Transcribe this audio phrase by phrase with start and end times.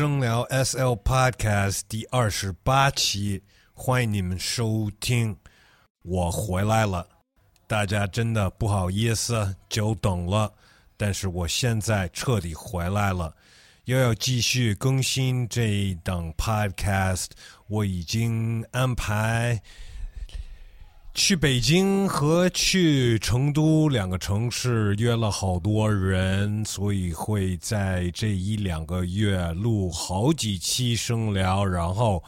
[0.00, 3.42] 声聊 SL Podcast 第二十八期，
[3.74, 5.36] 欢迎你们收听。
[6.00, 7.06] 我回来了，
[7.66, 10.54] 大家真的不好意思，久等了。
[10.96, 13.36] 但是我现在彻底回来了，
[13.84, 17.26] 又要继续更新这一档 Podcast。
[17.66, 19.60] 我已经安排。
[21.12, 32.22] 去北京和去成都两个城市约了好多人，所以会在这一两个月录好几期声聊，然后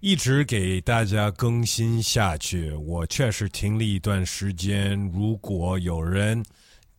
[0.00, 2.72] 一直给大家更新下去。
[2.72, 6.44] 我确实停了一段时间，如果有人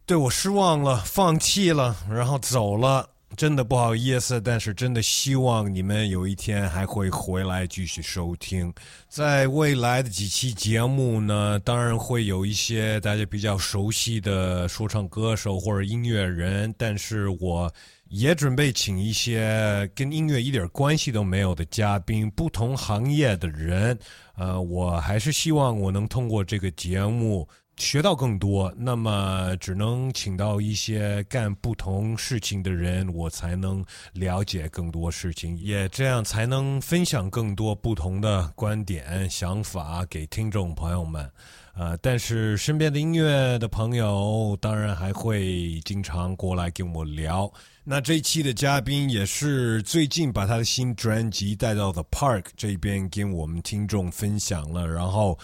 [0.05, 3.09] 对我失望了、放弃了，然后走了。
[3.35, 8.73] 真的不好意思，但是真的希望你们有一天还会回来继续收听。
[9.09, 17.71] 在未来的几期节目呢，当然会有一些大家比较熟悉的说唱歌手或者音乐人，但是我
[18.07, 23.97] 也准备请一些跟音乐一点关系都没有的嘉宾，不同行业的人。
[24.35, 27.47] 呃，我还是希望我能通过这个节目。
[27.77, 41.31] 学到更多，那么只能请到一些干不同事情的人，我才能了解更多事情，也这样才能分享更多不同的观点、想法给听众朋友们。
[41.75, 47.51] 呃，但是身边的音乐的朋友，当然还会经常过来跟我聊。
[47.83, 55.37] 那这一期的嘉宾也是最近把他的新专辑带到 The Park 这边跟我们听众分享了，然后。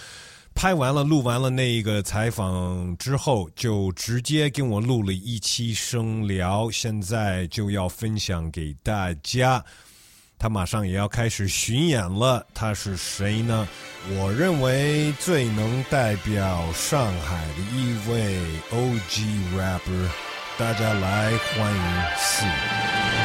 [0.56, 9.64] 拍完了，录完了那一个采访之后，就直接跟我录了一期声聊，现在就要分享给大家。
[10.38, 13.68] 他马上也要开始巡演了，他是谁呢？
[14.20, 18.38] 我认为最能代表上海的一位
[18.72, 20.08] OG rapper，
[20.58, 21.84] 大家来欢迎
[22.18, 23.23] 四。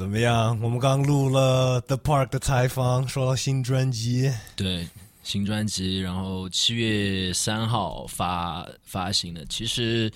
[0.00, 0.58] 怎么样？
[0.62, 4.88] 我们刚录了 The Park 的采访，说到新专辑，对
[5.22, 9.44] 新专辑，然后七月三号发发行的。
[9.44, 10.10] 其实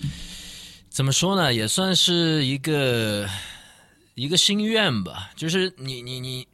[0.89, 3.29] 怎么说呢，也算是一个
[4.15, 5.31] 一个心愿吧。
[5.35, 6.47] 就是你你你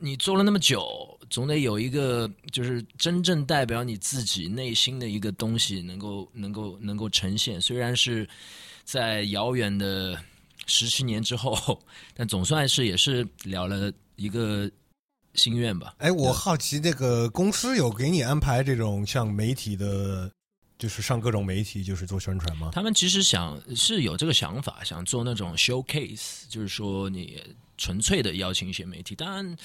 [0.00, 7.60] 你做了那么久，总得有一个就是真正代表你自己内心的一个东西，能够能够能够呈现。
[7.60, 8.28] 虽然是
[8.82, 10.18] 在遥远的。
[10.66, 11.82] 十七年之后，
[12.14, 14.70] 但总算是也是了了一个
[15.34, 15.94] 心愿吧。
[15.98, 20.30] 哎，我好奇，这个公司有给你安排这种像媒体的，
[20.78, 22.70] 就是上各种媒体，就是做宣传吗？
[22.72, 27.42] 他们其实想是有这个想法，想做那种 showcase，就是说你
[27.78, 29.14] 纯粹的邀请一些媒体。
[29.14, 29.56] 当然，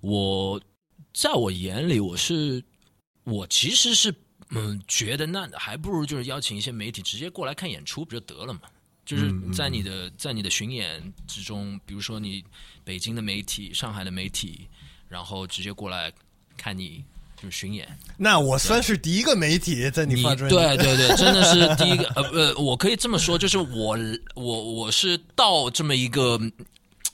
[0.00, 0.60] 我
[1.12, 2.62] 在我眼里，我是
[3.24, 4.14] 我其实是
[4.50, 8.62] 嗯觉得那还不如就是邀请一些媒体直接过来看演出不就得了嘛。
[9.04, 12.42] 就是在你的在你的巡演之中，比如说你
[12.84, 14.66] 北京的媒体、上海的媒体，
[15.08, 16.12] 然后直接过来
[16.56, 17.04] 看你
[17.36, 17.86] 就是巡演。
[18.16, 22.04] 那我算是第一个媒体在你发专辑，对对对，真的是第一个。
[22.14, 23.98] 呃呃，我可以这么说，就是我
[24.34, 26.40] 我我是到这么一个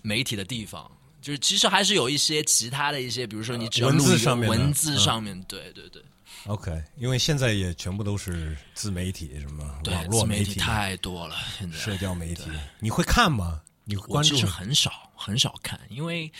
[0.02, 0.90] 媒体的地方，
[1.20, 6.02] 就是其实还是有一些其他的一些，比如说你只要文字上面，文字上面，对对对。
[6.46, 12.44] OK，因为现在也全部都是自媒体，什么网络媒体太多了，现在社交媒体，
[12.78, 13.60] 你会看吗？
[13.84, 14.36] 你关注？
[14.36, 15.78] 是很少，很少看。
[15.90, 16.32] 因为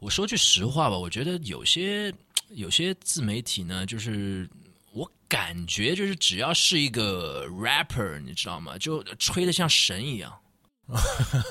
[0.00, 2.12] 我说句实话吧，我觉得有些
[2.50, 4.48] 有些自媒体呢，就是
[4.92, 8.76] 我感觉就是只要是一个 rapper，你知道吗？
[8.76, 10.32] 就吹的像神一样，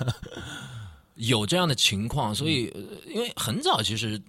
[1.16, 2.34] 有这样的情况。
[2.36, 2.72] 所以，
[3.08, 4.22] 因为很早其实。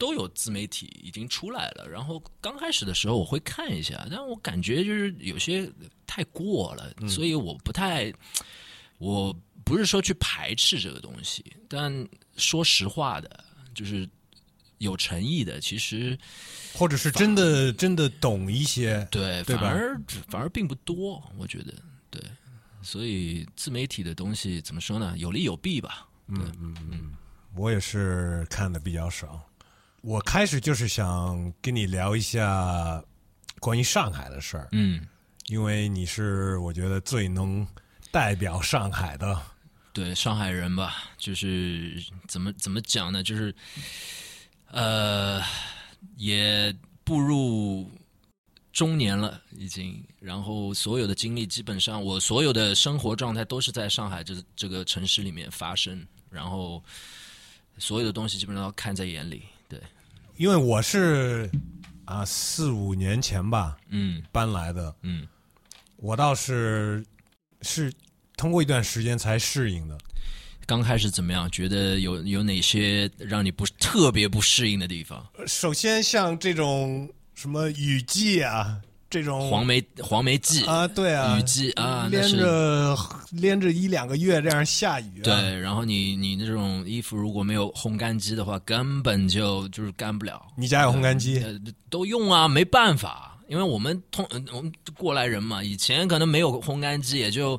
[0.00, 5.70] 都有自媒体已经出来了，然后刚开始的时候我会看一下，但我感觉就是有些
[6.06, 8.10] 太过了，所以我不太，
[8.96, 9.30] 我
[9.62, 12.08] 不是说去排斥这个东西，但
[12.38, 13.44] 说实话的，
[13.74, 14.08] 就是
[14.78, 16.18] 有诚意的，其实
[16.72, 21.74] 或者是真的真的懂一些，对，反而反而并不多，我觉得
[22.08, 22.22] 对，
[22.80, 25.14] 所以自媒体的东西怎么说呢？
[25.18, 26.08] 有利有弊吧。
[26.28, 27.12] 嗯嗯嗯，
[27.54, 29.46] 我也是看的比较少。
[30.02, 33.02] 我开始就是想跟你聊一下
[33.58, 35.06] 关于上海的事儿，嗯，
[35.46, 37.66] 因为你是我觉得最能
[38.10, 39.40] 代表上海的
[39.92, 43.22] 对上海人吧，就是怎么怎么讲呢？
[43.22, 43.54] 就是
[44.68, 45.42] 呃，
[46.16, 46.74] 也
[47.04, 47.90] 步入
[48.72, 56.82] 中年了，已经，然后所有的经历，基本上我所有的生活状态都是在上海这这个城市里面发生，然后
[57.76, 59.42] 所有的东西基本上都看在眼里。
[60.40, 61.50] 对，因为我是
[62.06, 65.28] 啊四五年前吧嗯搬来的，嗯，
[65.96, 67.04] 我倒是
[67.62, 67.92] 是
[68.36, 69.98] 通过一段时间才适应的。
[70.66, 71.50] 刚开始怎么样？
[71.50, 75.26] 觉得有有哪些让你不特别不适应的地方？
[75.46, 82.96] 首先像这种什么雨季啊，这种黄梅黄梅季啊，对啊，雨季啊，连着
[83.32, 90.40] 连着一两个月这样下雨、啊，对，然后你你那种衣服如果没有烘干机的话，根本就就是干不了。
[90.56, 91.40] 你家有烘干机？
[91.40, 91.58] 呃，
[91.90, 97.56] 都用啊，没办法，因为我们通呃我们过来人嘛，以前可能没有烘干机，也就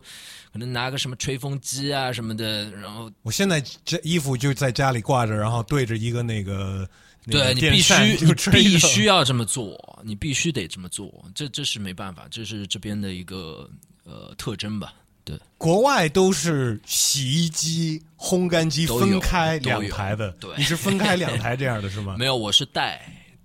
[0.53, 6.88] 可能拿个什么吹风机啊什么的，然后我现在这衣服就在家里挂着，然后对着一个那个，
[7.29, 7.94] 对你必须
[8.25, 13.69] 你必须要这么做，你必须得这么做，这这是没办法，这是这边的一个
[14.03, 14.94] 呃特征吧。
[15.23, 22.15] 对，国外都是洗衣机、烘干机分开两台的，对你是分开两台这样的是吗？
[22.19, 23.00] 没有，我是带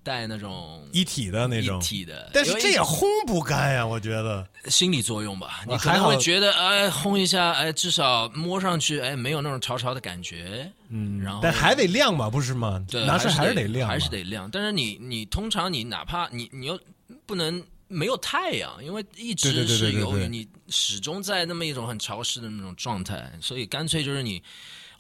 [0.07, 4.47] 带那种一体的那种一，体的，但是这也烘不干呀，我觉得。
[4.69, 12.85] 心理作用吧，你啊还好可能会觉得，哎，烘一下，哎，至少摸上去，哎，没有那种潮潮的感觉，嗯，然后但还得晾吧，不是吗？
[12.89, 14.49] 对，拿出来还还是得晾，还是得晾。
[14.49, 16.79] 但是你你通常你哪怕你你又
[17.27, 24.41] 不能没有太阳，因为一直是由于你始终在那么一种很潮湿的那种状态，所以干脆就是你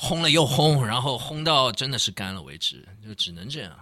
[0.00, 3.72] 烘了又烘，然后烘到真的是干了为止，就只能这样。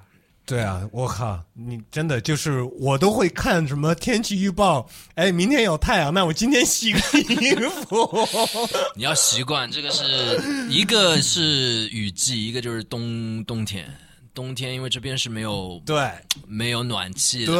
[0.46, 7.54] 对啊，我靠，你真的就是我都会看什么天气预报，哎，明天有太阳，那我今天洗个衣
[7.86, 8.28] 服。
[8.94, 10.38] 你要习惯这个是
[10.68, 13.90] 一个是雨季，一个就是冬冬天。
[14.34, 16.10] 冬天因为这边是没有对
[16.46, 17.52] 没有暖气的，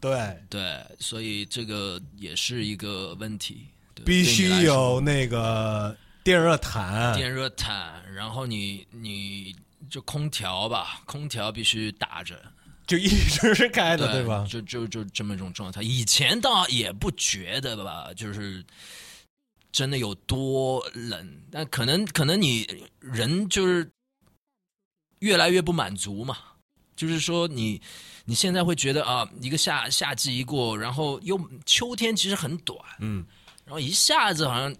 [0.00, 3.68] 对对，对，所以这个也是一个问题。
[4.04, 4.48] 必须。
[4.64, 7.14] 有那个电热毯。
[7.14, 9.54] 电热毯，然后你你
[9.90, 12.40] 就空调吧，空调必须打着，
[12.86, 14.46] 就一直是开的，对吧？
[14.48, 15.82] 就就就这么一种状态。
[15.82, 18.64] 以前倒也不觉得吧，就是
[19.72, 23.90] 真的有多冷，但可能可能你人就是
[25.18, 26.38] 越来越不满足嘛，
[26.94, 27.82] 就是说你
[28.24, 33.26] 你现在会觉得啊，一个夏夏季一过，然后又秋天其实很短，嗯，
[33.64, 34.74] 然后一下子好像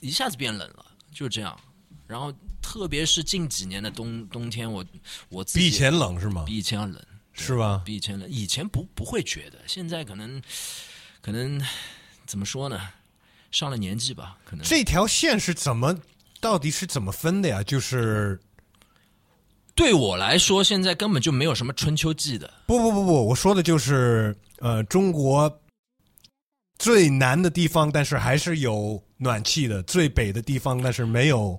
[0.00, 1.58] 一下子变冷了，就是这样。
[2.06, 2.32] 然后
[2.70, 4.84] 特别是近几年的冬冬天，我
[5.30, 6.44] 我自己比以前冷是吗？
[6.46, 7.80] 比以前要冷，是吧？
[7.82, 8.28] 比以前冷。
[8.28, 10.42] 以前不不会觉得，现在可能
[11.22, 11.58] 可能
[12.26, 12.78] 怎么说呢？
[13.50, 15.98] 上了年纪吧，可能这条线是怎么，
[16.42, 17.62] 到底是怎么分的呀？
[17.62, 18.38] 就是
[19.74, 22.52] 对我来说，现在根本就没有什么春秋季的。
[22.66, 25.62] 不不不不，我说的就是呃，中国
[26.78, 31.58] 最南的地方，但是还是有暖气的；最北的地方，但是没有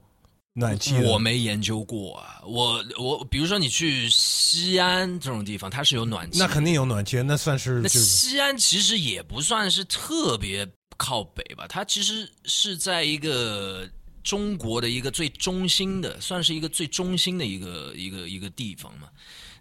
[0.60, 0.94] 暖气。
[1.04, 10.68] 我没研究过啊，我我比如说你去西安这种地方，它是有暖气，那肯定有暖气，那算是那就是西安其实也不算是特别
[10.98, 13.90] 靠北吧，它其实是在一个
[14.22, 19.08] 中国的一个最中心的，算是一个最中心的一个一个一个地方嘛。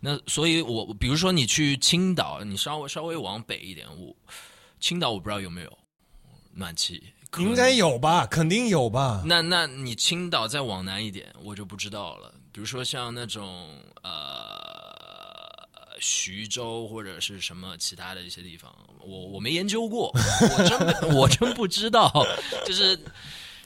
[0.01, 4.15] 那所以我，比如说你去青岛，你稍微稍微往北一点，我
[4.81, 5.79] 青岛我不知道有没有
[6.53, 7.03] 暖气，
[7.37, 8.27] 应该有吧？
[8.27, 9.23] 肯定有吧？
[9.27, 12.33] 那那你青岛再往南一点，我就不知道了。
[12.51, 13.69] 比如说像那种
[14.03, 15.69] 呃
[16.01, 20.11] 徐州或者是什么其他的一些地方，我我没研究过，
[20.57, 22.11] 我真我真不知道，
[22.65, 22.99] 就是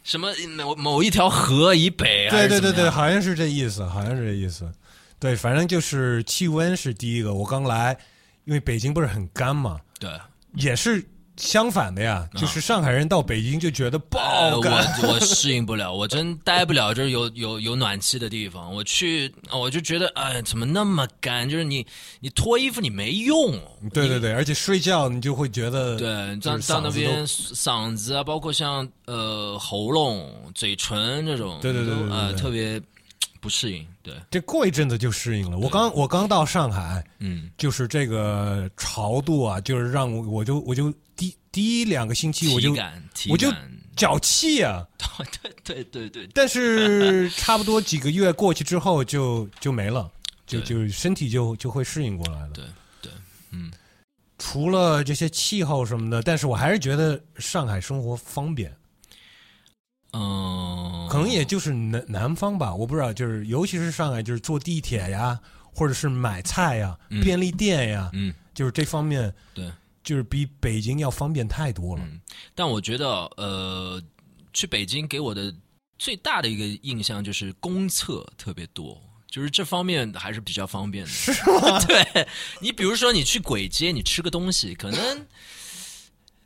[0.02, 4.70] 什么某某一条河以北还对对对对，好像是这意思，好像是这意思。
[5.18, 7.32] 对，反正就是气温是第一个。
[7.32, 7.96] 我刚来，
[8.44, 10.10] 因为北京不是很干嘛，对。
[10.56, 11.02] 也是
[11.36, 12.28] 相反的呀。
[12.36, 14.72] 就是上海人到北京就觉得爆呃干，
[15.02, 18.74] 我我适应不了，我真待不了，就是有有有暖气的地方。
[18.74, 21.48] 我去，我就觉得，哎，怎么那么干？
[21.48, 21.86] 就是你
[22.20, 23.52] 你脱衣服你没用。
[23.92, 32.80] 对对对，而且睡觉你就会觉得对，就是到到那边嗓子啊，包括像呃喉咙、嘴唇这种，对对对都呃对对对特别
[33.40, 33.86] 不适应。
[34.02, 35.56] 对，这过一阵子就适应了。
[35.56, 42.74] 我刚我刚到上海，嗯，就是这个潮度啊，就是让我我就我就第第一两个星期我就
[43.30, 43.48] 我就
[43.94, 44.84] 脚气啊，
[45.62, 50.10] 对对对对，但是差不多几个月过去之后就就没了，
[50.46, 52.50] 就就身体就就会适应过来了。
[52.54, 52.64] 对
[53.00, 53.12] 对，
[53.50, 53.70] 嗯，
[54.38, 58.74] 除了这些气候什么的，但是我还是觉得上海生活方便。
[60.12, 65.38] 嗯，可能也就是南南方吧，我不知道，就是尤其是上海，就是坐地铁呀，
[65.74, 69.70] 或者是买菜呀、嗯便利店呀，嗯，就是这方面，对，
[70.04, 72.02] 就是比北京要方便太多了。
[72.54, 74.02] 但我觉得呃，
[74.52, 75.54] 去北京给我的
[75.98, 79.00] 最大的一个印象就是公厕特别多。
[79.30, 81.80] 就是这方面还是比较方便的，是吗？
[81.88, 82.26] 对
[82.60, 85.26] 你，比如说你去簋街，你吃个东西，可能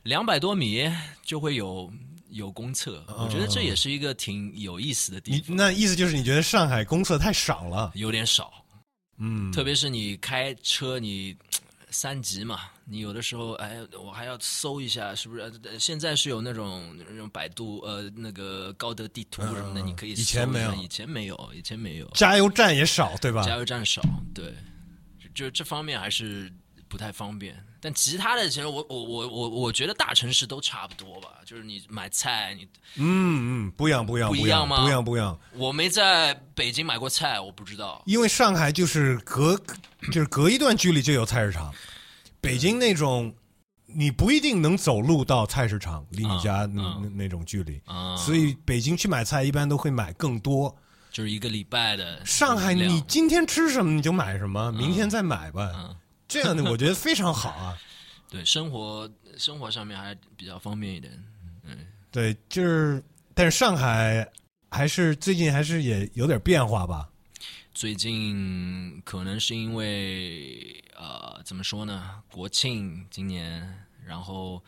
[0.04, 0.88] 两百多米
[1.24, 1.92] 就会有
[2.30, 7.92] 有公厕，我觉得这也是一个挺有意思的地你方，那意思就是你觉得上海公厕太少了？
[7.94, 8.52] 有点少，
[9.18, 11.36] 嗯，特别是你开车，你
[11.90, 15.40] 三级嘛，你有的时候，哎，我还要搜一下，是不是？
[15.64, 23.42] 呃现在是有那种那种百度呃那个高德地图什么的，嗯你可以以前没有以前没有，以前没有，加油站也少，对吧？
[23.42, 24.02] 加油站少，
[24.34, 24.52] 对，
[25.18, 26.52] 就就这方面还是
[26.88, 27.56] 不太方便。
[27.86, 32.64] 但其他的，其实我我我我我觉得大城市都差不多吧，就是你买菜，你
[32.96, 35.38] 嗯嗯，不一样，不一样，不一一样样吗不一样，不一样。
[35.52, 38.02] 我没在北京买过菜，我不知道。
[38.04, 39.56] 因为上海就是隔，
[40.10, 41.72] 就是隔一段距离就有菜市场，
[42.40, 43.32] 北京那种
[43.86, 50.76] 你不一定能走路到菜市场，离你家那、嗯那那种距离，啊、所以北京去买菜一般都会买更多。
[51.12, 55.96] 就是一个礼拜的上海你今天吃什么你就买什么，明天再买吧，嗯
[56.28, 57.78] 这样的我觉得非常好啊。
[58.28, 61.12] 对生活生活上面还比较方便一点。
[61.64, 63.02] 嗯对，就是，
[63.34, 64.26] 但是上海
[64.70, 67.08] 还是最近还是也有点变化吧。
[67.72, 72.22] 最近可能是因为呃，怎么说呢？
[72.32, 74.62] 国庆今年，然后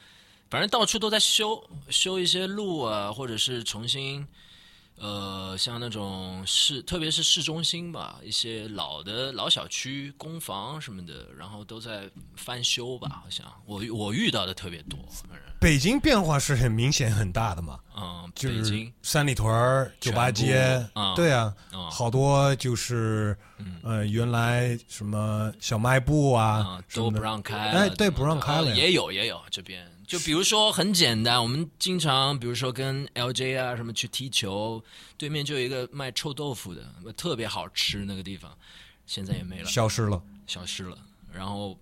[0.50, 4.27] 反正到处都在修修一些路啊，或者是重新
[5.00, 13.09] 呃，像那种市，特别是市中心吧，一些老的老小区、公房什么的，然后都在翻修吧。
[13.23, 14.99] 好像我我遇到的特别多，
[15.61, 23.37] 北京变化是很明显很大的嘛，嗯，就是北京三里屯儿、酒吧街，嗯对啊，嗯好多就是
[23.83, 34.83] 呃，原来什么小卖部啊啊，都不让开，哎对不让开了也有也有这边，就比如说很简单，我们经常比如说跟 LJ 啊什么去踢球，
[35.19, 38.57] 对面就有一个卖臭豆腐的，特别好吃那个地方，
[39.05, 40.23] 现在也没了，消失了。
[40.47, 40.97] 消失了。
[41.31, 41.79] 然后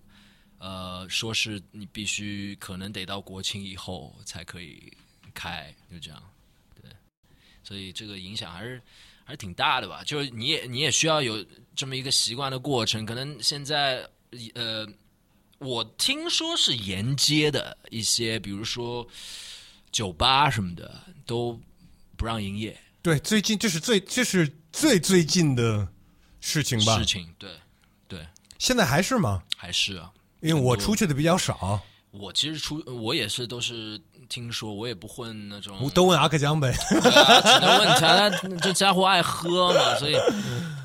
[0.57, 4.91] 呃，说是你必须可能得到国庆以后才可以
[5.33, 6.21] 开，就这样，
[6.81, 6.91] 对，
[7.63, 8.81] 所以这个影响还是
[9.23, 10.03] 还是挺大的吧。
[10.03, 11.41] 就是你也你也需要有
[11.73, 13.05] 这么一个习惯的过程。
[13.05, 14.05] 可能现在
[14.53, 14.85] 呃，
[15.59, 19.07] 我听说是沿街的一些，比如说
[19.91, 21.59] 酒吧什么的都
[22.15, 25.87] 不让营业，对，最近这是最这是最最近的
[26.39, 27.05] 事情吧事？
[27.05, 27.49] 情对
[28.07, 28.27] 对，
[28.59, 29.43] 现在还是吗？
[29.55, 30.11] 还是啊。
[30.39, 33.99] 因为我出去的比较少，我其实出我也是都是
[34.29, 40.13] 听说，我也不混那种，我都问阿克江呗，对啊只能问他，这家伙爱喝嘛，所以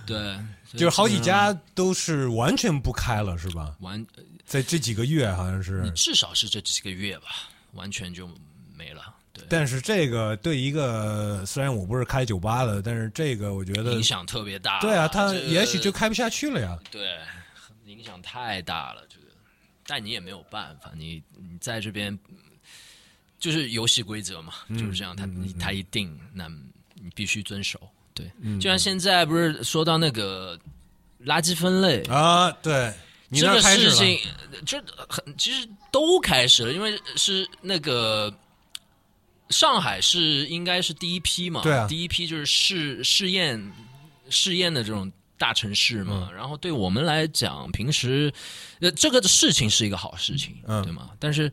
[0.06, 0.38] 对，
[0.72, 3.76] 就是好几家都是完全不开了，是吧？
[3.80, 4.04] 完，
[4.52, 8.28] 在这几个月好像是你，至少是这几个月吧，完全就
[8.76, 14.78] 没了，对，但是这个对一个虽然我不是开酒吧的，但是这个我觉得影响特别大。
[14.80, 16.78] 对啊，他也许就开不下去了呀。
[16.90, 17.16] 对
[17.86, 19.28] 影响太大了，这个，
[19.86, 22.18] 但你也没有办法，你你在这边
[23.38, 26.46] 就是游戏规则嘛，嗯就是这样，他你他一定，那
[26.92, 27.80] 你必须遵守。
[28.12, 30.60] 对，嗯就像现在不是说到那个
[31.24, 32.92] 垃圾分类，啊，对，
[33.32, 34.18] 你这个事情
[34.66, 38.32] 就很其实都开始了，因为是那个
[39.48, 43.72] 上海是应该是第一批嘛，对啊第一批就是试试验
[44.28, 48.32] 试验的这种大城市嘛，嗯然后对我们来讲，平时
[48.80, 51.10] 呃这个事情是一个好事情，嗯对吗？
[51.18, 51.50] 但是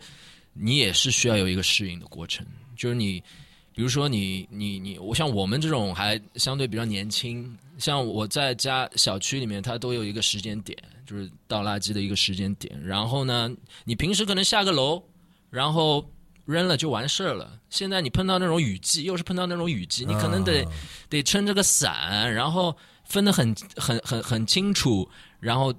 [0.54, 2.46] 你也是需要有一个适应的过程，
[2.76, 3.24] 就是你。
[3.72, 10.78] 比如说你你你，我像我们这种还相对比较年轻，像我在家小区里面，它都有一个时间点，
[11.10, 12.80] 就是倒垃圾的一个时间点。
[12.86, 13.50] 然后呢，
[13.84, 15.02] 你平时可能下个楼，
[15.50, 16.08] 然后
[16.46, 17.60] 扔了就完事儿了。
[17.72, 20.72] 现在你碰到那种雨季，又是碰到那种雨季，你可能得、啊
[21.10, 22.76] 得撑着个伞，然后
[23.06, 25.74] 分得很很很很清楚，然后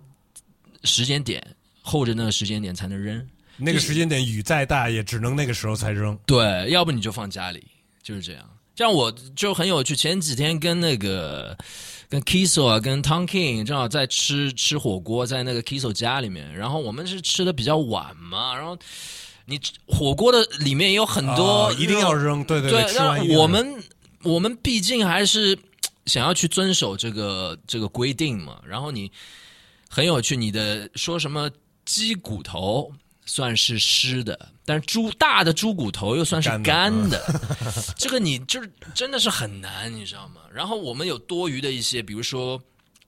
[0.83, 1.41] 时间点
[1.83, 3.25] 候着那个时间点才能扔。
[3.57, 6.19] 那个时间点雨再大，也只能那个时候才扔。
[6.27, 7.65] 对，要不你就放家里，
[8.03, 8.51] 就是这样。
[8.75, 9.95] 这样我就很有趣。
[9.95, 11.55] 前几天跟那个
[12.11, 16.53] 跟 Kiso 啊，跟 Tom King 正好在吃吃火锅，在那个 Kiso 家里面。
[16.53, 18.77] 然后我们是吃的比较晚嘛，然后
[19.47, 23.81] 你火锅的里面也有很多、啊一定要扔，对对对，我们
[24.25, 25.57] 我们毕竟还是
[26.07, 28.61] 想要去遵守这个这个规定嘛。
[28.67, 29.11] 然后你
[29.89, 31.49] 很有趣，你的说什么
[31.85, 32.93] 鸡骨头
[33.25, 37.41] 算是湿的，但是猪大的猪骨头又算是干的干的，
[37.99, 40.43] 这个你就是真的是很难，你知道吗？
[40.55, 42.57] 然后我们有多余的一些，比如说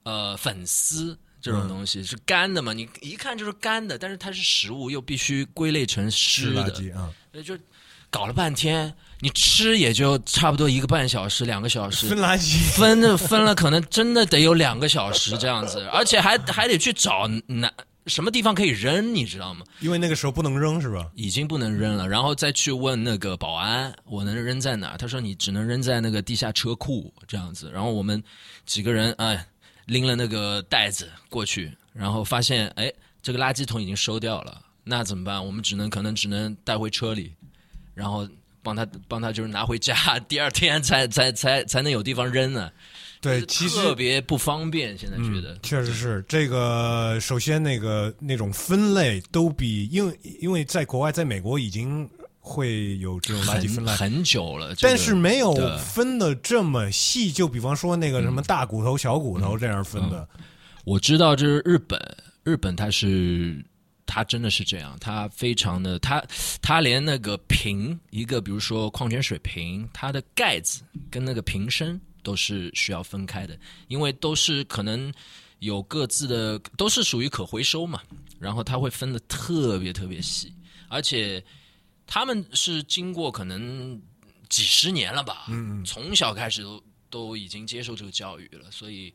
[0.02, 7.56] 呃粉丝这种东西是干的嘛，你一看就是干的，但是它是食物，又必须归类成湿的，圾啊，所以就
[8.10, 12.76] 搞了半天，你吃也就差不多一个半小时、两个小时，分垃圾。
[12.76, 17.72] 分的分了，可能真的得有两个小时这样子，而且还还得去找哪
[18.06, 19.64] 什么地方可以扔，你知道吗？
[19.80, 21.08] 因为那个时候不能扔是吧？
[21.14, 24.96] 已经不能扔了，然后再去问那个保安，我能扔在哪？
[24.96, 27.70] 他说你只能扔在那个地下车库这样子。
[27.72, 28.22] 然后我们
[28.66, 29.46] 几个人哎
[29.86, 32.92] 拎了那个袋子过去，然后发现哎
[33.22, 35.44] 这个垃圾桶已经收掉了，那怎么办？
[35.44, 37.32] 我们只能可能只能带回车里，
[37.94, 38.28] 然后
[38.64, 39.94] 帮他帮他就是拿回家，
[40.28, 42.70] 第二天才才才才能有地方扔呢。
[43.22, 45.54] 对，其实特别不方便，现在觉得。
[45.54, 47.18] 嗯、确实是这个。
[47.20, 52.08] 首先，那个那种分类都比，因为因为在国外，在美国已经
[52.40, 57.30] 会有这种垃圾分类很很久了，这个但是没有分的这么细。
[57.30, 60.28] 就比方说那个什么大骨头、小骨头这样分的。
[60.84, 62.00] 我知道这是日本，
[62.42, 63.64] 日本它是
[64.04, 66.20] 它真的是这样，它非常的它
[66.60, 75.12] 它连那个瓶一个，比如说矿泉水瓶，它的盖子跟那个瓶身都是需要分开的，因为都是可能
[75.58, 78.00] 有各自的，都是属于可回收嘛，
[78.38, 80.52] 然后它会分的特别特别细，
[80.88, 81.42] 而且
[82.06, 84.00] 他们是经过可能
[84.48, 89.12] 几十年了吧，嗯从小开始都都已经接受这个教育了，所以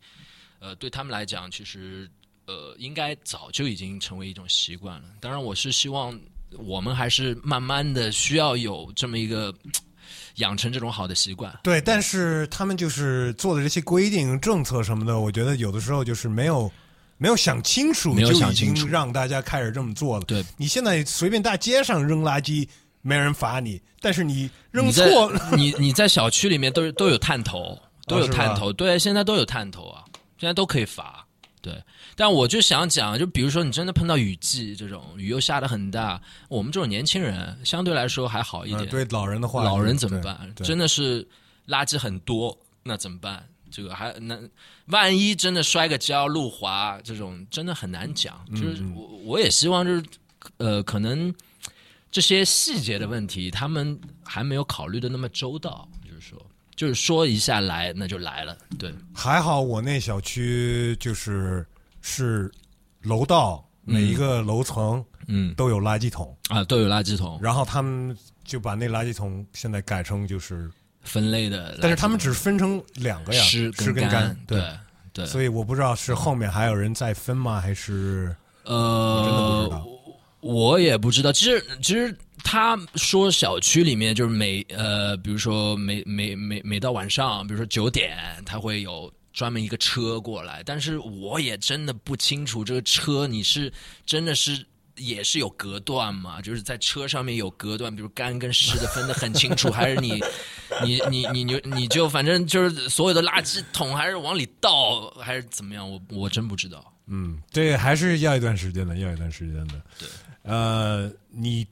[0.59, 2.09] 呃，对他们来讲，其实
[2.45, 5.09] 呃，应该早就已经成为一种习惯了。
[5.19, 6.17] 当然，我是希望
[6.51, 9.53] 我们还是慢慢的需要有这么一个
[10.35, 11.53] 养成这种好的习惯。
[11.63, 16.71] 对，但是他们就是做的这些规定、政策什么的，我觉得有的时候就是没有
[17.17, 20.25] 没有想清楚，没有就已经想清楚让大家开始这么做了。
[20.25, 22.67] 对，你现在随便大街上扔垃圾，
[23.01, 30.03] 没人罚你，但是你扔错了，你你在小区里面都都有探头，都有探头，对，现在都有探头啊，
[30.37, 31.25] 现在都可以罚。
[31.59, 31.73] 对，
[32.17, 38.81] 但我就想讲，就比如说你真的碰到雨季这种，雨又下得很大，我们这种年轻人相对来说还好一点。
[38.81, 40.51] 嗯对老人的话，老人怎么办？
[40.55, 41.23] 真的是
[41.67, 43.47] 垃圾很多，那怎么办？
[43.69, 44.39] 这个还那
[44.87, 48.43] 万一真的摔个跤、路滑，这种真的很难讲。
[48.49, 50.03] 嗯就是我我也希望就是
[50.57, 51.31] 呃，可能
[52.09, 55.87] 这些细节的问题，他们还没有考虑的那么周到。
[56.03, 56.41] 就是说，
[56.75, 58.57] 就是说一下来，那就来了。
[58.79, 61.63] 对，还好我那小区就是
[62.09, 62.49] 是
[63.01, 74.59] 楼道，每一个楼层嗯都有垃圾桶，啊，都有垃圾桶然后他们就把那垃圾桶现在改成就是，分类的但是他们只分成两个呀，湿湿跟干，对。
[74.59, 74.69] 对
[75.11, 75.25] 对。
[75.25, 78.77] 所以我不知道是后面还有人在分吗，还是真的
[79.19, 79.85] 不知呃道，
[80.39, 81.31] 我也不知道。
[81.31, 88.15] 其实，其实他说小区里面就是每呃，比如说每每每每到晚上，比如说九点，
[88.45, 90.63] 他会有专门一个车过来。
[90.65, 93.71] 但是我也真的不清楚这个车你是
[94.05, 94.65] 真的是。
[94.99, 100.19] 也是有隔断嘛，就是在车上面有隔断，比如干跟湿的分得很清楚，还是你，
[100.83, 105.87] 你你你你你就反正就是所有的垃圾桶还是往里倒，还是怎么样？
[105.87, 106.83] 我我真不知道。
[107.05, 109.79] 嗯，这还是要一段时间的，要一段时间的。
[109.99, 110.07] 对，
[110.41, 111.63] 呃，你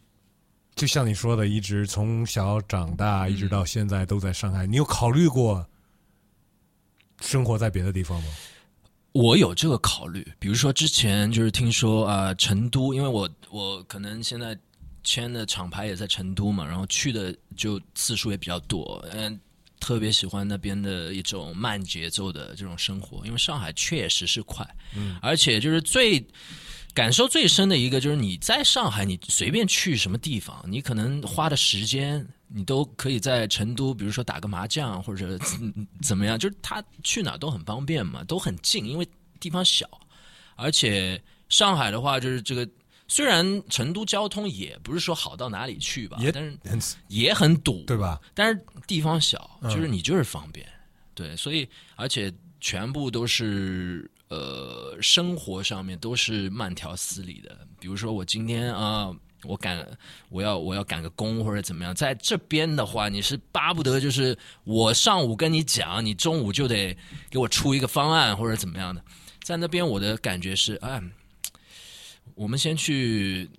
[0.75, 5.67] 就像你说的，一直从小长大，一直到现在都在上海，你有考虑过
[7.21, 8.29] 生活在别的地方吗？
[9.11, 14.57] 我有这个考虑，比如说之前就是听说啊、呃成都，因为我我可能现在
[15.05, 19.39] 签的厂牌也在成都嘛，然后去的就次数也比较多，嗯，
[19.79, 26.21] 特别喜欢那边的一种慢节奏的这种生活，因为上海确实是快，嗯，而且就是最
[26.93, 32.27] 感受最深的一个就是你在上海，你随便去什么地方，你可能花的时间。
[32.47, 39.07] 你都可以在成都，比如说打个麻将或者怎怎么样，就是他去哪都很方便嘛，都很近，因为
[39.39, 39.89] 地方小。
[40.55, 42.67] 而且上海的话，就是这个
[43.07, 46.43] 虽然成都交通也不是说好到哪里去吧，也但
[46.79, 48.21] 是也很堵，对吧？
[48.33, 50.65] 但是地方小，嗯就是你就是方便，
[51.13, 57.67] 对，所以而且全部都是呃生活上面都是慢条斯理的。
[57.79, 59.13] 比如说我今天啊、
[59.47, 59.85] 我赶
[60.29, 66.95] 我要我要赶个工或者怎么样，在这边的话，你是巴不得就是我上午跟你讲，你中午就得
[67.29, 69.01] 给我出一个方案或者怎么样的。
[69.43, 71.01] 在那边我的感觉是，哎，
[72.33, 73.49] 我们先去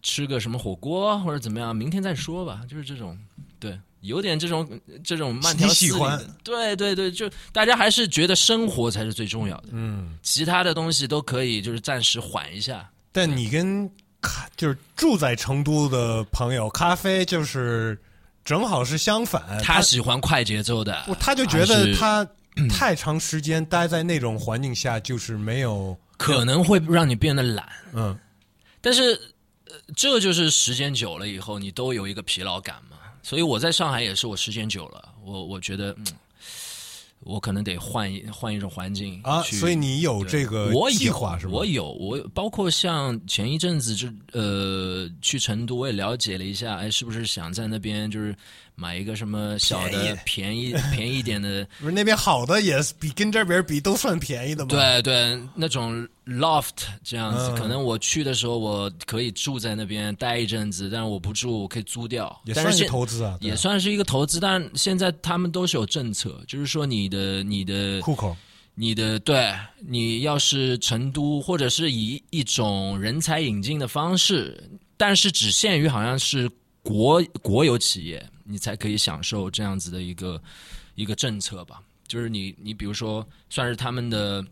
[0.00, 3.18] 吃个什么火锅或者怎么样，明天再说吧，就是这种，
[3.58, 12.88] 对，有点这种这种慢条斯理的喜欢对对对，就大家还是觉得生活才是最重要的，嗯，其他的东西都可以就是暂时缓一下。
[13.10, 13.90] 但你跟
[14.24, 17.96] 咖就是住在成都的朋友，咖啡就是
[18.44, 22.26] 正好是相反，他喜欢快节奏的，他就觉得他
[22.70, 27.68] 太长时间待在那种环境下，就是没有 可能会让你变得懒。
[27.92, 28.18] 嗯，
[28.80, 29.20] 但是
[29.94, 32.96] 这就是时间久了以后，你都有一个疲劳感嘛。
[33.22, 36.06] 所以我在上海也是，我时间久了，我我觉得，嗯，
[37.24, 39.42] 我可能得换一换一种环境啊。
[39.42, 41.52] 所以你有这个计划是吧？
[41.52, 48.34] 我有，我包括像前一阵子就呃去成都，我也了解了一下，哎，是不是想在那边就是。
[48.74, 50.74] 买一个什么小的便宜。
[50.94, 54.68] 便宜一点的，不是那边好的也比跟这边比都算便宜的吗？
[54.70, 64.38] 对对，那种 loft 这样子，可能我去的时候我可以住在那边待一阵子，但是我不住，我可以租掉，也算是投资啊，也算是一个投资。
[64.38, 68.36] 但现在他们都是有政策，就是说你的你的户口，
[68.74, 69.52] 你的对
[69.86, 76.50] 你要是成都或者是以一种人才引进的方式，但是只限于好像是
[76.84, 78.24] 国国有企业。
[78.46, 80.38] 你才可以享受这样子的一个
[80.96, 84.44] 一个政策吧，就是你你比如说算是他们的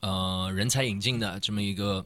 [0.00, 2.04] 呃人才引进的这么一个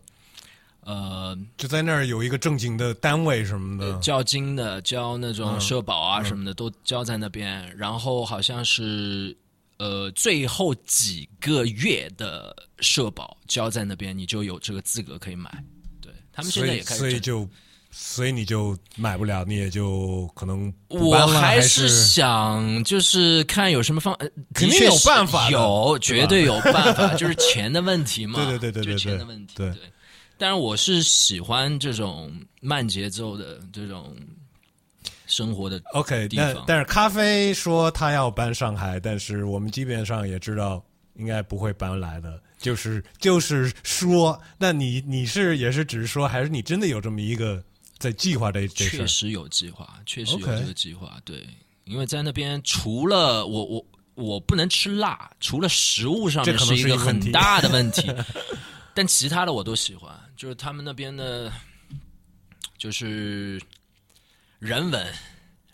[0.83, 9.35] 呃，就在那儿有一个正经的单位什么的，交金的交那种社保啊什么的都交在那边，然后好像是
[9.79, 15.65] 呃最后几个月的社保交在那边，你就有这个资格可以买。
[15.99, 17.49] 对他们现在也开始，所以就。
[17.93, 24.17] 所以你就买不了，你也就可能我还是想就是看有什么方，
[24.55, 28.45] 肯定有办法，有绝对有办法， 就是钱的问题嘛。
[28.45, 29.55] 对对对对对，钱的问题。
[29.57, 29.73] 对，
[30.39, 34.17] 但是我是喜欢这种慢节奏的这种
[35.27, 35.83] 生活的。
[35.93, 40.81] OK，但但是咖啡说他要搬上海，但是我们基本上也知道
[41.17, 42.41] 应该不会搬来的。
[42.57, 47.61] 就是就是说，那你你是也是只是说，还是你真的有这么一个？
[48.01, 51.21] 在计划这这确实有计划，确实有这个计划。
[51.23, 51.47] 对，
[51.85, 58.11] 因为在那边除了我我我不能吃辣，除了食物上面是一个很大的问题，
[58.95, 60.19] 但其他的我都喜欢。
[60.35, 61.53] 就是他们那边的，
[62.79, 63.61] 就是
[64.59, 65.15] 人文，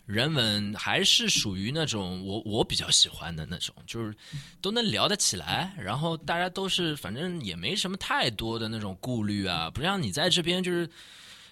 [0.05, 4.13] 人文还是属于那种我我比较喜欢的那种，就是
[4.59, 10.89] 都能聊得起来，然后大家都是反正也没什么太多的那种顾虑啊，不像你在这边就是。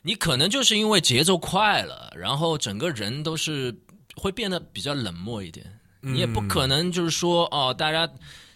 [0.06, 3.76] 你可能就是因为节奏快了，然后整个人都是
[4.16, 5.66] 会变得比较冷漠一点。
[6.00, 8.08] 你也不可能就是说哦，大家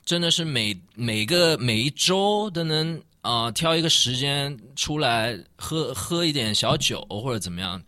[0.06, 7.82] 真的是每每个每一周都能啊挑一个时间出来喝喝一点小酒或者怎么样，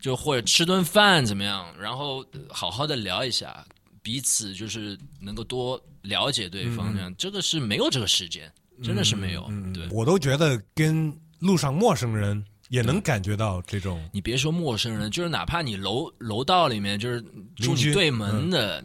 [0.00, 3.66] 就或者吃顿饭怎么样，然后好好的聊一下，
[4.00, 7.12] 彼此就是能够多了解对方这样。
[7.18, 8.48] 这个是没有这个时间，
[8.80, 9.50] 真的是没有。
[9.74, 12.44] 对我都觉得跟路上陌生人。
[12.68, 17.20] 也能感觉到这种，你别说陌生人，就是哪怕你楼楼道里面就是
[17.56, 18.84] 住你对门的，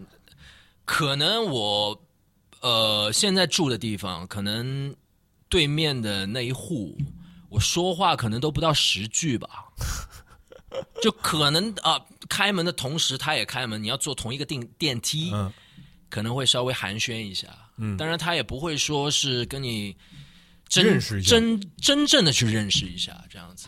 [0.85, 2.01] 可能我
[2.61, 4.95] 呃现在住的地方，可能
[5.49, 6.97] 对面的那一户，
[7.49, 9.65] 我说话可能都不到十句吧，
[11.01, 15.31] 就可能啊开门的同时他也开门，你要坐同一个电电梯，
[16.09, 19.95] 可能会稍微寒暄一下，嗯，当然他也不会说是跟你。
[20.75, 23.67] 认识真真正的去认识一下，这样子，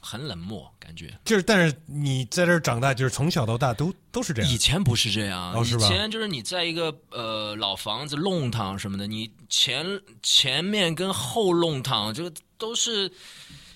[0.00, 1.12] 很冷漠感觉。
[1.24, 4.50] 就是，但是你在这儿长大，就是从小到大都都是这样。
[4.50, 9.86] 以前不是这样，以前就是你在一个呃老房子弄堂什么的，你前
[10.22, 13.10] 前面跟后弄堂这个都是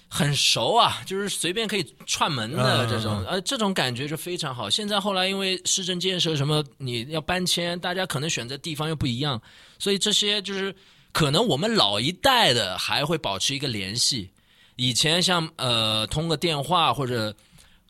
[0.09, 4.69] 很熟啊，就是随便可以串门的这种，呃，这种感觉就非常好。
[4.69, 9.41] 现在后来因为市政建设什么，你要搬迁，大家可能选择地方又不一样，
[9.79, 10.75] 所以这些就是。
[11.11, 14.31] 可能我们老一代的还会保持一个联系，
[14.79, 17.35] 以前像呃通个电话或者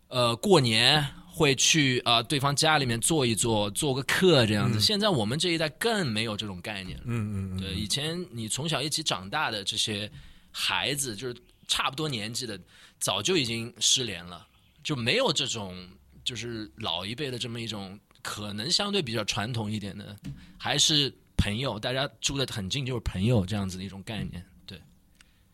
[0.09, 4.81] 呃过年会去啊对方家里面坐一坐做个客这样子。
[4.81, 7.05] 现在我们这一代更没有这种概念了。
[7.07, 10.11] 嗯嗯对，以前你从小一起长大的这些
[10.51, 12.59] 孩子，就是差不多年纪的，
[12.99, 14.47] 早就已经失联了，
[14.83, 15.77] 就没有这种
[16.25, 20.17] 就是老一辈的这么一种可能相对比较传统一点的，
[20.59, 21.15] 还是。
[21.41, 24.45] 朋友，大家住的很近，就是朋友这样子的一种概念。
[24.67, 24.77] 对，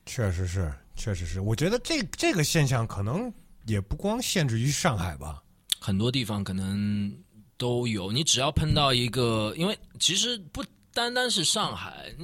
[0.07, 1.41] 确实是，确实是。
[1.41, 3.33] 我觉得这这个现象可能
[3.67, 5.43] 也不光限制于上海吧，
[5.79, 7.13] 很多地方可能
[7.57, 8.11] 都有。
[8.13, 12.15] 你只要碰到一个，因为其实不单单是上海，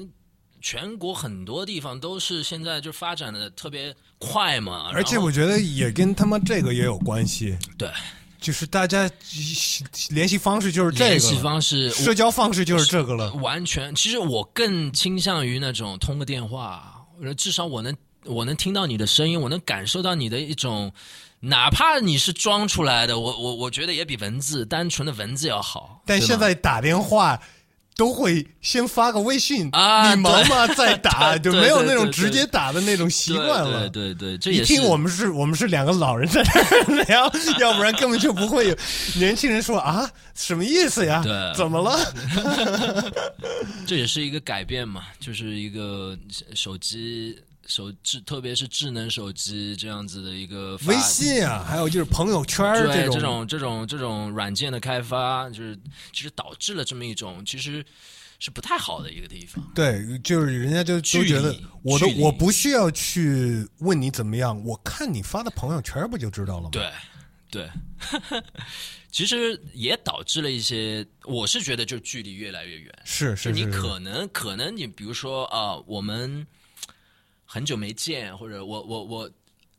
[0.61, 4.91] 全国很多地方都是现在就发展的特别快嘛。
[4.93, 7.57] 而且我觉得也跟他们这个也有关系。
[7.79, 7.91] 对。
[8.41, 9.07] 就是大家
[10.09, 13.31] 联系方式就是这个，联系方式、社交方式就是这个了。
[13.35, 17.07] 完全，其实我更倾向于那种通个电话，
[17.37, 20.93] 至少我能我能听到你的声音，我能感受到你的一种，
[21.41, 26.03] 哪怕你是装出来的，我我我觉得也比文字单纯的文字要好。
[26.07, 27.41] 但现在打电话
[27.97, 30.67] 都会先发个微信啊你忙吗？
[30.69, 33.89] 再打， 就没有那种直接打的那种习惯了。
[33.91, 38.77] 对对对，这也是听我们是我们是两个老人在这聊，要不然根本就不会有
[39.17, 41.21] 年轻人说啊，什么意思呀？
[41.23, 41.99] 对怎么了？
[43.87, 46.17] 这也是一个改变嘛，就是一个
[46.55, 47.37] 手机
[47.71, 55.79] 手智，特别是智能手机这样子的一个微信啊，还有就是朋友圈儿对种这种这种这种软件的开发，就是
[56.13, 57.83] 其实导致了这么一种其实
[58.41, 59.65] 是不太好的一个地方。
[59.75, 66.71] 对，就是人家就都觉得我都我不需要去问你怎么样，我看你发的朋友圈不就知道了吗？
[66.73, 66.91] 对，
[67.51, 67.71] 对，
[69.13, 72.93] 其实也导致了一些，我是觉得就距离越来越远。
[73.05, 76.47] 是就是你，可能可能你比如说啊、我们
[77.53, 79.31] 很久没见，或者我我我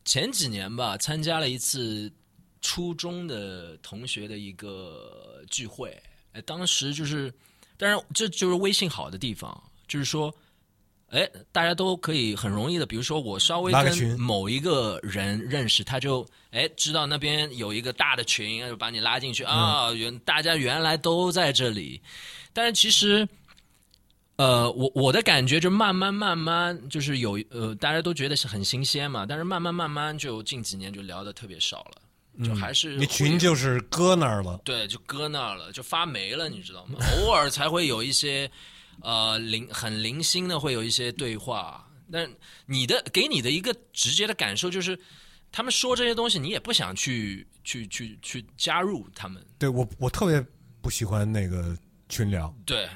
[0.04, 2.12] 前几年吧参加了一次
[2.60, 5.98] 初中的同学的一个聚会，
[6.32, 7.32] 哎，当时就是，
[7.78, 9.58] 当然这就是微信好的地方，
[9.88, 10.30] 就是说。
[11.14, 19.92] 哎，大家都可以很容易的，比如说我稍微跟某一个人认识，他就哎知道那边有一个大的群，就把你拉进去啊。
[19.92, 22.00] 原大家原来都在这里，
[22.54, 23.28] 但是其实，
[24.36, 34.58] 呃，我我的感觉就慢慢慢慢就是有呃，大家都觉得是很新鲜嘛，但是慢慢慢慢就近几年就聊的特别少了，就还是你群就是搁那儿了。
[34.64, 36.98] 对，就搁那儿了，就发霉了，你知道吗？
[37.20, 38.50] 偶尔才会有一些
[39.02, 42.28] 呃零很零星的会有一些对话，但
[42.66, 44.98] 你的给你的一个直接的感受就是，
[45.52, 49.44] 他们说这些东西，你也不想去去去去加入他们。
[49.58, 50.44] 对我我特别
[50.80, 51.76] 不喜欢那个
[52.12, 52.54] 群聊。
[52.66, 52.86] 对，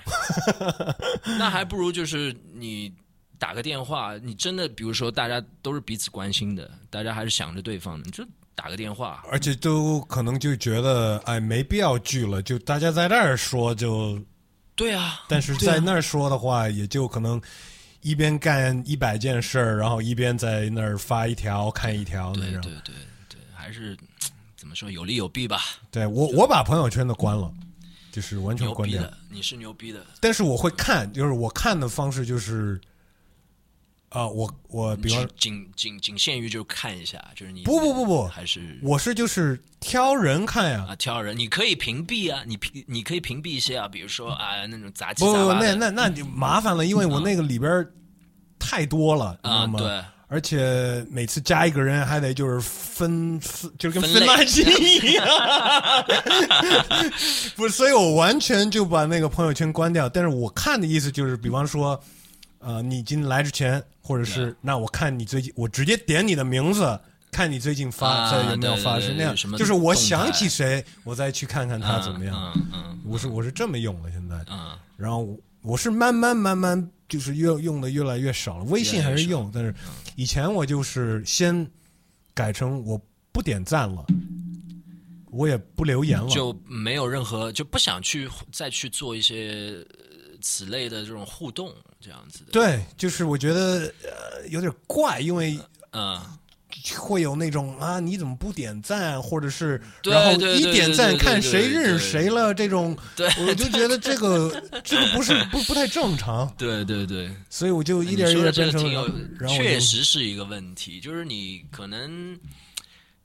[1.38, 2.92] 那还不如就是你
[3.38, 8.22] 打个电话，你真的比如说大家都是彼此关心的，大家还是想着对方的，你就
[8.54, 9.24] 打个电话。
[9.32, 14.20] 而且都可能就觉得，哎，没必要聚了，就大家在那儿说就，
[14.74, 17.40] 对啊，但是在那儿说的话，也就可能
[18.02, 22.60] 一边干一百件事儿，然后一边在那儿发一条看一条那种。
[22.60, 22.94] 对对对
[23.30, 23.96] 对，还是
[24.56, 25.60] 怎么说有利有弊吧。
[25.90, 27.52] 对我我把朋友圈都关了，
[28.16, 30.02] 就是完全关的，你是牛逼的。
[30.20, 32.80] 但是我会看，就是我看的方式就是，
[34.08, 40.86] 啊、我我比方仅仅仅仅限于就看一下，就是你不不不不，还是我是就是挑人看呀。
[40.88, 47.92] 啊挑人，你可以屏蔽啊，你屏你可以屏蔽一些啊，比如说啊那种杂七不不不，杂八的那那那就麻烦了，因为我那个里边儿
[48.58, 49.78] 太多了，你知啊道吗？
[49.78, 50.04] 对。
[50.28, 55.24] 而且每次加一个人还得就是分分，就是跟分垃圾一样。
[57.54, 60.08] 不是，所以我完全就把那个朋友圈关掉。
[60.08, 62.02] 但是我看的意思就是，比方说，
[62.58, 66.98] 呃，你今天来之前，或者是那我看你最近，我直接点你的名字，
[67.30, 69.48] 看你最近发啊在有没有发是那样什。
[69.48, 72.52] 么就是我想起谁，我再去看看他怎么样。
[72.56, 74.34] 嗯嗯我是我是这么用的，现在。
[74.50, 75.28] 嗯然后
[75.66, 79.74] 我我是慢慢慢慢就是越用的越来越少了，微信还是用，但是
[80.14, 81.68] 以前我就是先
[82.32, 82.98] 改成我
[83.32, 84.06] 不点赞了，
[85.26, 92.52] 我也不留言了，就没有任何就不想去再去做一些呃此类的这种互动这样子的。
[92.52, 95.58] 对，就是我觉得呃有点怪，因为
[95.90, 96.18] 嗯，
[96.98, 112.38] 会有那种啊你怎么不点赞，或者是然后一点赞看谁认识谁了这种，对我就觉得这个 这个不是不不太正常，对对对，所以我就一点一点变成这个，然后确实是一个问题，就是你可能。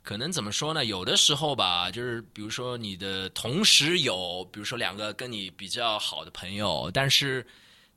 [0.03, 0.83] 可能怎么说呢？
[0.83, 7.45] 有的时候吧，就是比如说你的同时有，比如说两个跟你比较好的朋友，但是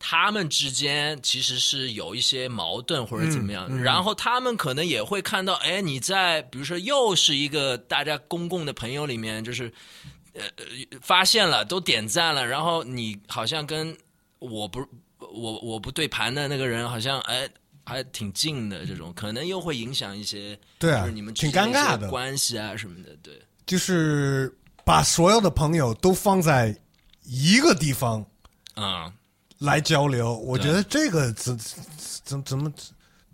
[0.07, 3.83] 他们之间其实是有一些矛盾或者怎么样，嗯嗯。
[3.83, 9.73] 然后他们可能也会看到，哎，你在比如说又是一个大家公共的朋友里面，就是
[10.35, 10.65] 呃呃
[11.01, 13.97] 发现了都点赞了，然后你好像跟
[14.41, 14.87] 我不
[15.19, 17.49] 我我不对盘的那个人好像哎
[17.83, 22.11] 还挺近的，这种可能又会影响一些对啊就是你们之挺尴尬的。
[22.11, 23.41] 关系啊什么的，对。
[23.65, 26.79] 就是把所有的朋友都放在
[27.23, 28.23] 一个地方
[28.75, 29.11] 啊、
[29.65, 31.59] 来交流，我觉得这个怎
[32.25, 32.73] 怎怎么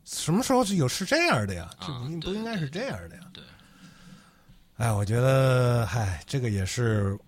[0.04, 1.70] 什么时候是有是这样的呀？
[1.80, 3.22] 这啊不不应该是这样的呀？
[3.32, 3.44] 对。
[4.76, 7.18] 哎，我觉得，嗨，这个也是，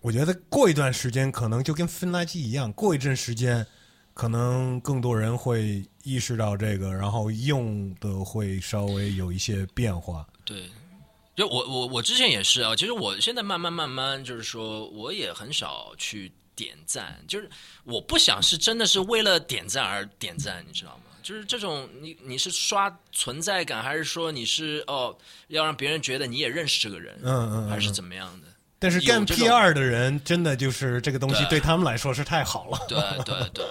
[0.00, 3.64] 我觉得过一段时间可能就跟分垃圾一样，过一阵时间，
[4.12, 10.26] 可能更多人会意识到这个，然后用的会稍微有一些变化。
[10.44, 10.68] 对。
[11.36, 17.48] 就我我我之前也是啊，其实我现在慢慢慢慢就是说，我也很少去点赞，就是
[17.84, 21.02] 我不想是真的是为了点赞而点赞，你知道吗？
[21.22, 25.16] 就是这种你你是刷存在感，还是说你是哦
[25.48, 28.46] 要让别人觉得你也认识这个人，嗯嗯嗯还是怎么样的？
[28.78, 32.78] 但是干有这种 PR 的人，真的就是这个东西对对他们来说是太好了。
[32.88, 33.64] 对对对，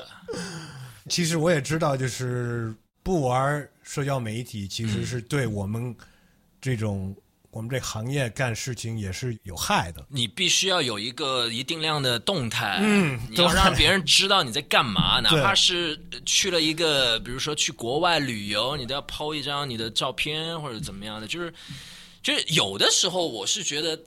[1.10, 5.96] 其实我也知道，就是不玩社交媒体，其实是对我们
[6.60, 7.16] 这种
[7.56, 10.06] 我们这行业干事情也是有害的。
[10.10, 21.54] 你必须要有一个一定量的动态，嗯你要让别人知道你在干嘛， 哪怕是去了一个，比如说去国外旅游，你都要抛一张你的照片或者怎么样的，就是
[22.22, 23.98] 就是有的时候我是觉得。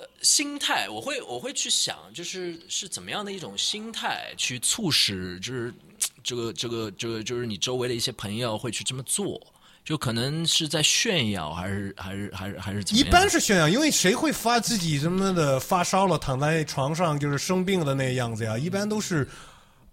[0.00, 5.74] 呃，心态，我会我会去想，就是是怎么样的一种心态去促使，就是
[6.22, 9.44] 这个这个这个，就是你周围的一些朋友会去这么做，
[9.88, 13.04] 就可能是在炫耀，还是还是还是还是怎么一？
[13.04, 18.58] 般是炫耀，因为谁会发自己什么的发烧了，躺在床上就是生病的那个样子呀？
[18.58, 19.26] 一般都是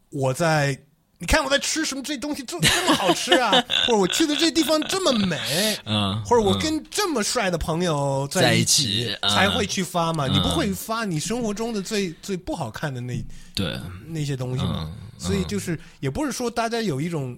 [0.09, 0.77] 我在，
[1.17, 3.51] 你看我在吃什么，这东西这这么好吃啊，
[3.87, 5.39] 或者我去的这地方这么美，
[5.87, 10.27] 嗯，或者我跟这么帅的朋友在一一起起嗯才会去发嘛。
[10.27, 14.91] 嗯你不会发你生活中的最最不好看的那对，那些东西嘛。
[14.93, 17.37] 嗯所以就是也不是说大家有一种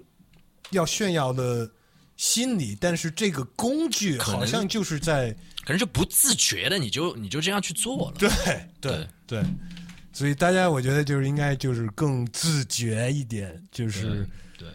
[0.72, 1.70] 要炫耀的
[2.18, 5.34] 心理，但是这个工具好像就是在。
[5.66, 8.16] 可能就不自觉的，你就你就这样去做了。
[8.18, 8.30] 对
[8.80, 9.44] 对对，
[10.14, 14.26] 所以大家我觉得就是应该就是更自觉一点，就是
[14.58, 14.70] 对，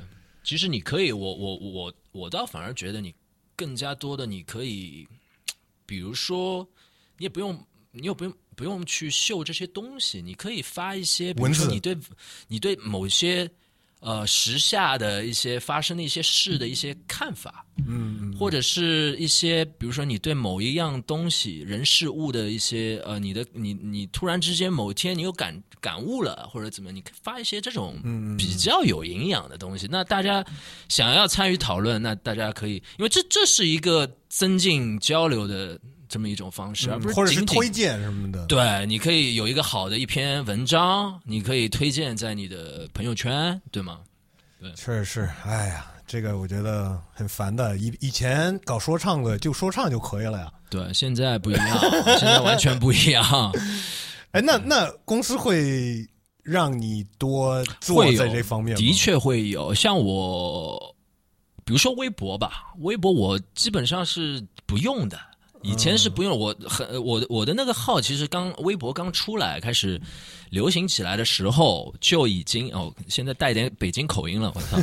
[0.44, 3.14] 其实你可以，我我我我倒反而觉得你
[3.56, 5.08] 更加多的，你可以，
[5.86, 6.68] 比如说，
[7.16, 7.58] 你也不用，
[7.90, 11.96] 你也不用不用去秀这些东西，你可以发一些，比如文字说你对
[12.48, 13.50] 你对某些
[14.02, 27.96] 呃时下的一些发生的一些事的一些看法，嗯或者是一些，比如说你对某一样东西、人事物的一些呃，你的你你突然之间某天你有感感悟了，或者怎么，你可以发一些这种
[28.36, 29.86] 比较有营养的东西。
[29.88, 30.44] 那大家
[30.88, 35.78] 想要参与讨论，那大家可以，因为这这是一个增进交流的
[36.12, 38.44] 这么一种方式，而不是推荐什么的。
[38.44, 44.00] 对，你可以有一个好的一篇文章，你可以推荐在你的朋友圈，对吗？
[44.60, 47.78] 对确实是，哎呀，这个我觉得很烦的。
[47.78, 50.52] 以以前搞说唱的就说唱就可以了呀。
[50.68, 51.80] 对，现在不一样，
[52.20, 53.50] 现在完全不一样。
[54.32, 56.06] 哎，那那公司会
[56.42, 58.78] 让你多做在这方面吗？
[58.78, 59.72] 的确会有。
[59.72, 60.94] 像我，
[61.64, 65.18] 比如说微博吧，微博我基本上是不用的。
[65.62, 70.00] 以前是不用，我很我的我的那个号，其实刚微博刚出来开始
[70.50, 74.78] 流行起来的时候，就已经哦，现在带点北京口音了，我操，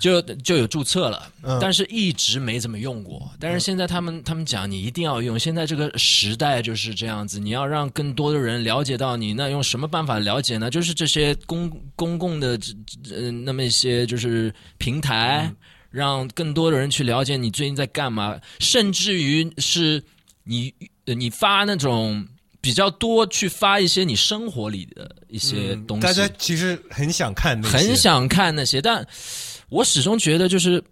[0.00, 3.30] 就就有注册了，嗯但是一直没怎么用过。
[3.38, 10.70] 但是现在他们他们讲你一定要用，现在这个时代就是这样子，你要让更多的人了解到你，那用什么办法了解呢？
[10.70, 15.52] 就是这些公公共的这这呃那么一些就是平台，
[15.90, 20.02] 让更多的人去了解你最近在干嘛，甚至于是
[20.44, 20.72] 你
[21.06, 22.26] 呃你发那种
[22.60, 29.06] 比较多去发一些你生活里的一些嗯东西，大家其实很想看那些，很想看那些，但
[29.68, 30.82] 我始终觉得就是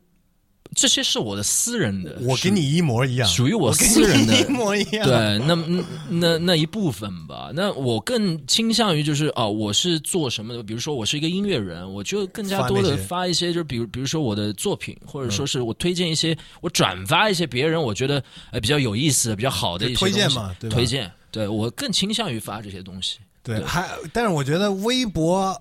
[0.76, 5.08] 这些是我的私人的，我跟你一模一样，属于我私人的一模一样。
[5.08, 7.50] 对，那那那那一部分吧。
[7.54, 10.62] 那我更倾向于就是哦，我是做什么的？
[10.62, 21.10] 比如说我是一个音乐人，我就更加多的发一些，就是比如比如说我的作品，或者说是我推荐一些，我转发一些别人我觉得呃比较有意思的、比较好的一些推荐嘛对吧推荐。
[21.30, 23.18] 对我更倾向于发这些东西。
[23.42, 25.58] 对，对还但是我觉得微博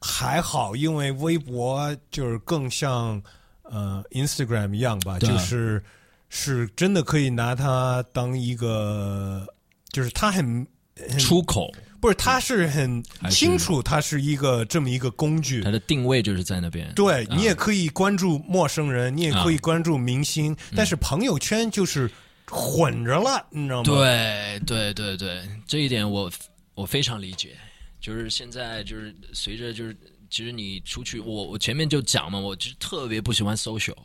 [0.00, 3.22] 还好，因为微博就是更像
[3.70, 5.82] 呃 Instagram 一样吧，就是
[6.28, 9.46] 是真的可以拿它当一个，
[9.90, 15.70] 就是它很很出口，不是，它是很清楚，它是一个这么一个工具它。
[15.70, 16.92] 的定位就是在那边。
[16.94, 22.10] 对啊你也可以关注陌生人，你也可以关注明星，但是朋友圈就是
[22.46, 23.84] 混着了，你知道吗？
[23.84, 26.30] 对对对对，这一点我
[26.74, 27.56] 我非常理解。
[28.00, 29.96] 就是现在就是随着就是，
[30.30, 33.96] 其实你出去，我我前面就讲嘛，我就特别不喜欢 social，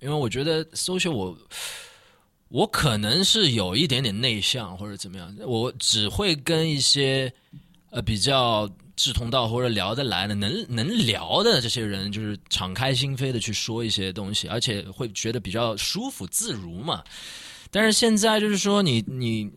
[0.00, 1.38] 因为我觉得 social 我
[2.48, 7.32] 我可能是有一点点内向或者怎么样，我只会跟一些
[7.90, 17.02] 呃比较志同道合或者聊得来的、能能聊的这些人，就是敞开心扉的去说一些东西，而且会觉得比较舒服自如嘛。
[17.70, 19.50] 但是现在就是说你，你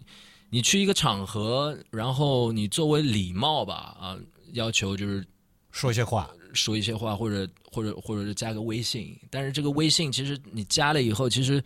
[0.51, 4.15] 你去一个场合，然后你作为礼貌吧，啊，
[4.53, 5.25] 要求就是
[5.73, 9.19] 说一些话，说一些话，或者或者或者是加个微信。
[9.29, 11.61] 但是这个微信其实你加了以后，其实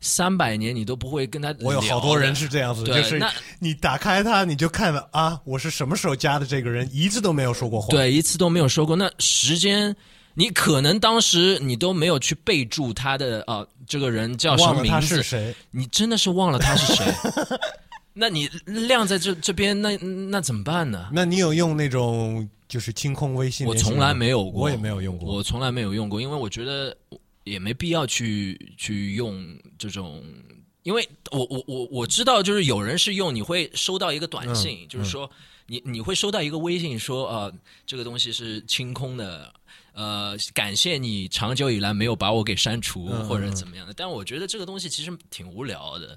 [0.00, 1.54] 三百年你都不会跟他。
[1.60, 7.88] 我有好多人是这样子，就是那你打开它，你就看了啊，我是什么时候加的这个人，一次都没有说过话。
[7.90, 8.96] 对一次都没有说过。
[8.96, 9.94] 那时间
[10.32, 15.54] 你可能当时你都没有去备注他的啊、这个人叫什么名字，是谁？
[15.70, 17.04] 你真的是忘了他是谁。
[18.18, 21.08] 那你晾在这这边，那那怎么办呢？
[21.12, 23.72] 那你有用那种就是清空微信吗？
[23.76, 25.32] 从来没有过，我也没有用过。
[25.34, 26.96] 我从来没有用过，因为我觉得
[27.44, 29.46] 也没必要去去用
[29.78, 30.22] 这种，
[30.82, 35.30] 因为我我我我知道，就是有人是用，你会收到一个短信，嗯就是说
[35.66, 37.52] 你你会收到一个微信说呃
[37.86, 39.52] 这个东西是清空的。
[39.94, 46.16] 呃，感谢你长久以来没有把我给删除嗯或者怎么样的，但我觉得这个东西其实挺无聊的。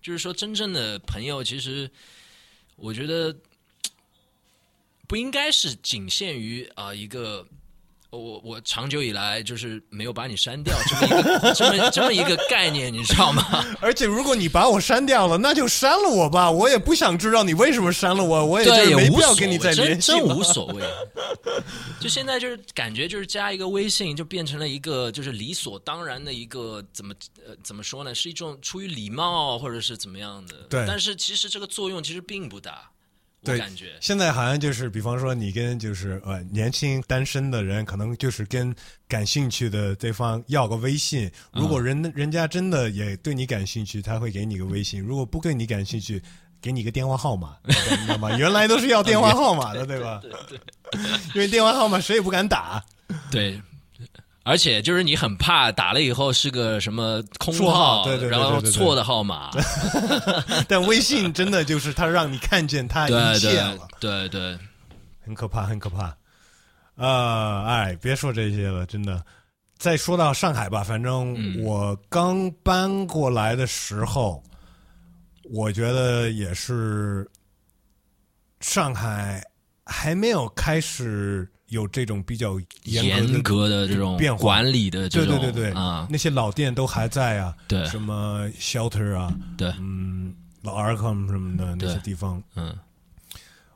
[0.00, 1.90] 就是说，真正的朋友，其实
[2.76, 3.36] 我觉得
[5.06, 7.46] 不应该是仅限于啊、一个
[8.10, 13.64] 我我长久以来就是没有把你删掉这么一个这么这么一个概念，你知道吗？
[13.80, 20.82] 而且如果你把我删掉了，那就删了我吧，我也不想知道你为什么删了我，我也就没必要跟你再联系了真无所谓。
[22.00, 27.14] 就现在就是感觉就是加一个微信，就变成了一个就是理所当然的一个怎么
[27.46, 28.14] 呃怎么说呢？
[28.14, 30.54] 是一种出于礼貌或者是怎么样的。
[30.68, 32.90] 对但是其实这个作用其实并不大，
[33.42, 33.92] 我对感觉。
[34.00, 38.74] 现在好像就是，比方说你跟就是呃年轻单身的人，可能就是跟
[39.08, 41.30] 感兴趣的对方要个微信。
[41.52, 46.22] 如果人、人家真的也对你感兴趣，他会给你个微信；如果不对你感兴趣，
[46.60, 48.36] 给你个电话号码，你知道吗？
[48.36, 50.20] 原来都是要电话号码的，对吧？
[50.22, 50.60] 对对
[51.34, 52.84] 因为电话号码谁也不敢打。
[53.30, 53.60] 对。
[54.42, 59.50] 而且就是你很怕打了以后是个什么空绰号对对对然后错的号码，
[60.66, 64.58] 但微信真的就是它让你看见它一切对了， 对对，
[65.24, 66.14] 很可怕，很可怕。
[66.96, 69.24] 呃，哎，别说这些了，真的。
[69.78, 71.62] 再说到上海吧，反正嗯。
[71.64, 74.42] 我刚搬过来的时候，
[75.50, 77.26] 我觉得也是
[78.60, 79.42] 上海
[79.86, 84.40] 还没有开始有这种比较严严格格的这种变化。
[84.40, 85.72] 管理的这种，对对对对。
[85.72, 87.84] 啊，那些老店都还在啊，对。
[87.86, 92.76] 什么 shelter 啊，对，嗯，老 Arkham 什么的那些地方，嗯，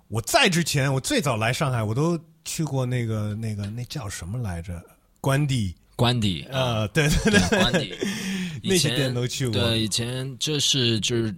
[0.08, 4.80] 我在之前，我最早来上海，我都去过那个那个那叫什么来着？
[5.20, 7.32] 关帝，关帝啊，呃，对对。
[7.32, 7.94] 对关帝，
[8.62, 9.58] 以那些前店都去过。
[9.58, 11.34] 对，以前这是就是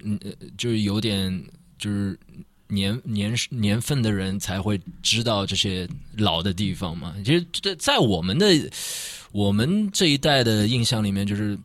[0.59, 1.45] 就是有点
[1.79, 2.19] 就是
[2.69, 7.15] 年年年份的人才会知道这些老的地方嘛。
[7.25, 8.47] 其实这在我们的
[9.33, 11.59] 我们这一代的印象里面，就是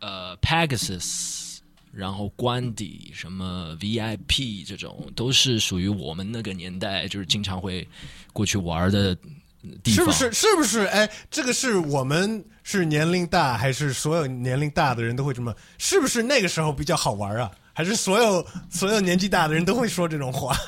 [0.00, 1.58] 呃 Pegasus，
[1.92, 7.86] 然后官邸什么 VIP 这种，都是属于我们那个年代，就是经常会
[8.32, 9.14] 过去玩的
[9.82, 9.94] 地方。
[9.94, 10.32] 是不是？
[10.32, 10.80] 是不是？
[10.86, 15.54] 哎，这个是我们是年龄大，还是所有年龄大的人都会这么？
[15.78, 17.50] 是不是那个时候比较好玩啊？
[17.78, 20.58] 还是所有所有年纪大的人都会说这种话？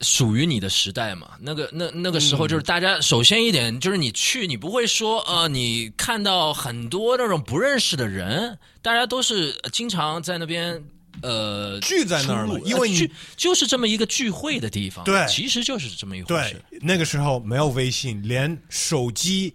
[0.00, 1.36] 属于你的时代嘛？
[1.38, 10.82] 那个那那个时候就是大家首先一点就是你去，你不会说呃，你看到很多那种不认识的人，大家都是经常在那边
[11.22, 19.54] 呃聚在那儿了因为你就是这么一个聚会的地方，对其实就是这么一回对事。，那个时候没有微信，连手机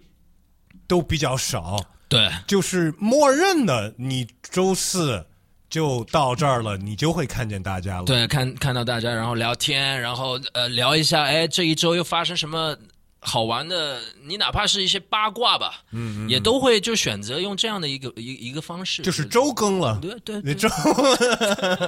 [0.86, 1.76] 都比较少。
[2.08, 5.26] 对就是默认的，你周四
[5.72, 8.04] 就到这儿了，你就会看见大家了。
[8.04, 12.76] 对，看看到大家，然后聊天，然后呃聊一下，哎，这一周又发生什么
[13.20, 13.98] 好玩的？
[14.22, 19.98] 你哪怕是一些八卦吧，嗯也都会就选择用这样的一个一一个方式，就是周更了。
[20.02, 20.68] 对对对你周，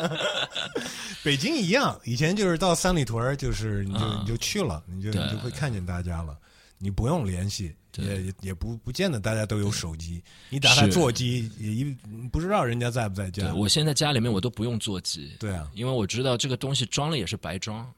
[1.23, 6.35] 北京一样，以前就是到三里屯，就是你就、啊你就去了，你就你就会看见大家了，
[6.79, 11.97] 你不用联系，也也也不不见得大家都有手机，你打开座机也一
[12.33, 13.55] 不知道人家在不在对家。
[13.55, 17.89] 我现在家里面我都不用座机，对啊，因为我知道这个东西装了也是白装，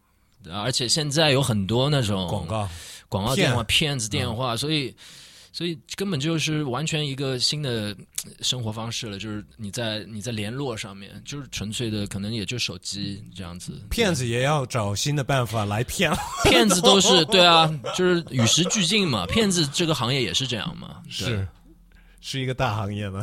[0.50, 2.68] 而且现在有很多那种广告。
[3.08, 3.86] 广告电话、骗。
[3.86, 4.92] 骗子电话，所以
[5.56, 7.96] 所以根本就是完全一个新的
[8.26, 9.18] 呃生活方式了。
[9.18, 13.72] 就是你在你在联络上面，就是纯粹的，可能也就手机这样子。
[13.88, 16.12] 骗子也要找新的办法来骗。
[16.44, 19.24] 骗子都是对啊，就是与时俱进嘛。
[19.24, 21.02] 骗子这个行业也是这样嘛。
[21.08, 21.48] 是，
[22.20, 23.22] 是一个大行业呢。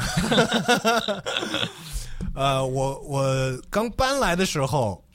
[2.34, 5.06] 呃，我我刚搬来的时候，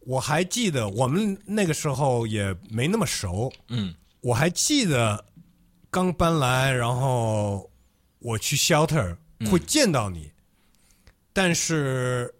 [0.00, 5.24] 我还记得我们那个时候也没那么熟，嗯我还记得
[5.96, 7.70] 刚搬来，然后
[8.18, 9.16] 我去 shelter
[9.50, 10.30] 会见到你，
[11.32, 12.34] 但是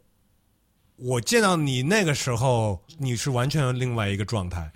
[0.97, 4.71] 我见到你那个时候，你是完全另外一个状态，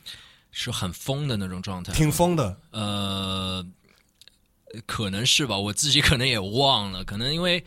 [0.51, 1.93] 是很疯的那种状态。
[1.93, 2.59] 挺疯的。
[2.71, 3.63] 呃，
[4.87, 7.63] 可能是吧，我自己可能也忘了，可能因为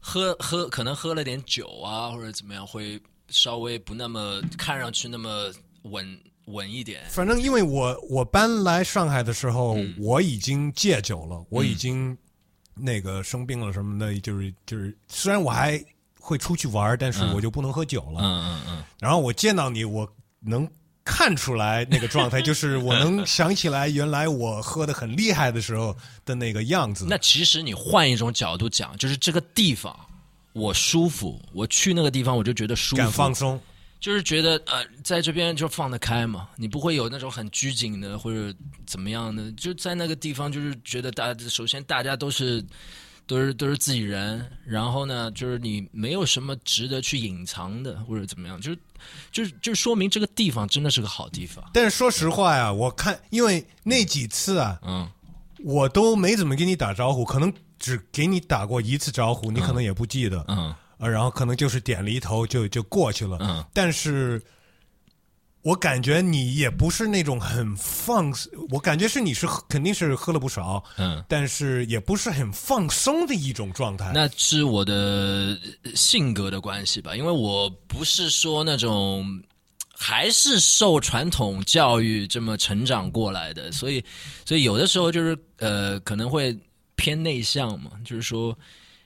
[0.00, 5.52] 喝喝，可能喝了点酒啊，或者怎么样，会稍微不那么看上去那么
[5.82, 7.02] 稳稳一点。
[7.08, 12.16] 反正因为我我搬来上海的时候，嗯我已经戒酒了，我已经
[12.74, 15.82] 那个生病了什么的，就是就是，虽然我还
[16.18, 18.20] 会出去玩，但是嗯我就不能喝酒了。
[18.20, 20.08] 嗯嗯嗯，然后我见到你，我
[20.40, 20.68] 能
[21.04, 27.06] 看出来那个状态，就是 我能想起来原来我喝的很厉害的时候的那个样子。
[27.08, 29.96] 那其实你换一种角度讲，就是这个地方
[30.52, 33.60] 我舒服，我去那个地方我就觉得舒服，敢放松，
[33.98, 42.64] 就是觉得呃，在这边就放得开嘛，你不会有那种很拘谨的或者怎么样的，就在那个地方就是觉得大家首先大家都是
[43.26, 48.78] 都是都是自己人，然后呢，就是你没有什么值得去隐藏的或者怎么样，就是
[49.32, 55.08] 就是就说明这个地方真的是个好地方，但是说实话呀，我看因为那几次啊，嗯。
[55.64, 60.44] 我都没怎么跟你打招呼，可能只给你打过一次招呼，你可能也不记得。
[60.48, 63.38] 嗯呃，然后可能就是点了一头就就过去了。
[63.40, 64.42] 嗯但是，
[65.62, 68.32] 我感觉你也不是那种很放，
[68.70, 71.22] 我感觉是你是喝肯定是喝了不少，嗯。
[71.28, 74.10] 但是也不是很放松的一种状态。
[74.14, 75.58] 那是我的
[75.94, 79.42] 性格的关系吧，因为我不是说那种
[79.92, 84.02] 还是受传统教育这么成长过来的，所以
[84.44, 86.56] 所以有的时候就是呃可能会
[86.94, 88.56] 偏内向嘛，就是说。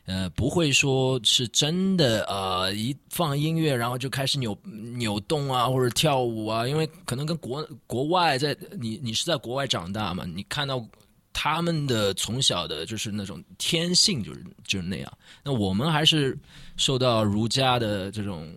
[0.06, 4.56] 呃，不会说是真的，呃，一放音乐然后就开始扭
[4.96, 10.84] 扭动啊，或者跳舞啊，因为可能跟国国外在你你是在国外长大嘛，你看到
[11.32, 15.12] 他们的从小的就是那种天性就是就是那样。
[15.44, 16.36] 那我们还是
[16.76, 18.52] 受到儒家的这种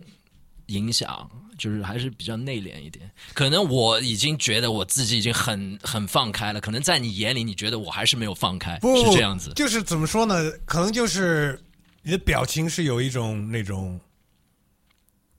[0.66, 3.10] 影响，就是还是比较内敛一点。
[3.32, 9.52] 可能我已经觉得我自己已经很很放开了，可能在你眼里，你觉得我还是没有放开，是这样子。
[9.54, 10.50] 就是怎么说呢？
[10.64, 11.60] 可能就是
[12.02, 14.00] 你的表情是有一种那种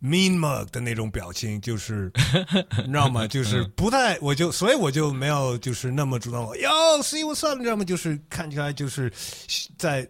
[0.02, 2.12] mean mug 的那种表情，就是
[2.86, 3.28] 你知道吗？
[3.28, 6.46] 就是不太，我就所以我就没有就是那么主动。
[6.58, 6.70] 哟
[7.02, 7.84] ，see what's up，你知道吗？
[7.84, 9.12] 就是看起来就是
[9.78, 10.08] 在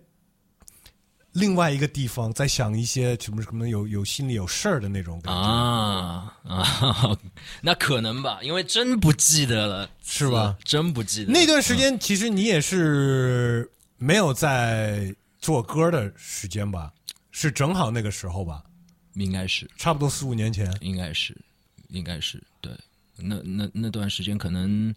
[1.35, 7.17] 另外一个地方在想一些什么什么有有心里有事儿的那种感觉，啊啊，
[7.61, 10.57] 那可能吧，因为真不记得了，是吧？
[10.63, 16.93] 真不记得那段时间其实你也是没有在做歌的时间吧？
[17.31, 18.63] 是正好那个时候吧？
[19.15, 20.73] 应该是，差不多四五年前。
[20.79, 21.35] 应该是，
[21.89, 22.71] 应该是对。
[23.17, 24.93] 那那那段时间可能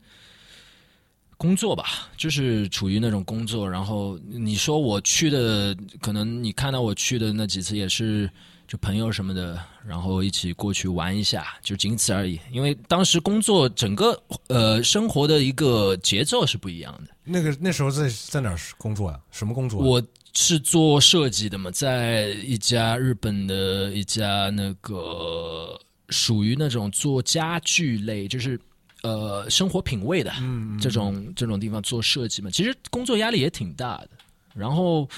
[1.39, 1.85] 工作吧，
[2.17, 3.71] 就是处于那种工作。
[3.71, 8.29] 然后你说我去的，可能你看到我去的那几次也是
[8.67, 12.39] 就朋友什么的，然后一起过去玩一下，就仅此而已。
[12.51, 17.15] 因为当时工作整个呃生活的一个节奏是不一样的。
[17.25, 20.03] 那个那时候在在哪儿工作啊、什么工作啊、我
[20.35, 28.59] 是做设计的嘛，在一家日本的一家那个属于那种做家具类，就是
[29.03, 30.33] 呃生活品味的
[30.81, 34.11] 这种这种地方做设计嘛，其实工作压力也挺大的。
[34.55, 35.09] 然后，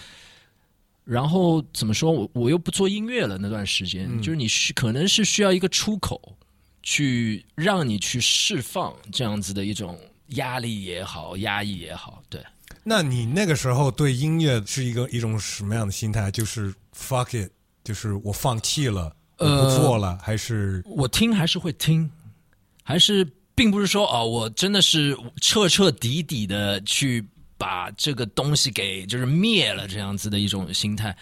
[1.04, 6.36] 然后怎么说我我又不做音乐了那段时间，就是你需可能是需要一个出口，
[6.82, 12.42] 去让你去释放这样子的一种压力也好，压抑也好，对。
[12.84, 16.30] 那你那个时候对音乐是一个一种什么样的心态？
[16.30, 17.50] 就是 fuck it，
[17.82, 22.10] 就是我放弃了，我不做了，还是我听还是会听，
[22.82, 23.26] 还是
[23.60, 27.22] 并不是说哦，我真的是彻彻底底的去
[27.58, 31.14] 把这个东西给就是灭了这样子的一种心态。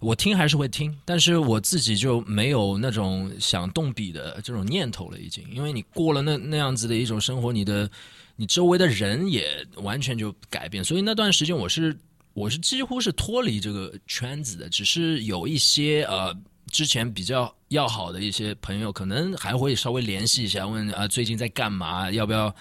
[0.00, 7.88] 我听还是会听，但是我自己就没有那种想动笔的这种念头了，已经，因为你过了那那样子的一种生活，你的
[8.34, 11.96] 你周围的人也完全就改变，所以那段时间我是
[12.34, 16.36] 我是几乎是脱离这个圈子的，只是有一些呃
[16.68, 22.54] 之前比较要好的一些朋友，可能还会稍微联系一下，问啊、最近在干嘛，要不要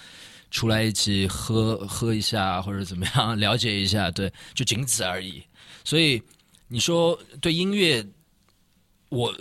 [0.51, 5.43] 出来一起喝喝一下或者怎么样，了解一下，对，就仅此而已。
[5.83, 6.21] 所以
[6.67, 8.05] 你说对音乐，
[9.09, 9.33] 我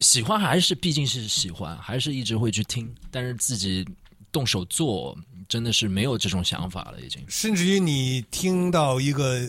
[0.00, 3.86] 喜欢还是毕竟是喜欢，还是一直会去听，但是自己
[4.30, 5.16] 动手做，
[5.48, 7.24] 真的是没有这种想法了，已经。
[7.28, 9.40] 甚至于你听到一个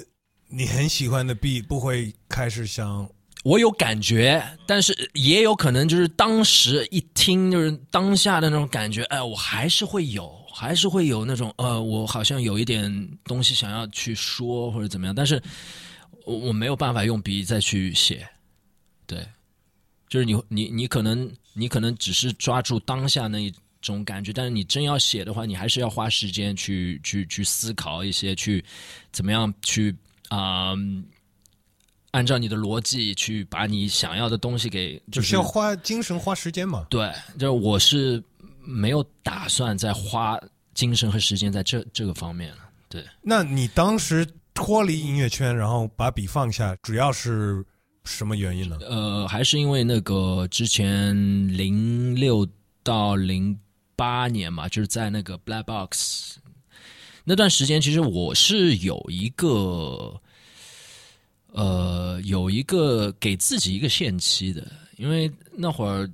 [0.47, 3.09] 你很喜欢的 B，不会开始想
[3.43, 12.91] 我有感觉，但是也有可能就是当时一听就是当下的那种感觉，哎，我还是会有，还是会有那种呃，我好像有一点
[13.23, 15.41] 东西想要去说或者怎么样，但是
[16.25, 18.27] 我我没有办法用笔再去写，
[19.07, 19.25] 对，
[20.09, 28.63] 就是你你你可能你可能只是抓住当下那一种感觉，但是你真要写的话，你还是要花时间去去去思考一些，去
[29.13, 29.95] 怎么样去
[30.27, 30.73] 啊。
[32.11, 36.87] 按照你的逻辑去把你想要的东西给，就是要花精神、花时间嘛。
[36.89, 37.07] 对，
[37.37, 38.23] 就是我是
[38.61, 40.39] 没有打算再花
[40.73, 42.57] 精神和时间在这这个方面了。
[42.89, 47.63] 对，那你当时脱离音乐圈，然后把笔放下，主要是
[48.05, 48.79] 什么原因呢？
[48.81, 51.15] 呃，还是因为那个之前
[51.55, 52.47] 零六
[52.81, 53.55] 到零
[53.95, 56.37] 八年嘛，就是在那个 Black Box
[57.23, 60.19] 那段时间，其实我是有一个。
[61.51, 66.09] 呃，有一个给自己一个限期的，因为那会儿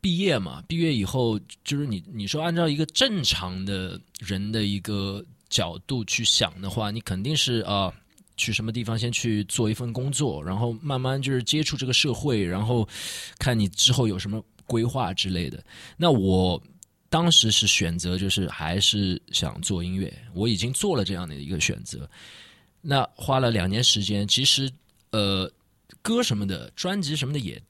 [0.00, 7.92] 毕业嘛，毕业以后就是你你说按照一个正常的人的一个角度去想的话，你肯定是啊，
[8.36, 12.88] 去什么地方先去做一份工作，然后慢慢就是接触这个社会，然后
[13.38, 15.62] 看你之后有什么规划之类的。
[15.96, 16.62] 那我
[17.08, 22.08] 当时是选择就是还是想做音乐，我已经做了这样的一个选择。
[22.88, 24.70] 那花了两年时间，其实，
[25.10, 25.50] 呃，
[26.02, 27.60] 歌什么的、专辑什么的也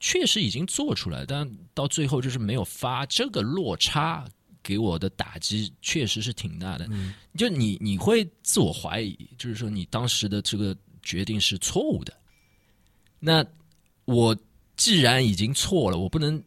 [0.00, 4.28] 确实已经做出来，但到最后就是没有发，这个落差
[4.62, 6.86] 给我的打击确实是挺大的。
[7.38, 12.12] 就你你会自我怀疑，就是说你当时的这个决定是错误的。
[13.18, 13.42] 那
[14.04, 14.36] 我
[14.76, 16.42] 既然已经错了，我不能，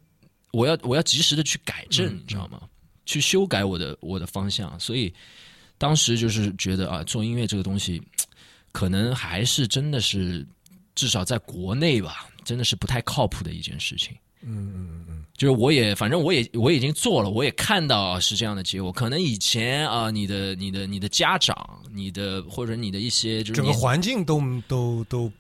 [0.52, 2.62] 我要我要及时的去改正，你知道吗？
[3.08, 5.12] 去修改我的我的方向，所以。
[5.82, 8.04] 当时就是觉得啊，做音乐这个东西，
[8.72, 10.46] 可能还是真的是，
[10.96, 14.16] 至少在国内吧，真的是不太靠谱的一件事情。
[14.42, 18.92] 嗯嗯嗯，就是我也反正我也我已经做了，我也看到是这样的结果。
[18.92, 25.32] 可能以前啊，你的你的你的家长，你的或者你的一些就是整个环境都都都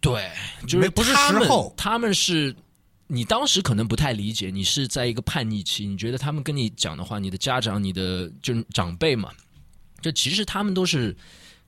[0.00, 0.30] 对，
[0.66, 2.54] 就是不是他们时候他们是。
[3.08, 9.30] 你当时可能不太理解，你是在一个叛逆期，你觉得他们跟你讲的话，你的家长、你的就是长辈嘛。
[10.00, 11.16] 就其实他们都是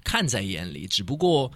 [0.08, 1.52] 看在眼里，只不过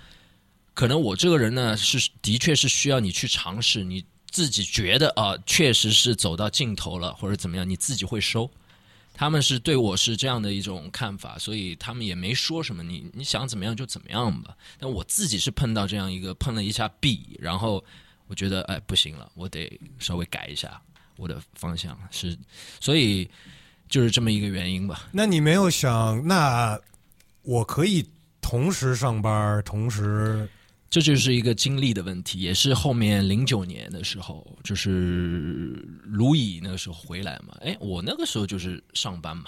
[0.75, 8.51] 可能我这个人呢是的确是需要你去尝试，你自己觉得啊，确实是走到尽头了或者怎么样，你自己会收。
[9.15, 14.55] 他们是对我是这样的一种看法，所以他们也没说什么，你你想怎么样就怎么样吧。
[14.79, 17.83] 但我自己是碰到这样一个碰了一下壁，然后
[18.27, 20.79] 我觉得哎不行了，我得稍微改一下
[21.17, 22.37] 我的方向，是
[22.79, 23.27] 所以。
[23.93, 25.07] 就是这么一个原因吧。
[25.13, 26.81] 那你没有想，那
[27.43, 28.03] 我可以
[28.43, 30.47] 同时上班，同时，
[30.91, 37.57] 这就是一个经历的问题，也是后面零九年的时候，就是卢乙那个时候回来嘛。
[37.63, 39.47] 哎，我那个时候就是上班嘛，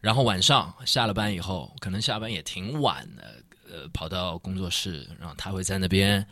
[0.00, 6.26] 然后晚上下了班以后，可能下班也挺晚的，呃，跑到工作室，然后他会在那边。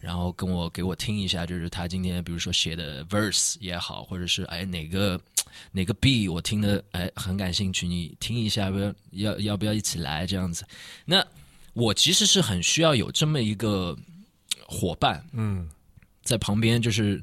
[0.00, 5.20] 然后跟我给我听一下，就是他今天比如说写的 verse 也好，或者是哎哪个
[5.72, 10.64] 哪个 B 我听的哎很感兴趣，你听一下，不要要要不要一起来这样子？
[11.04, 11.24] 那
[11.74, 13.96] 我其实是很需要有这么一个
[14.66, 15.68] 伙伴，嗯，
[16.22, 17.22] 在旁边，就是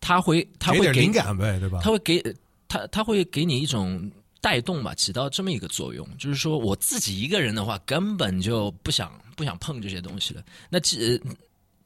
[0.00, 1.80] 他会他会给灵感呗，对吧？
[1.82, 2.22] 他会给
[2.68, 4.10] 他他会给你一种
[4.40, 6.08] 带动吧，起到这么一个作用。
[6.16, 10.42] 就是说我自己一个人的话，根本就不想不想碰这些东西了。
[10.68, 11.20] 那既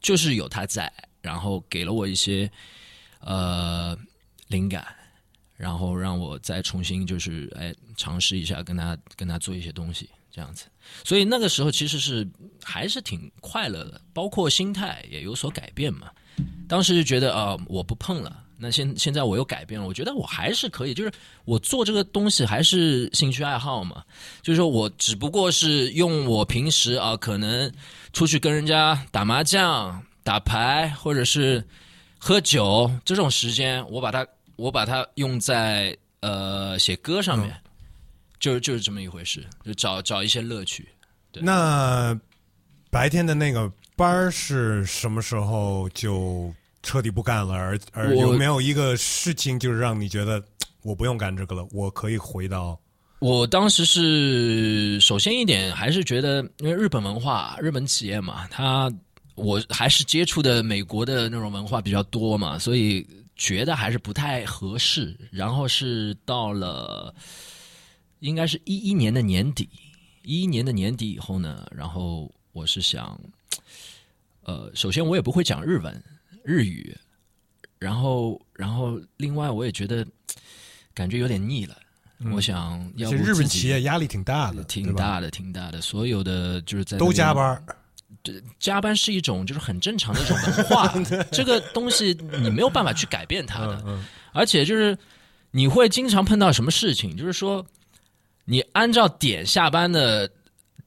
[0.02, 2.50] 就是有他在，然后给了我一些
[3.20, 3.96] 呃
[4.48, 4.86] 灵感，
[5.56, 10.66] 然后让我再重新就是哎尝试一下跟他跟他做一些东西这样子，
[11.04, 12.28] 所以那个时候其实是
[12.62, 16.10] 还是挺快乐的，包括心态也有所改变嘛。
[16.66, 21.12] 当时就觉得啊我不碰了，那现现在我又改变了，我觉得我还是可以，就是
[21.44, 24.04] 我做这个东西还是兴趣爱好嘛，
[24.40, 27.70] 就是说我只不过是用我平时啊可能。
[28.12, 31.64] 出去跟人家打麻将、打牌，或者是
[32.18, 37.56] 喝酒这种时间，我把它我把它用在呃写歌上面，
[38.38, 40.86] 就是就是这么一回事，就找找一些乐趣。
[41.32, 42.14] 那
[42.90, 46.52] 白天的那个班是什么时候就
[46.82, 47.54] 彻底不干了？
[47.54, 50.42] 而而有没有一个事情，就是让你觉得
[50.82, 52.78] 我不用干这个了，我可以回到？
[53.20, 58.92] 我当时是首先一点还是觉得，因为日本文化、日本企业嘛，它
[59.36, 63.06] 我还是接触的美国的那种文化比较多嘛，所以
[63.36, 65.16] 觉得还是不太合适。
[65.30, 67.14] 然后是到了
[68.18, 69.68] 应该是一一年的年底，
[70.24, 73.16] 一一年的年底以后呢，然后我是想，
[74.42, 76.04] 呃，首先我也不会讲日文、
[76.44, 76.96] 日语，
[77.78, 80.06] 然后然后另外我也觉得
[80.94, 81.76] 感觉有点腻了。
[82.32, 85.80] 我想，要不日本企业压力挺大的，挺大的，挺大的。
[85.80, 87.60] 所有的就是在都加班，
[88.22, 90.94] 对，加班是一种就是很正常的一种文化。
[91.32, 93.98] 这个东西你没有办法去改变它的，
[94.32, 94.96] 而且就是
[95.50, 97.66] 你会经常碰到什么事情，就是说
[98.44, 100.30] 你按照点下班的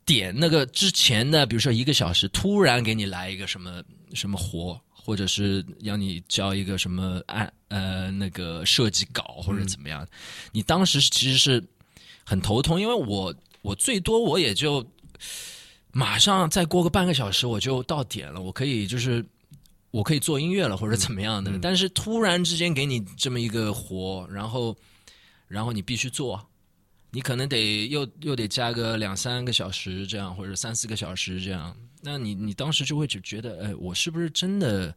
[0.05, 3.83] 点那个之前的，比如说一个小时，突然给你来一个什么
[4.13, 4.79] 什么活。
[5.05, 10.05] 或者是要你交一个什么案呃那个设计稿或者怎么样，
[10.51, 11.63] 你当时其实是
[12.25, 14.83] 很头痛，因为我我最多我也就
[15.91, 19.23] 马上再过个半个小时我就到点了，我可以就是
[19.91, 24.75] 我可以做音乐了或者怎么样的，但是突然之间给你这么一个活，然后
[25.47, 26.43] 然后你必须做。
[27.11, 31.73] 你可能得又又得加个两三个小时这样，或者三四个小时这样，
[32.05, 34.95] 那你你当时就会就觉得，哎，我是不是真的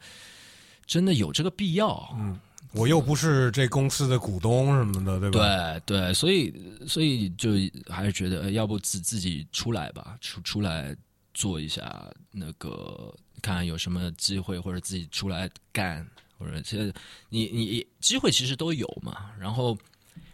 [0.86, 2.14] 真的有这个必要？
[2.18, 2.38] 嗯，
[2.72, 5.80] 我又不是这公司的股东什么的，对吧？
[5.80, 6.54] 对对，所以
[6.86, 7.52] 所以就
[7.88, 10.94] 还是觉得，要不自自己出来吧，出出来
[11.32, 16.06] 做一下那个，看有什么机会，或者自己出来干，
[16.38, 16.92] 或者其实
[17.30, 19.76] 你你机会其实都有嘛，然后。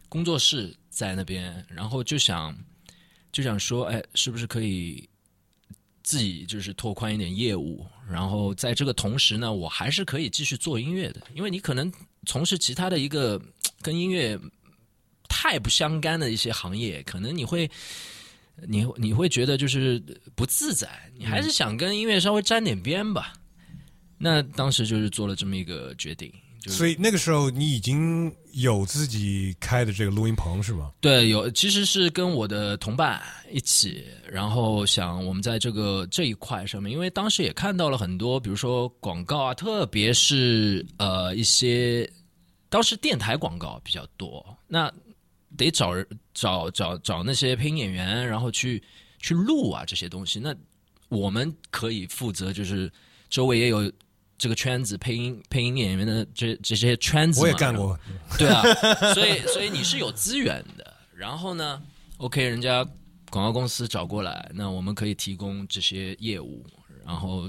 [0.07, 2.57] 工作室在那边，然后就想
[3.33, 5.09] 就想说，哎，是不是可以
[6.05, 7.85] 自己就是拓宽一点业务？
[8.09, 11.23] 然后在这个同时呢，我还是可以继续做音乐的。
[11.35, 11.91] 因为你可能
[12.27, 13.41] 从事其他的一个
[13.81, 14.39] 跟音乐
[15.27, 17.69] 太不相干的一些行业，可能你会
[18.69, 19.99] 你你会觉得就是
[20.37, 20.89] 不自在。
[21.17, 23.33] 你还是想跟音乐稍微沾点边吧。
[24.19, 26.31] 那当时就是做了这么一个决定。
[26.71, 30.93] 所以那个时候你已经有自己开的这个录音棚是吗？
[31.01, 42.11] 对，有，其实是跟我的同伴一起，然后想我们在这个这一块上面，因为当时也看到了很多，比如说广告啊，特别是呃一些
[42.69, 44.93] 当时电台广告比较多，那
[45.57, 48.83] 得找人找找找那些配音演员，然后去
[49.19, 50.55] 去录啊这些东西，那
[51.09, 52.91] 我们可以负责，就是
[53.29, 53.91] 周围也有。
[54.37, 57.99] 这个圈子配音配音演员的这这些圈子，我也干过，
[58.39, 58.63] 对啊，
[59.15, 60.93] 所以所以你是有资源的。
[61.15, 61.81] 然后呢
[62.17, 62.85] ，OK，人家
[63.31, 66.67] 广告公司找过来，那我们可以提供这些业务。
[67.07, 67.49] 然后，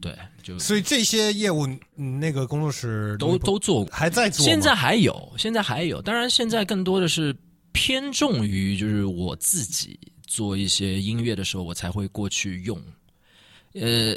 [0.00, 6.00] 对，就所以这些业务，那个工作室都都做，还在做，现在还有，现在还有。
[6.00, 7.34] 当然，现在更多的是
[7.72, 12.80] 偏重于就是我自己做一些音乐的时候，我才会过去用，
[13.72, 14.16] 呃。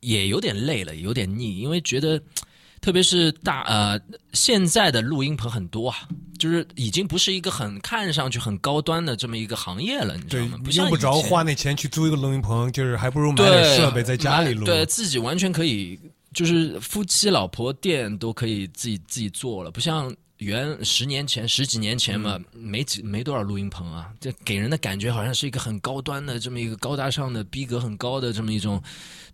[0.00, 2.20] 也有点累了，有点腻，因为觉得，
[2.80, 4.00] 特别是大呃，
[4.32, 6.08] 现在的录音棚很多啊，
[6.38, 10.58] 就是已经不是一个很看上去很高端的这么一个行业了，你知道吗？
[10.72, 15.98] 用不着花那钱去租一个录音棚，就是还不如买点设备在家里录，对自己完全可以，
[16.34, 20.12] 就是夫妻老婆店都可以自己自己做了，不像。
[20.42, 28.82] 原十年前、十几年前嘛，没几没多少录音棚啊，这给人的感觉好像是一个很高端的这么一个高大上的、逼格很高的这么一种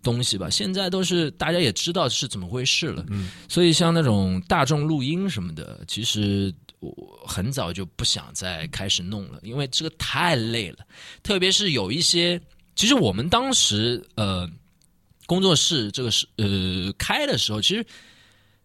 [0.01, 0.49] 东西吧。
[0.49, 6.93] 现在都是大家也知道是怎么回事了，嗯，所以像那种大众录音什么的，其实我
[7.27, 10.77] 很早就不想再开始弄了，因为这个太累了。
[11.23, 12.39] 特别是有一些，
[12.75, 14.49] 其实我们当时呃
[15.25, 17.85] 工作室这个是呃开的时候，其实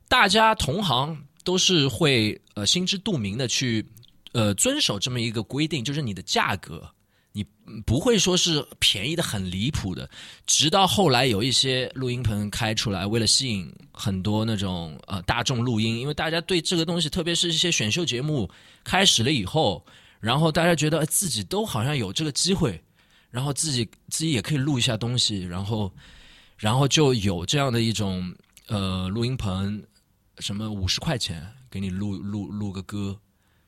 [0.08, 1.16] 大家同行。
[1.44, 3.86] 都是会呃心知肚明的去
[4.32, 6.90] 呃遵守这么一个规定，就是你的价格
[7.32, 7.44] 你
[7.84, 10.08] 不会说是便宜的很离谱的。
[10.46, 18.48] 直到后来有一些录音棚开出来，为了吸引很多那种呃大众录音，因为大家对这个东西，特别是一些选秀节目
[18.84, 19.84] 开始了以后，
[20.20, 22.80] 然后大家觉得自己都好像有这个机会，
[23.30, 25.92] 然后自己自己也可以录一下东西，然后
[26.56, 28.32] 然后就有这样的一种
[28.68, 29.82] 呃录音棚。
[30.38, 33.18] 什么五十块钱给你录录录个歌，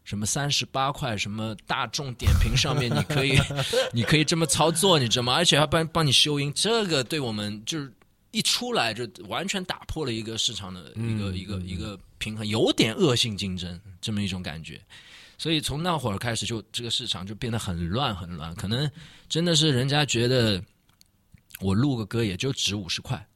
[0.05, 3.39] 什么三十八块，什么大众点评上面你可以
[3.93, 5.35] 你可以这么操作，你知道吗？
[5.35, 7.93] 而且还帮帮你修音，这个对我们就是
[8.31, 14.81] 一出来就完全打破了一个市场的一个一个一个平衡，有点恶性竞争这么一种感觉。
[15.39, 18.55] 所以从那会儿开始，就这个市场就变得很乱很乱。
[18.55, 18.91] 可能
[19.29, 20.63] 真的是人家觉得
[21.61, 23.27] 我录个歌也就值五十块。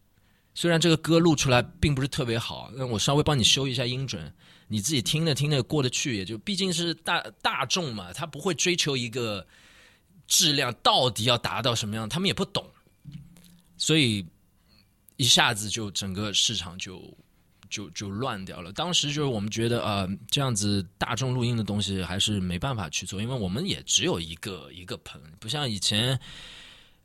[0.60, 4.30] 虽然这个歌录出来并不是特别好，那我稍微帮你修一下音准，
[4.68, 9.46] 你自己听着听着过得去，也就毕竟是大大众嘛，他不会追求一个
[10.26, 12.62] 质量到底要达到什么样，他们也不懂，
[13.78, 14.22] 所以
[15.16, 17.02] 一下子就整个市场就
[17.70, 18.70] 就就乱掉了。
[18.70, 26.20] 当时就是我们觉得啊，这样子大众录音的东西还是没办法去做，因为我们也只有一个一个棚，不像以前。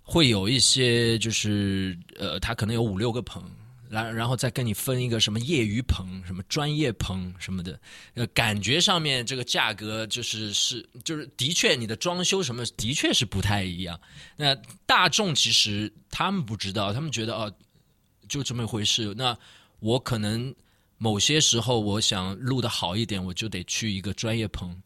[0.08, 3.43] 会有一些，就是呃，他可能有五六个棚，
[3.89, 7.80] 然然后再跟你分一个什么业余棚、什么专业棚什么的，
[8.14, 13.99] 呃，感觉上面这个价格就是是就是的确，你的装修什么的确是不太一样。
[14.38, 17.51] 那大众其实他们不知道，他们觉得哦，
[18.30, 19.12] 就这么一回事。
[19.18, 19.36] 那
[19.80, 20.53] 我可能
[20.99, 24.80] 某些时候我想录的好一点，我就得去一个专业棚，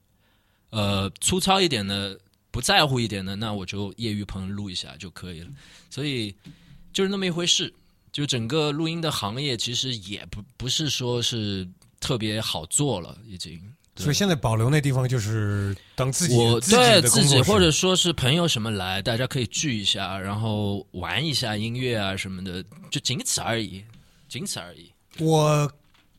[0.70, 2.18] 呃，粗糙一点的。
[2.52, 5.50] 不在乎一点的，那我就业余朋友录一下就可以了。
[5.90, 6.36] 所以
[6.92, 7.74] 就是那么一回事。
[8.12, 11.66] 就整个录音的行业其实也不不是说是
[12.00, 13.62] 特别好做了，已经。
[13.98, 23.84] 所以现在保留那地方就是当自己我对自己或者说是朋友什么来，大家可以聚一下，然后玩一下音乐啊什么的，就仅此而已，
[24.28, 24.92] 仅此而已。
[25.20, 25.72] 我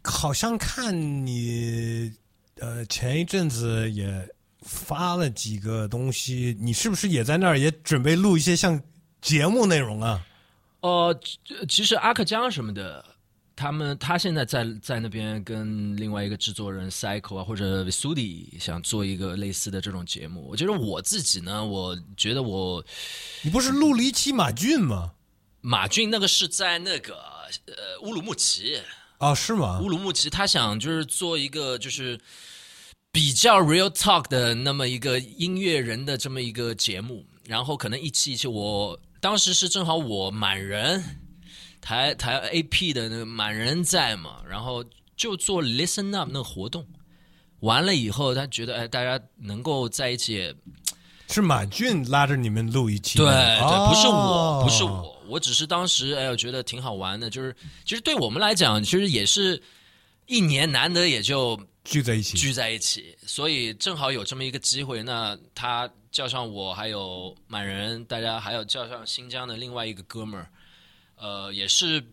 [0.04, 0.94] 好像看
[1.26, 2.12] 你
[2.60, 4.28] 呃前一阵子也
[4.62, 8.82] 发了几个东西，你是不是也在那儿也准备录一些像
[9.20, 10.26] 节目内容啊？
[10.80, 13.04] 呃，其其实阿克江什么的，
[13.54, 20.46] 他们他现在在在那边跟另外一个制作人 Cycle 啊或者 Visudi 想做一个类似的这种节目。
[20.48, 22.82] 我觉得我自己呢，我觉得我
[23.42, 25.12] 你不是录了一期马俊吗？
[25.60, 27.14] 马俊那个是在那个
[27.66, 28.80] 呃乌鲁木齐，
[29.18, 29.90] 啊，是吗乌？
[29.90, 32.18] 鲁木齐他想就是做一个就是
[33.12, 41.02] 比较 real talk 的那么一个音乐人的这么一个节目，然后可能一期一期我当时是正好我满人
[41.80, 44.84] 台台 AP 的那个满人在嘛，然后
[45.16, 46.86] 就做 listen up 那个活动。
[47.60, 50.54] 完了以后，他觉得哎，大家能够在一起
[51.28, 57.54] 是马俊拉着你们录一期对，对，哦不是我，不是我，我只是当时哎，我觉得挺好玩的，就是
[57.84, 59.60] 其实对我们来讲，其实也是
[60.26, 62.36] 一年难得也就聚在一起。
[62.36, 70.48] 聚在一起，所以正好有这么一个机会，那他叫上我，还有满人，大家还有叫上新疆的另外一个哥们儿，
[71.16, 72.04] 呃，也是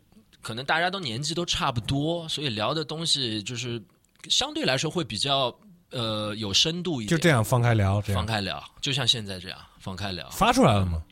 [0.41, 3.81] 可能大家都年纪都差不多，所以聊的东西就是
[4.29, 5.53] 相对来说会比较
[5.91, 10.29] 呃有深度一点，就这样放开聊，这样放开聊，就像现在这样放开聊。
[10.29, 11.03] 发出来了吗？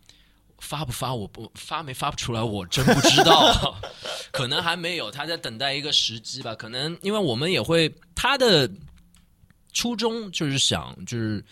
[0.66, 3.80] 发不发我不发没发不出来，我真不知道，
[4.34, 6.56] 可能还没有，他在等待一个时机吧。
[6.56, 8.70] 可能因为我们也会他的
[9.72, 11.46] 初衷就是想就是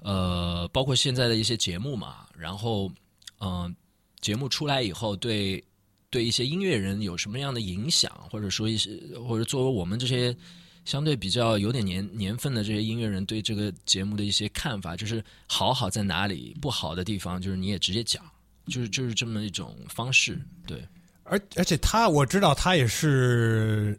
[0.00, 2.90] 呃，包括现在的一些节目嘛，然后
[3.40, 3.74] 嗯、
[4.20, 5.62] 节目出来以后对
[6.08, 8.98] 对一些音乐人有什么样的影响，或者说一些
[9.28, 10.34] 或者作为我们这些。
[10.84, 18.20] 相对比较有点年年份的这些音乐人对这个节目的一些看法，就是好好在哪里，不好的地方就是你也直接讲，
[18.66, 20.40] 就是就是这么一种方式。
[20.66, 20.82] 对，
[21.24, 23.98] 而而且他我知道他也是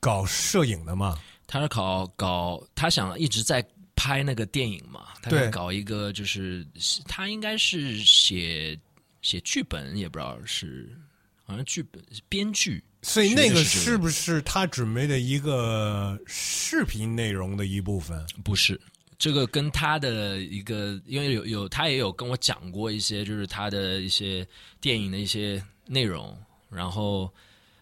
[0.00, 3.64] 搞摄影的嘛，他是搞搞，他想一直在
[3.94, 6.66] 拍那个电影嘛，他对想搞一个就是
[7.06, 8.78] 他应该是写
[9.20, 10.96] 写剧本，也不知道是
[11.44, 18.26] 好像剧本编剧，所以那个是不是他准备的一个视频内容的一部分？
[18.42, 18.80] 不是，
[19.18, 24.46] 这个跟他的一个，因为有有他也有跟我讲过一些，就是他的一些
[24.80, 26.36] 电影的一些内容，
[26.70, 27.32] 然后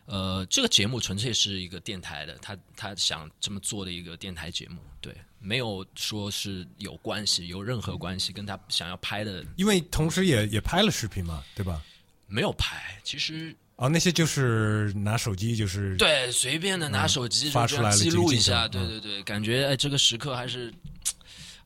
[0.06, 11.82] 呃，这个节目纯粹是一个电台的，他他想这么做的一个电台节目，对，没有说是有关系，有任何关系跟他想要拍的因为同时也也拍了视频嘛，对吧？
[12.26, 20.72] 没有拍，其实哦，那些就是拿手机，就是对随便的拿手机嗯发出来记录一下，对对对，感觉哎这个时刻还是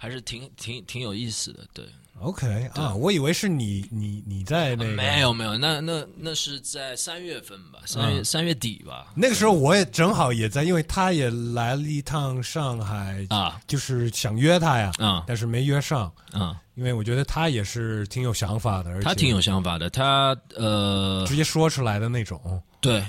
[0.05, 1.83] 还是挺挺挺有意思的，对。
[2.21, 8.25] OK 啊，我以为是你你你在那个没有没有，那那那是在三月份吧，三月、嗯。
[8.25, 9.13] 三月底吧。
[9.17, 13.59] 那个时候我也正好也在，因为他也来了一趟上海，啊。
[13.67, 22.63] 就是想约他呀，啊但是没约上，啊，因为我觉得他也是挺有想法的，而且他挺有想法的，他呃，直接说出来的那种。
[22.81, 23.03] 对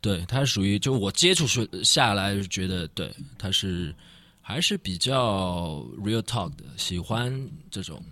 [0.00, 3.94] 对，他属于就我接触出下来觉得，对，他是
[4.40, 8.02] 还是比较 real talk 的，喜欢这种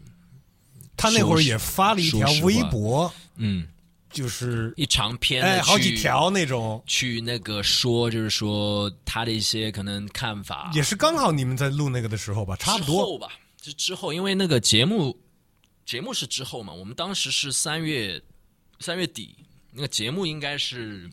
[0.97, 3.67] 他那会儿也发了一条微博，嗯。
[4.11, 13.05] 就是一长篇哎好几条那种，去那个说，就是说他的一些可能看法，也是刚好你们在录那个的时候吧，差不之多。
[13.05, 13.29] 后吧，
[13.63, 15.15] 是之后，因为那个节目
[15.85, 18.19] 节目是之后嘛，我们当时是三月
[18.81, 19.37] 三月底，
[19.73, 21.09] 那个节目应该是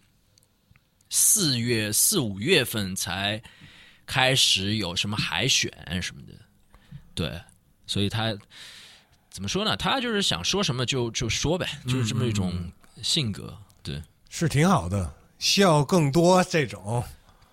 [1.10, 3.44] 四月四五月份才
[4.06, 6.34] 开始有什么海选什么的，
[7.14, 7.42] 对，
[7.88, 8.36] 所以他
[9.30, 9.76] 怎么说呢？
[9.76, 12.54] 他就是想说什么就就说呗，就是这么一种
[13.02, 14.02] 性格，对。
[14.30, 17.02] 是挺好的，需要更多这种。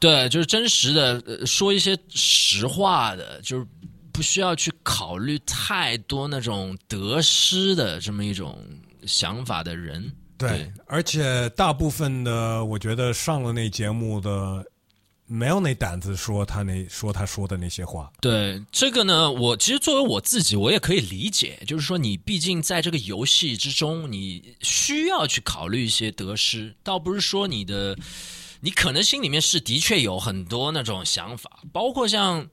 [0.00, 3.64] 对，就是真实的、呃说一些实话的，就是
[4.12, 8.58] 不需要去考虑太多那种得失的这么一种
[9.06, 10.12] 想法的人。
[10.36, 14.66] 对而且大部分的，我觉得上了那节目的，
[15.26, 18.12] 没有那胆子说他那说他说的那些话。
[18.20, 27.96] 对这个呢，我其实作为我自己，我也可以理解，就是说你毕竟在这个游戏之中，你需要去考虑一些得失，倒不是说你的，
[28.60, 32.46] 你可能心里面是的确有很多那种想法，包括像，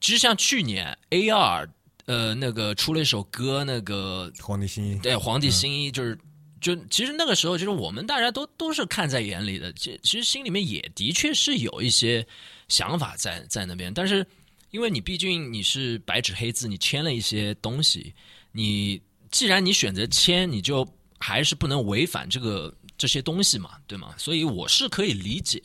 [0.00, 1.68] 其实像去年 A R
[2.06, 6.16] 呃那个出了一首歌，那个皇帝新衣，对皇帝新衣就是。
[6.64, 12.26] 就其实那个时候，就是我们大家都都是看在眼里的，其其实心里面也的确是有一些
[12.68, 14.26] 想法在在那边，但是
[14.70, 18.14] 因为你毕竟你是白纸黑字，你签了一些东西，
[18.50, 18.98] 你
[19.30, 20.88] 既然你选择签，你就
[21.18, 24.14] 还是不能违反这个这些东西嘛，对吗？
[24.16, 25.62] 所以我是可以理解。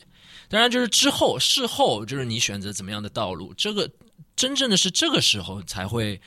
[0.50, 3.90] 当然，就是之后事后，就是你选择怎么样的道路，这个
[4.36, 6.20] 真正的是这个时候才会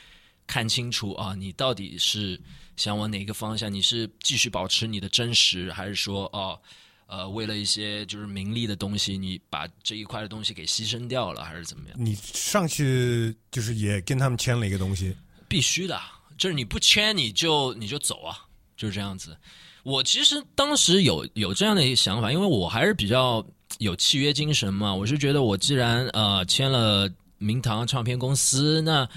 [0.48, 2.40] 看清楚啊，你到底是
[2.76, 3.72] 想往哪个方向？
[3.72, 6.58] 你是继续保持你的真实，还是说哦，
[7.06, 11.96] 呃，为了一些就是名利的东西，你把这一块的东西给牺牲掉了，还是怎么样？
[11.98, 15.16] 你上去就是也跟他们签了一个东西，
[15.48, 16.00] 必须的，
[16.36, 18.38] 就是你不签你就你就走啊，
[18.76, 19.36] 就是这样子。
[19.82, 23.44] 我其实当时有有这样的一个想法，因为我还是比较。
[23.78, 24.94] 有契约精神嘛？
[24.94, 29.08] 我是觉得，我既然呃签了明堂唱片公司，那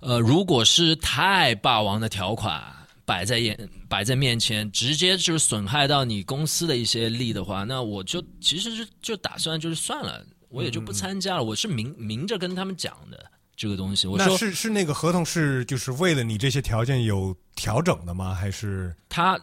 [0.00, 2.62] 呃如果是太霸王的条款
[3.04, 11.42] 摆在眼摆在面前，直接就是损害到你公司的一些利的话，那我就其实是就打算就是算了，我也就不参加了。
[11.42, 14.06] 我是明明着跟他们讲的这个东西。
[14.06, 18.34] 我说是是那个合同是就是为了你这些条件有调整的吗？
[18.34, 19.40] 还是他？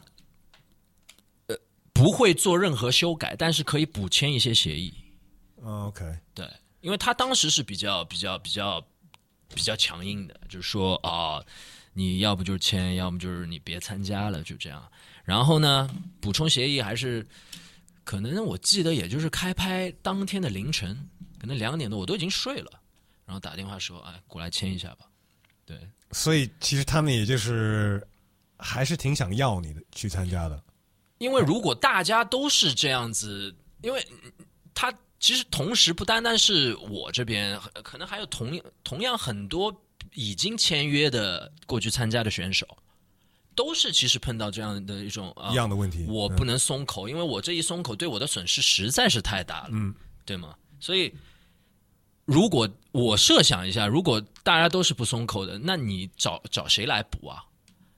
[1.93, 4.91] 不会做任何修改，但是可以补签一些协议。
[5.62, 6.03] OK，
[6.34, 6.49] 对，
[6.80, 8.84] 因为他当时是比较比较比较
[9.53, 11.43] 比较强硬的，就是说啊，
[11.93, 14.89] 你要不就是签，要么就是你别参加了，就这样。
[15.23, 15.89] 然后呢，
[16.19, 17.25] 补充协议还是
[18.03, 20.97] 可能我记得，也就是开拍当天的凌晨，
[21.39, 22.71] 可能两点多我都已经睡了，
[23.25, 25.05] 然后打电话说，哎，过来签一下吧。
[25.65, 25.79] 对，
[26.11, 28.05] 所以其实他们也就是
[28.57, 30.61] 还是挺想要你的去参加的。
[31.19, 34.05] 因为如果大家都是这样子，因为
[34.73, 39.71] 他其实同时不单单是我这边，可能还有同同样很多
[40.14, 42.68] 已经签约的过去参加的选手，
[43.55, 46.05] 都是其实碰到这样的一种一样的问题。
[46.07, 49.93] 我不能松口，因为我这一松口对我的损失实在是太大了，嗯，
[50.26, 50.55] 对吗？
[50.80, 51.14] 所以
[52.26, 57.43] 如果我设想一下，如果大家都是不松口的，那你找找谁来补啊？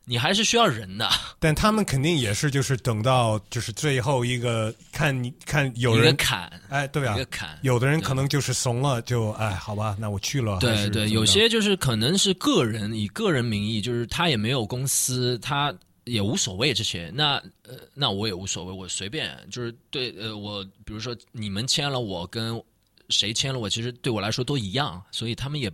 [0.06, 10.60] 你还是需要人的， 但他们肯定也是，就是等到就是最后一个看你看有人砍，哎，对啊，一个砍，有的人可能就是怂了，就哎，好吧，那我去了。
[10.60, 15.74] 对对，有些就是可能是个人以个人名义，就是他也没有公司，他
[16.04, 17.10] 也无所谓这些。
[17.16, 17.36] 那
[17.66, 22.62] 呃，那我也无所谓，我随便，就是对呃，我比如说你们签了我跟
[23.08, 25.72] 谁签了我，其实对我来说都一样，所以他们也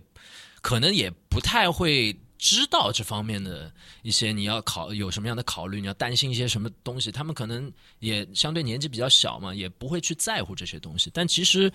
[0.60, 2.16] 可能也不太会。
[2.40, 3.70] 知道这方面的
[4.00, 11.10] 一些，你要考有什么样的考虑，你要担心一些什么东西，他们可能也相对年纪比较小嘛，也不会去在乎这些东西。
[11.12, 11.70] 但其实，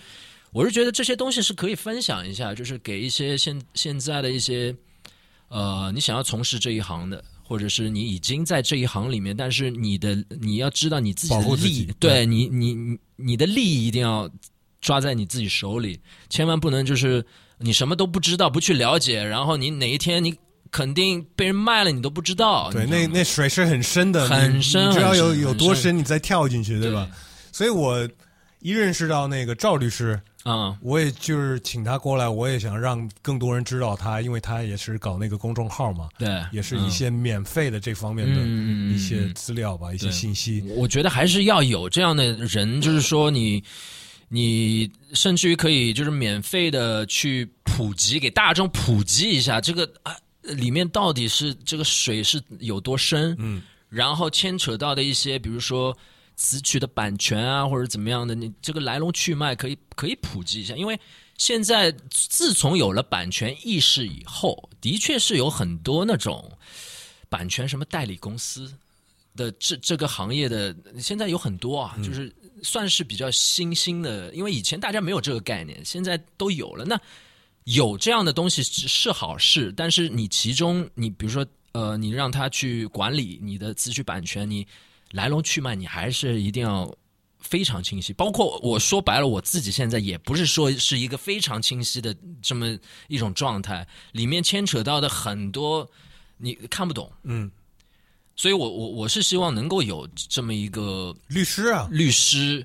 [0.50, 4.74] 我是觉得这些东西是可以分享一下，就是给一些现现在的一些，
[5.48, 14.28] 呃，你想要从事这一行的，或者是你已经在这一行里面，但是你的你要知道你自己的利益，对你你你的利益一定要
[14.80, 17.24] 抓在你自己手里，千万不能就是
[17.58, 20.34] 你什么都不知道，不去了解，然后你哪一天你。
[20.70, 22.70] 肯定被人卖了，你都不知道。
[22.70, 27.08] 对，那那水是很深的，很深，你知道有有多深，你再跳进去，对吧？
[27.52, 28.08] 所以我
[28.60, 38.40] 一认识到那个赵律师啊，我也就是请他过来，我也想让更多人知道他，因为他也是搞那个公众号嘛，对，也是一些免费的这方面的
[38.94, 40.62] 一些资料吧，一些信息。
[40.76, 43.62] 我觉得还是要有这样的人，就是说你
[44.28, 50.14] 你甚至于可以就是免费的去普及给大众普及一下这个啊。
[50.54, 53.34] 里面到底是这个水是有多深？
[53.38, 55.96] 嗯，然后牵扯到的一些，比如说
[56.36, 60.74] 词曲的版权啊，或者怎么样的，你这个来龙去脉可以可以普及一下。
[60.74, 60.98] 因为
[61.36, 66.50] 现在自从有了版权意识以后，的确是有很多那种
[67.28, 68.72] 版权什么代理公司
[69.34, 76.84] 的这这个行业的，现在有很多啊，就是算是比较新兴的，因为以前大家没有这个概念，现在都有了。
[76.84, 76.98] 那
[77.66, 84.64] 有这样的东西是好事，但是你其中，你比如说，呃，你让他去管理你的词曲版权，你
[85.10, 86.96] 来龙去脉，你还是一定要
[87.40, 88.12] 非常清晰。
[88.12, 95.90] 包括我说白了，我自己现在也不是说是一个非常清晰的这么一种状态，里面牵扯到的很多
[96.36, 97.50] 你看不懂，嗯，
[98.36, 102.64] 所以我我我是希望能够有这么一个律师啊，律师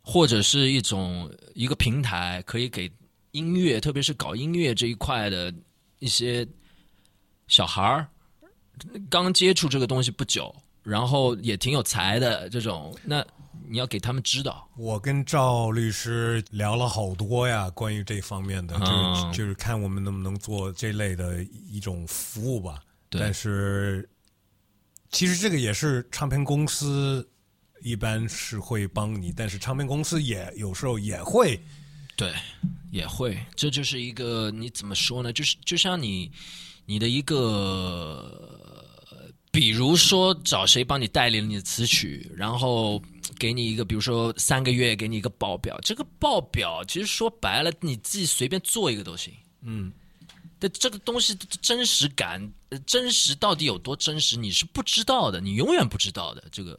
[0.00, 2.90] 或者是一种一个平台，可以给。
[3.32, 5.52] 音乐，特别是搞音乐这一块的
[5.98, 6.46] 一些
[7.46, 8.08] 小孩儿，
[9.08, 13.24] 刚接触这个东西不久，然后也挺有才的这种，那
[13.68, 14.68] 你要给他们知道。
[14.76, 22.82] 我跟赵律师聊了好多呀，关于这方面的，就是就是看我们能不能做这类的一种服务吧。
[23.10, 24.08] 但是
[25.10, 27.28] 其实这个也是唱片公司
[27.82, 31.60] 一般是会帮你，但是唱片公司也有时候也会，
[32.20, 32.30] 对，
[32.90, 33.34] 也会。
[33.56, 35.32] 这就是一个你怎么说呢？
[35.32, 36.30] 就是就像你
[36.84, 38.86] 你的一个，
[39.50, 43.02] 比如说找谁帮你代理你的词曲，然后
[43.38, 49.32] 给你一个，比如说三个月给你一个报表，这个报表其实说白了，你自己随便做一个都行。
[49.62, 49.90] 嗯，
[50.58, 56.44] 但这个东西真实感，呃真实到底有多真实，你是不知道的，你永远不知道的。
[56.52, 56.78] 这个，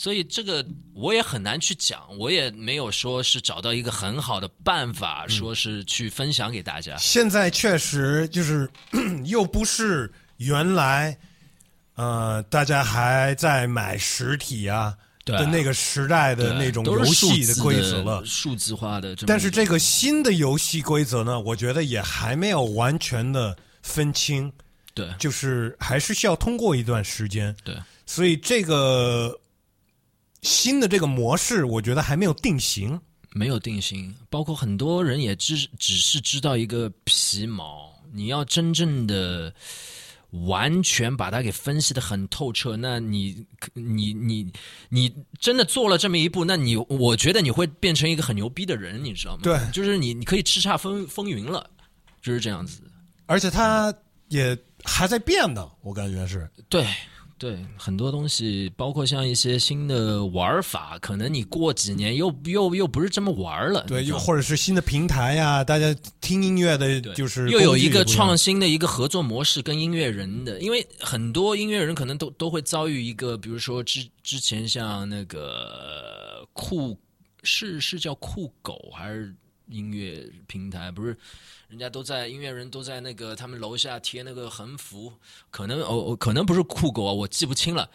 [0.00, 6.96] 所以这个我也很难去讲，我也没有说是找到一个很好的办法，说是去分享给大家。
[6.96, 8.66] 现在确实就是
[9.26, 11.18] 又不是原来，
[11.96, 18.24] 呃，大家还在买实体啊对啊的那个时代的那种游戏的规则了。
[18.24, 19.14] 数字化的。
[19.26, 24.50] 但是这个新的游戏规则呢，我觉得也还没有完全的分清，
[24.94, 27.54] 对就是还是需要通过一段时间。
[27.62, 27.76] 对
[28.06, 29.38] 所以这个
[30.42, 33.00] 新的这个模式，我觉得还没有定型。
[33.32, 39.54] 没有定型，包括很多人也只只是知道一个皮毛，你要真正的
[40.30, 44.52] 完全把它给分析的很透彻，那你你你
[44.88, 49.42] 你真的做了这么一步，那你我觉得你会变成一个很牛逼的人，你知道吗？
[49.44, 51.70] 对就是你你可以叱咤风风云了，
[52.20, 52.82] 就是这样子。
[53.26, 53.94] 而且它
[54.26, 56.50] 也还在变呢，我感觉是。
[56.68, 56.84] 对
[57.40, 63.82] 对，很多东西，包括像一些新的玩法，可能你过几年又又又不是这么玩了。
[63.88, 76.94] 对，又或者是新的平台呀，大家听音乐的，就是又有一个创新的一个合作模式跟音乐人的，因为很多音乐人可能都都会遭遇一个，比如说之之前像那个酷
[77.42, 79.34] 是是叫酷狗还是
[79.68, 81.16] 音乐平台，不是
[81.70, 85.12] 人家都在音乐人都在那个他们楼下贴那个横幅，
[85.52, 87.88] 可能哦哦可能不是酷狗啊，我记不清了。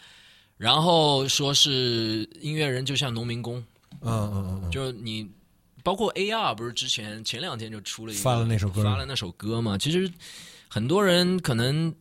[0.56, 3.62] 然后说是音乐人就像农民工，
[4.00, 5.30] 嗯嗯嗯就你
[5.84, 9.76] 包括 AR 不是之前前两天就出了一个发了那首歌发了那首歌嘛？
[9.76, 10.10] 其实
[10.68, 11.94] 很多人可能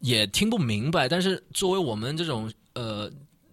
[0.00, 3.08] 也听不明白，但是作为我们这种呃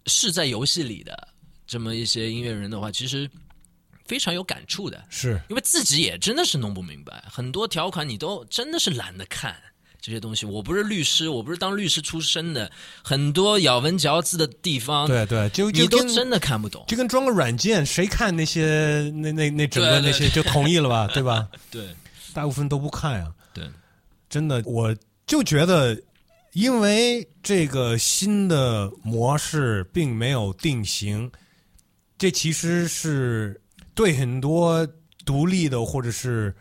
[0.08, 1.28] 是在游戏里的
[1.68, 3.30] 这么一些音乐人的话，其实
[4.10, 9.56] 非常有感触的嗯，，是因为自己也真的是弄不明白，很多条款你都真的是懒得看。
[10.02, 12.72] 这些东西，我不是律师，我不是当律师出身的，
[13.04, 16.86] 很多咬文嚼字的地方，对对，就就你都真的看不懂。
[16.88, 21.50] 就跟装个软件，谁看那些那那那整个那些就同意了吧， 对吧？
[21.70, 21.90] 对
[22.34, 23.30] 大部分都不看呀。
[23.54, 23.70] 对，
[24.30, 24.96] 真的，我
[25.28, 26.02] 就觉得，
[26.54, 31.30] 因为这个新的模式并没有定型，
[32.18, 33.59] 这其实是
[34.00, 34.88] 对很多
[35.26, 36.56] 独立的或者是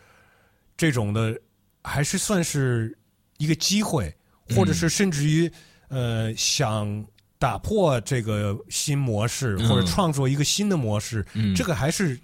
[0.75, 1.39] 这种的，
[1.81, 2.97] 还是算是
[3.37, 4.13] 一个机会，
[4.49, 5.49] 或者是甚至于
[5.87, 7.07] 呃想。
[7.41, 12.19] 打破这个新模式，嗯或者创作一个新的模式，嗯这个还是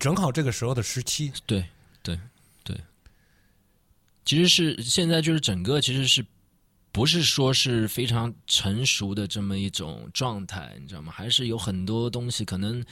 [0.00, 1.32] 正好这个时候的时期。
[1.46, 1.64] 对
[2.02, 2.18] 对
[2.64, 2.76] 对，
[4.24, 6.26] 其实是现在就是整个其实是
[6.92, 11.10] 不是说是非常成熟的这么一种状态，你知道吗？
[11.10, 12.84] 还是有很多东西可能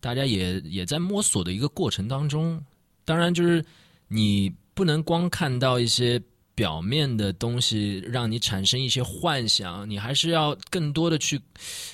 [0.00, 2.62] 大家也也在摸索的一个过程当中。
[3.04, 3.64] 当然，就是
[4.08, 6.20] 你不能光看到一些。
[6.56, 11.38] 表面的东西让你产生一些幻想，你还是要更多的去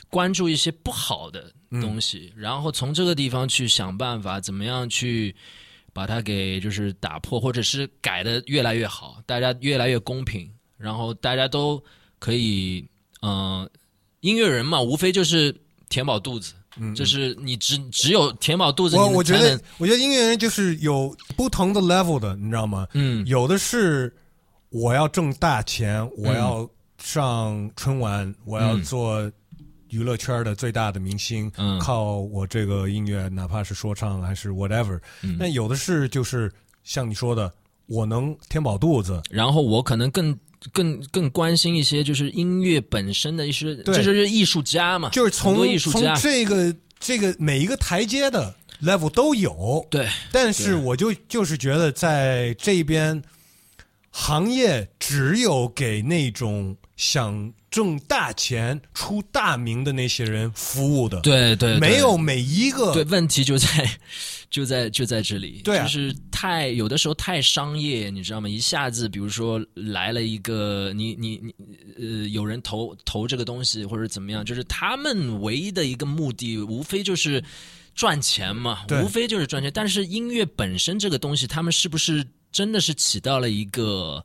[0.09, 5.35] 关注一些不好的东西，然后从这个地方去想办法，怎么样去
[5.93, 10.49] 把它给就是打破，或者是改的越来越好，大家越来越公平，
[10.83, 11.83] 然后大家都
[12.19, 12.85] 可以，
[13.23, 13.69] 嗯、
[14.21, 15.55] 音乐人嘛，无非就是
[15.89, 22.87] 填饱肚子，嗯，就是你只只有填饱肚子，我我觉得我觉得音乐人就是有不同的 level 的，你知道吗？
[22.95, 23.25] 嗯。
[23.27, 24.13] 有的是
[24.71, 26.69] 我要挣大钱，我要
[26.99, 29.31] 上春晚，我要做
[29.89, 31.79] 娱乐圈的最大的明星，嗯。
[31.79, 34.99] 靠我这个音乐，哪怕是说唱还是 whatever。
[35.23, 35.37] 嗯。
[35.39, 36.51] 那有的是就是
[36.83, 37.53] 像你说的，
[37.93, 40.35] 我能填饱肚子，然后我可能更
[40.73, 49.87] 更更关心一些就是音乐本身的一些，这就是艺术家嘛，就是从艺术从家，这个这个每一个台阶的 level 都有。
[49.91, 50.09] 对。
[50.31, 53.23] 但是我就就是觉得在这边，
[54.11, 61.81] 行业只有给那种想挣大钱、出大名的那些人服务的，对对，对。
[61.81, 63.69] 没有每一个对，问题就在
[64.53, 68.47] 就在就在这里，对啊就是太有的时候太商业，你知道吗？
[68.47, 71.55] 一下子，比如说来了一个你你你
[71.97, 77.43] 呃，有人投投这个东西或者怎么样，就是他们唯一的一个目的，无非就是
[77.95, 79.73] 赚钱嘛，无非就是赚钱。
[79.75, 82.23] 但是音乐本身这个东西，他们是不是
[82.53, 84.23] 真的是起到了一个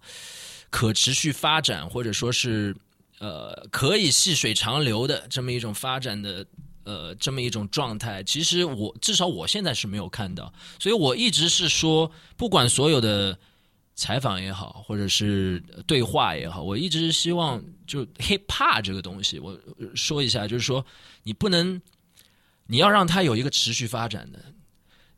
[0.70, 2.76] 可持续发展，或者说是
[3.20, 6.46] 呃可以细水长流的这么一种发展的
[6.88, 13.38] 呃这么一种状态，其实我至少我现在是没有看到，所以我一直是说，不管所有的
[13.94, 19.60] 采访也好，或者是对话也好，我一直是希望就 hip hop 这个东西，我
[19.94, 20.86] 说一下，就是说
[21.24, 21.82] 你不能
[22.68, 24.40] 你要让它有一个持续发展的。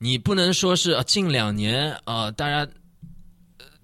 [0.01, 2.65] 你不能说是，近两年啊，大家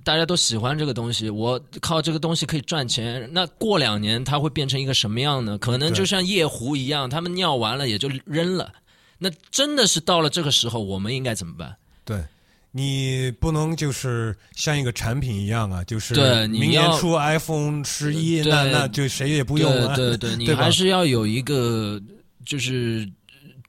[0.06, 3.28] 大家都喜欢这个东西，我靠这个东西可以赚钱。
[3.34, 5.58] 那过两年它会变成一个什么样呢？
[5.58, 8.72] 可能就像夜壶一样，他们尿完了也就扔了。
[9.18, 11.76] 那真的是到了这个时候，我们应该怎么办？
[12.06, 12.24] 对，
[12.72, 19.96] 你不能就是像一个产品一样啊，就是对明年出 iPhone 十一，那那就谁也不用了。
[19.96, 22.00] 对对， 你还是要有一个
[22.46, 23.10] 就是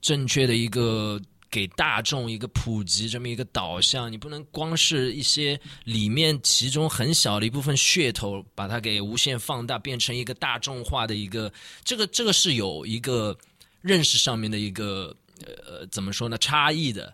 [0.03, 1.19] 正确的一个。
[1.57, 11.51] 给大众一个普及这么一个导向，你不能光是一些里面其中很小的一部分噱头，把它给无限放大，变成一个大众化的一个，
[11.83, 13.35] 这个这个是有一个
[13.81, 15.17] 认识上面的一个
[15.47, 17.11] 呃怎么说呢差异的。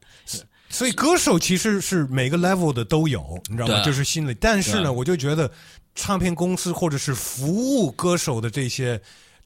[0.69, 3.81] 所以歌手其实是每个 level 的都有，你知道吗？
[3.85, 5.49] 就是心里，但是呢，我就觉得
[5.95, 9.01] 唱片公司或者是服务歌手的这些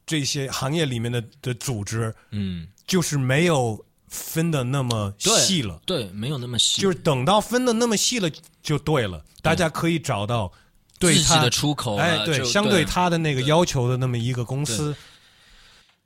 [0.07, 3.79] 这些行业里面的的组织，嗯，就是没有。
[4.07, 8.29] 分的那么细了，对，没有那么细，就是等到分的那么细了
[8.63, 10.51] 就对了，大家可以找到
[10.99, 14.95] 对自己的出口，哎，对，相对他的那个要求的那么一个公司，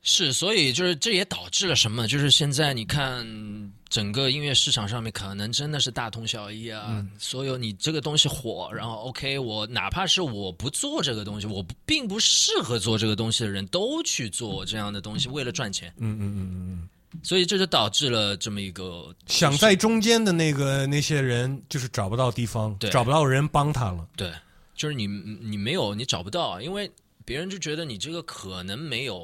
[0.01, 2.07] 是，所以就是这也导致了什么？
[2.07, 7.05] 就是现在你看整个音乐市场上面，可能真的是大同小异啊。
[7.19, 15.93] 所有你这个东西火，然后 OK，我哪怕是我不做这个东西，我并不适合做这个东西的人都去做这样的东西，为了赚钱。
[15.97, 16.89] 嗯嗯嗯嗯嗯。
[17.23, 24.07] 所以这就导致了这么一个想在中间的那个那些人就是找不到地方，找不到人帮他了。
[24.15, 24.31] 对，
[24.75, 26.89] 就是你你没有你找不到，因为
[27.25, 29.21] 别人就觉得你这个可能没有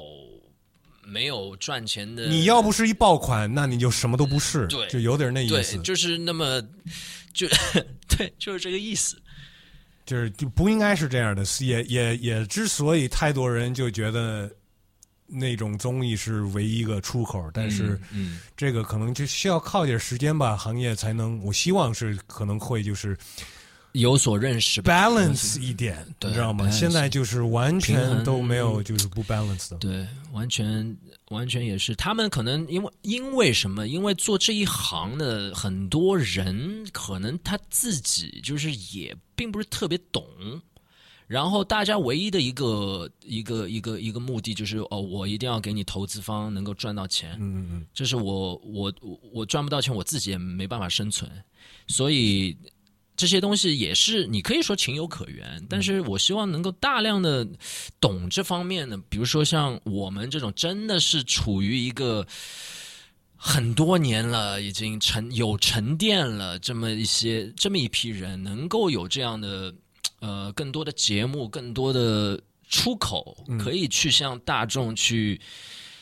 [1.01, 2.27] 没有赚钱的。
[2.27, 4.67] 你要不是一爆款，那你就什么都不是。
[4.67, 5.77] 对，就有点那意思。
[5.77, 6.61] 就是那么
[7.33, 7.47] 就
[8.09, 9.17] 对，就是这个意思。
[10.05, 14.51] 就是就不应该是这样的，也也也之所以太多人就觉得。
[15.27, 17.99] 那种综艺是唯一一个出口，但是
[18.55, 21.37] 这个可能就需要靠点时间吧，行业才能。
[21.43, 23.17] 我希望是可能会就是
[23.91, 26.69] 有所认识，balance 一点，你知道吗？
[26.71, 29.77] 现在就是完全都没有，就是不 balance 的。
[29.77, 30.95] 对，完全
[31.29, 31.93] 完全也是。
[31.95, 33.87] 他们可能因为因为什么？
[33.87, 40.23] 因为做这一行的很多人，可能他自己就是也并不是特别懂。
[41.27, 47.33] 然后大家唯一的一个一个一个一个目的就是哦，我一定要给你投资方能够赚到钱。
[47.33, 48.93] 嗯嗯嗯，这是我我
[49.33, 51.29] 我赚不到钱，我自己也没办法生存。
[51.85, 52.57] 所以
[53.17, 57.45] 这些东西也是你可以说情有可原，但是我希望能够大量的
[57.99, 62.25] 懂这方面的，比如说像我们这种真的是处于一个
[63.35, 69.75] 很多年了，已经沉有沉淀了这么一些这么一批人，能够有这样的。
[70.19, 75.39] 呃，更多的节目，更多的出口，可以去向大众去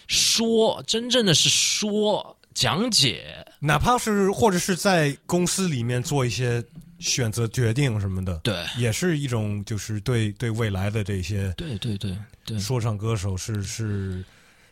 [0.08, 6.64] 说，真正的是说讲解，哪怕是或者是在公司里面做一些
[7.00, 14.24] 选择决定什么的，对，也是一种就是对对未来的这些，对对对对，说唱歌手是是。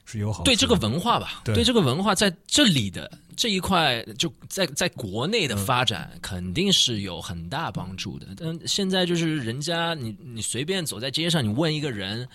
[0.06, 8.27] 是友好对这个文化吧，对这个文化在这里的这一块，就在在国内的发展肯定是有很大帮助的。
[8.38, 12.27] 但现在就是人家，你你随便走在街上，你问一个人，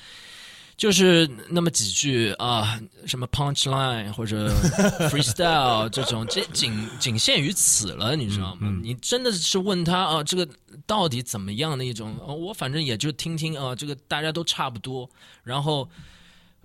[0.77, 4.49] 就是那么几句啊，什么 punch line 或者
[5.11, 8.71] freestyle 这种，这仅仅限于此了，你知道吗？
[8.83, 10.49] 你真的是问他啊，这个
[10.87, 12.17] 到底怎么样的一种？
[12.27, 15.09] 我反正也就听听啊，这个大家都差不多，
[15.43, 15.89] 然后。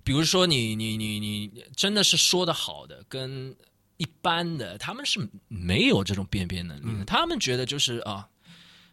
[0.06, 3.56] 比如说，你你你你真的是说的好的，跟
[3.96, 7.04] 一般的他们是没有这种辨别能力的。
[7.04, 8.28] 他们觉得就是啊，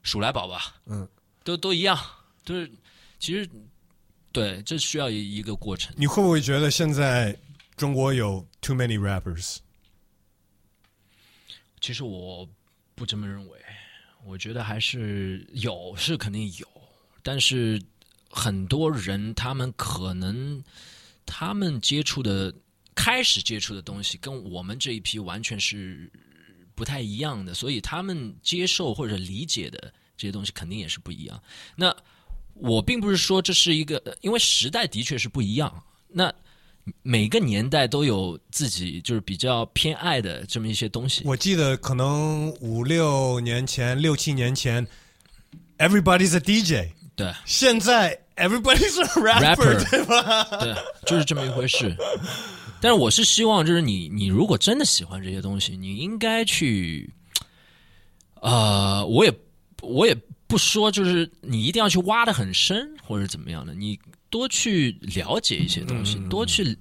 [0.03, 1.07] 鼠来宝吧，嗯，
[1.43, 1.97] 都都一样，
[2.43, 2.71] 就是
[3.19, 3.49] 其实
[4.31, 5.93] 对，这需要一一个过程。
[5.97, 7.37] 你会不会觉得现在
[7.75, 9.57] 中国有 too many rappers？
[11.79, 12.47] 其实我
[12.95, 13.59] 不这么认为，
[14.25, 16.67] 我觉得还是有，是肯定有，
[17.23, 17.81] 但是
[18.29, 20.63] 很多人他们可能。
[21.23, 22.53] 他们接触的
[22.95, 26.11] 开始接触的东西跟我们这一批完全是
[26.75, 31.41] 不太一样的，所以他们接受或者理解的这些东西肯定也是不一样。
[31.75, 31.95] 那
[32.53, 35.83] 我并不是说这是一个，因为时代的确是不一样。
[36.07, 36.33] 那
[37.01, 41.23] 每个年代都有自己就是比较偏爱的这么一些东西。
[41.25, 44.85] 我记得可能五六年前、六七年前
[45.77, 46.91] ，Everybody's a DJ。
[47.15, 48.19] 对，现在。
[48.37, 49.05] everybody's a
[50.05, 50.43] 吧？
[50.59, 51.95] 对，就是这么一回事。
[52.81, 57.09] 但是我是希望，就是你，你如果真的喜欢这些东西，你应该去，
[58.41, 59.31] 呃，我也
[59.81, 60.13] 我也
[60.47, 63.99] 不说，就是你一定要去挖的很深或者怎么样的，你
[64.29, 66.77] 多去了解一些东西，多去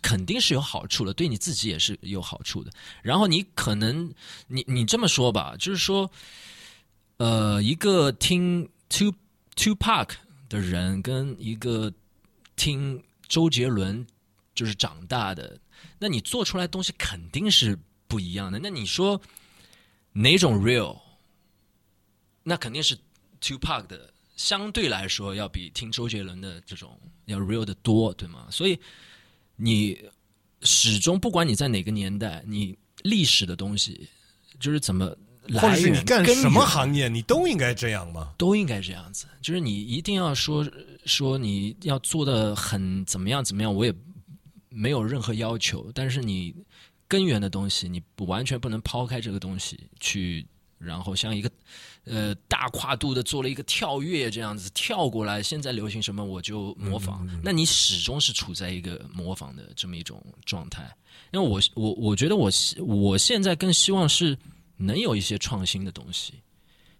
[0.00, 2.70] 肯定是有好处的，对你自己也是有好处的。
[3.02, 4.10] 然后你可能，
[4.46, 6.10] 你你这么说吧，就是说，
[7.18, 9.12] 呃，一个听 Two
[9.54, 10.10] Two Park
[10.48, 11.92] 的人跟一个
[12.56, 14.06] 听周杰伦
[14.54, 15.58] 就是长大的，
[15.98, 18.58] 那你做出来的东西肯定是不一样的。
[18.58, 19.20] 那你说
[20.12, 20.98] 哪种 real？
[22.42, 22.94] 那肯定是
[23.40, 28.46] Two Park 的，相对来说要比听周杰伦的这种要 real 的多，对吗？
[28.50, 28.78] 所以
[29.56, 29.98] 你
[30.62, 34.08] 始终不管你在哪个年代，你历史的东西
[34.60, 35.16] 就是怎么
[35.46, 38.34] 来或者是你干根什么行业，你都应该这样吗？
[38.36, 40.68] 都应该这样子，就是你一定要说
[41.06, 43.94] 说你要做的很怎么样怎么样，我也
[44.74, 46.54] 没有任何要求，但是你
[47.06, 50.46] 根源的东西，你完全不能抛开这个东西去，
[50.78, 51.50] 然后像一个
[52.04, 60.90] 呃大跨度的做了一个跳跃这样子跳过来，现在流行什么我就模仿，那你始终是处在一个模仿的这么一种状态。
[61.32, 64.36] 因为我我我觉得我希我现在更希望是
[64.76, 66.34] 能有一些创新的东西。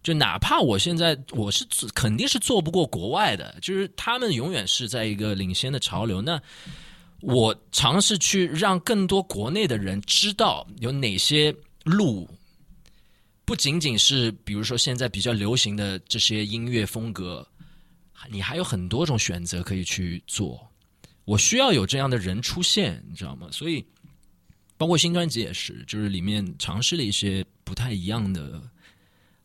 [0.03, 6.20] 就哪怕我现在我是肯定是做不过国外的，就是他们永远是在一个领先的潮流。
[6.20, 6.43] 那
[7.23, 11.55] 我尝试去让更多国内的人知道有哪些
[11.85, 12.28] 路，
[13.44, 17.47] 不仅仅是比如说现在比较流行的这些音乐风格，
[18.31, 20.61] 你还有很多种选择可以去做。
[21.24, 23.49] 我需要有这样的人出现，你知道吗？
[23.53, 23.85] 所以，
[24.77, 28.61] 包括新专辑也是，就是里面尝试了一些不太一样的。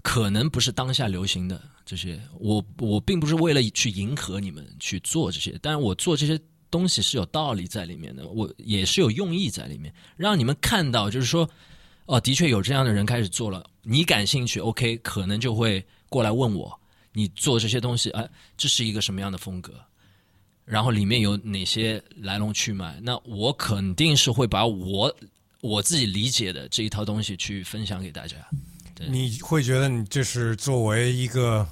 [0.04, 11.50] 可能不是当下流行的这些，我我并不是为了去迎合你们去做这些，但是我做这些东西是有道理在里面的，我也是有用意在里面，让你们看到，就是说，
[12.06, 16.80] 哦，的确有这样的人开始做了，你感兴趣，OK，可能就会过来问我，
[17.14, 19.74] 你做这些东西，哎，这是一个什么样的风格？
[20.66, 23.00] 然后里面有哪些来龙去脉？
[23.02, 25.16] 那我肯定是会把我
[25.62, 28.36] 我自己理解的这一套东西去分享给大家。
[28.94, 31.66] 对你会觉得你这是作为一个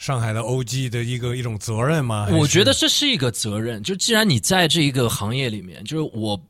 [0.00, 2.26] 上海的 OG 的一个一种责任吗？
[2.32, 6.40] 我觉得这是一个责任，就既然你在这一个行业里面，就是我，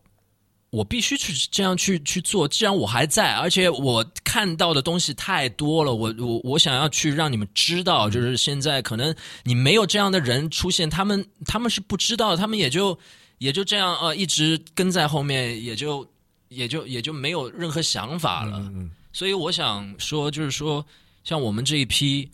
[0.70, 2.46] 我必须去这样去去做。
[2.46, 9.12] 既然我还在，而且我看到的东西太多了，我我我想要去让你们知道，就是现在可能
[9.42, 12.96] 你没有这样的人出现，他们他们是不知道，他们也就
[13.38, 16.08] 也就这样呃一直跟在后面，也就
[16.50, 18.58] 也就也就没有任何想法了。
[18.72, 20.86] 嗯所以我想说，就是说，
[21.24, 22.30] 像我们这一批，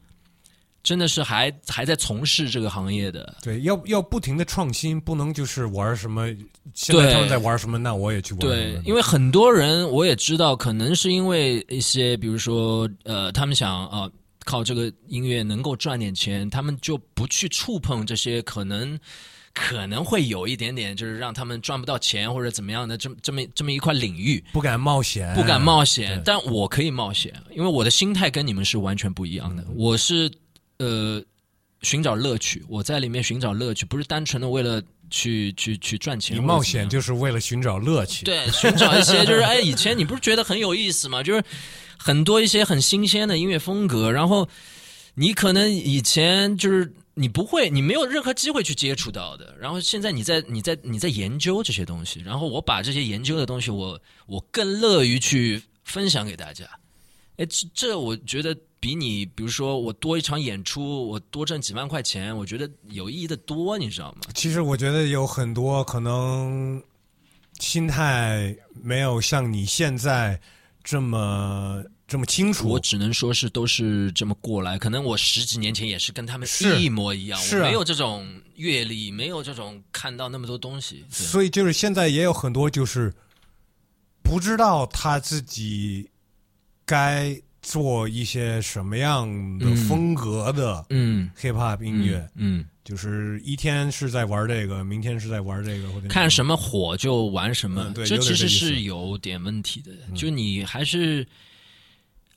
[0.86, 6.28] 真的是还还在从事这个行业的，对，要要不停的创新，不能就是玩什么。
[6.74, 8.38] 现在对他们在玩什么，那我也去玩。
[8.38, 14.12] 对，因为很多人我也知道，可能是因为一些，比如说，呃，他们想啊、呃
[14.44, 18.96] 靠这个音乐能够赚点钱，他们就不去触碰这些可能
[19.52, 29.64] 可能会有一点点，就是让他们赚不到钱或者怎么样的这么这么这么一块领域，不敢冒险，不敢冒险，但我可以冒险，因为我的心态跟你们是完全不一样的。
[29.64, 30.30] 嗯我是
[30.78, 31.22] 呃
[31.82, 36.40] 寻找乐趣，我在里面寻找乐趣，不是单纯的为了去去去赚钱你。
[36.40, 38.24] 冒险就是为了寻找乐趣。
[38.24, 41.22] 对，寻找一些就是哎，以前你不是觉得很有意思吗？
[41.22, 41.44] 就是
[41.98, 44.48] 很多一些很新鲜的音乐风格，然后
[45.14, 56.64] 你可能以前就是你不会，你没有任何机会去接触到的，然后现在你在你在你在研究这些东西，然后我把这些研究的东西，我我更乐于去分享给大家。
[57.36, 64.20] 哎，这这我觉得比你，比如说我多一场演出，我多挣几万块钱，我觉得有意义的多，你知道吗？
[64.34, 66.82] 其实我觉得有很多可能
[67.58, 70.38] 心态没有像你现在
[70.84, 72.68] 这么这么清楚。
[72.68, 78.24] 我只能说是都是这么过来，可能我十几年前也是跟他们是一模一样，是啊我没有这种
[78.56, 81.04] 阅历，没有这种看到那么多东西。
[81.10, 83.12] 对所以就是现在也有很多就是
[84.22, 86.08] 不知道他自己
[86.84, 89.26] 该做一些什么样
[89.58, 99.90] 的嗯风格的嗯，hip hop 音乐，嗯，就是一天是在玩这个，明天是在玩这个，或者看什么火就玩什么，嗯对这其实是有点问题的。
[100.14, 101.26] 就你还是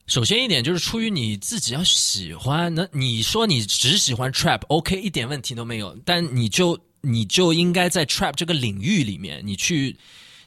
[0.07, 9.95] 首先一点就是出于你自己要喜欢，那你说你只喜欢 trap，OK，、一点问题都没有，但你就你就应该在 trap 这个领域里面，你去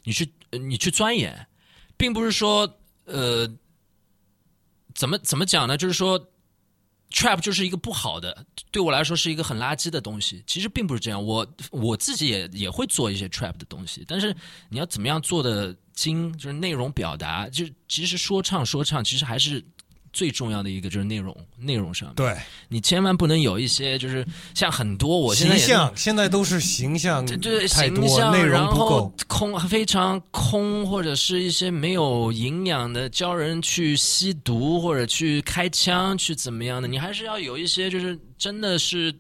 [0.03, 1.47] 你去呃你去钻研，
[1.97, 2.69] 并不是说
[3.05, 3.49] 呃
[4.95, 5.77] 怎么怎么讲呢？
[5.77, 6.19] 就是说
[7.11, 10.43] trap 就是一个不好的，对我来说是一个很垃圾的东西。
[10.47, 14.35] 其实并不是这样，我我自己也也会做一些 trap 的东西，但是
[14.69, 19.65] 你要怎么样做的精，就是内容表达，就其实说唱说唱，其实还是。
[20.13, 22.37] 最重要的一个就是内容，内容上面，对。
[22.69, 39.15] 你千万不能有一些就是像很多我现在形象，现在都是形象，对形象，内容不够，空非常空，或者是一些没有营养的，教人去吸毒或者去开枪去怎么样的，你还是要有一些就是真的是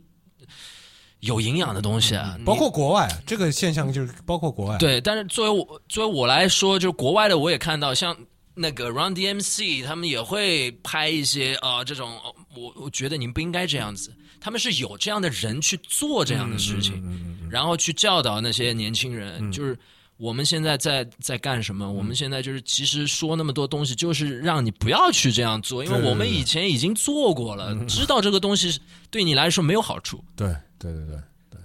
[1.20, 8.14] 有营养的东西啊，包括国外这个现象就是包括国外，对，但是作为我作为我来说，就是国外的我也看到像。
[8.54, 12.20] 那个 Run DMC 他们也会拍一些啊，这种
[12.54, 14.14] 我我觉得你们不应该这样子。
[14.40, 17.00] 他们是有这样的人去做这样的事情，
[17.48, 19.50] 然后去教导那些年轻人。
[19.52, 19.78] 就是
[20.16, 21.90] 我们现在在在干什么？
[21.90, 28.80] 我们现在就是其实说那么多东西，就是让你不要去这样做，因为我们以前已经做过了，知道这个东西
[29.10, 30.22] 对你来说没有好处。
[30.34, 30.48] 对
[30.78, 31.16] 对对对
[31.50, 31.60] 对，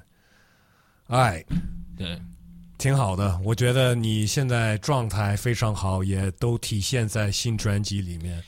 [1.07, 1.43] 哎，
[1.97, 2.21] 对。
[2.77, 8.41] 挺好的，我觉得你现在状态非常好，也都体现在新专辑里面。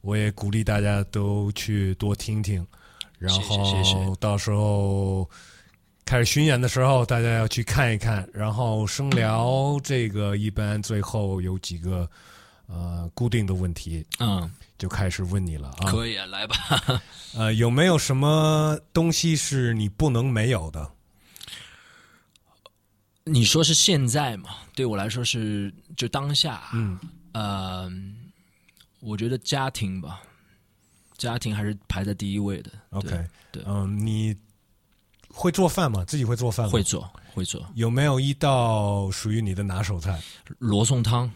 [0.00, 2.66] 我也鼓励大家都去多听听，
[3.18, 5.28] 然后到时候
[6.04, 8.26] 开始巡演的时候，大家要去看一看。
[8.32, 12.08] 然后声聊这个一般最后有几个
[12.68, 15.90] 呃固定的问题，嗯，就开始问你了啊。
[15.90, 16.56] 可以啊，来吧。
[17.36, 20.92] 呃，有没有什么东西是你不能没有的？
[23.28, 24.50] 你说是现在嘛？
[24.72, 26.62] 对我来说是就当下。
[26.72, 26.96] 嗯，
[27.32, 27.90] 呃，
[29.00, 30.22] 我觉得家庭吧，
[31.18, 32.70] 家庭还是排在第一位的。
[32.90, 34.34] OK，对，嗯，你
[35.28, 36.04] 会做饭吗？
[36.04, 36.72] 自己会做饭吗？
[36.72, 37.66] 会做，会做。
[37.74, 40.22] 有没有一道属于你的拿手菜？
[40.58, 41.28] 罗宋汤。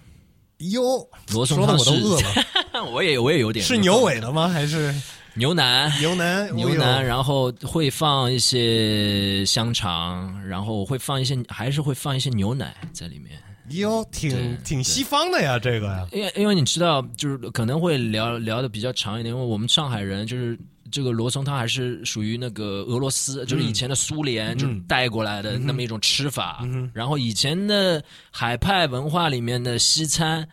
[0.59, 2.85] 哟，罗宋汤我都饿了。
[2.93, 3.65] 我也，我也有点。
[3.65, 4.47] 是牛尾的吗？
[4.49, 4.95] 还是？
[5.35, 13.41] 牛腩，牛腩，牛腩，然后会放一些香肠，然后会放一些，还是会放一些牛奶在里面。
[13.71, 16.05] 哟，挺挺西方的呀，这个呀。
[16.11, 20.59] 因为因为你知道，就是可能会聊聊的比较长一点，因为我们上海人就是
[20.91, 26.67] 这个罗宋汤还是属于那个俄罗斯，就是以前的苏联就带过来的那么一种吃法。
[26.93, 28.03] 然后以前的
[28.33, 30.49] 海派文化里面的西餐，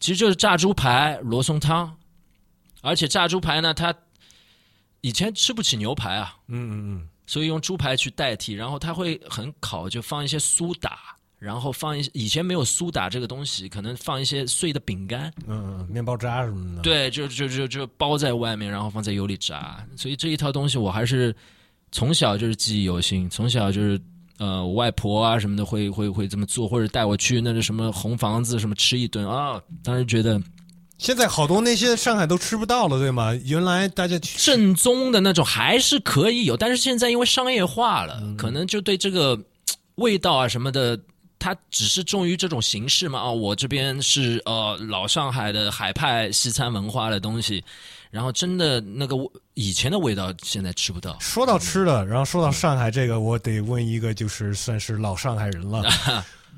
[0.00, 1.94] 其实就是炸猪排、罗宋汤，
[2.80, 3.94] 而且炸猪排呢，它。
[5.04, 10.98] 以前吃不起牛排啊，嗯嗯嗯，所以用猪排去代替，然后它会很烤，就放一些苏打，
[11.38, 21.36] 然后放一些以前没有苏打这个东西，可能放一些碎的饼干，嗯嗯，面包渣什么的，对，就就就就包在外面，然后放在油里炸，所以这一套东西我还是
[21.92, 24.00] 从小就是记忆犹新，从小就是
[24.38, 30.40] 呃外婆啊什么的会会会这么做，或者带我去那个什么红房子什么吃一顿啊，当时觉得。
[31.04, 33.34] 现在好多那些上海都吃不到了，对吗？
[33.44, 39.38] 原来大家正宗的那种还是可以有，但是现在因为商业化了，可能就对这个
[39.96, 40.98] 味道啊什么的，
[41.38, 43.20] 它只是重于这种形式嘛。
[43.20, 47.62] 哦，我这边是呃老上海的海派西餐文化的东西，
[48.10, 49.14] 然后真的那个
[49.52, 51.18] 以前的味道现在吃不到。
[51.20, 55.84] 说到吃的，然后说到上海这个，我得问一个，就是算是老上海人了，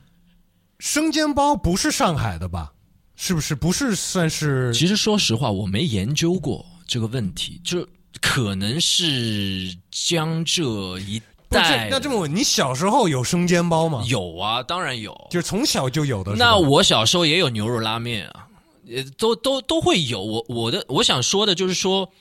[0.79, 2.71] 生煎包不是上海的吧？
[3.17, 4.73] 是不是不是算是？
[4.75, 7.87] 其实说实话，我没研究过这个问题，就
[8.21, 11.89] 可能是江浙一带。
[11.91, 14.05] 那这么问，你小时候有生煎包吗？
[14.07, 16.35] 有啊，当然有，就是从小就有的。
[16.35, 18.47] 那我小时候也有牛肉拉面啊，
[18.85, 20.23] 也都都都会有。
[20.23, 22.13] 我我的我想说的就是说，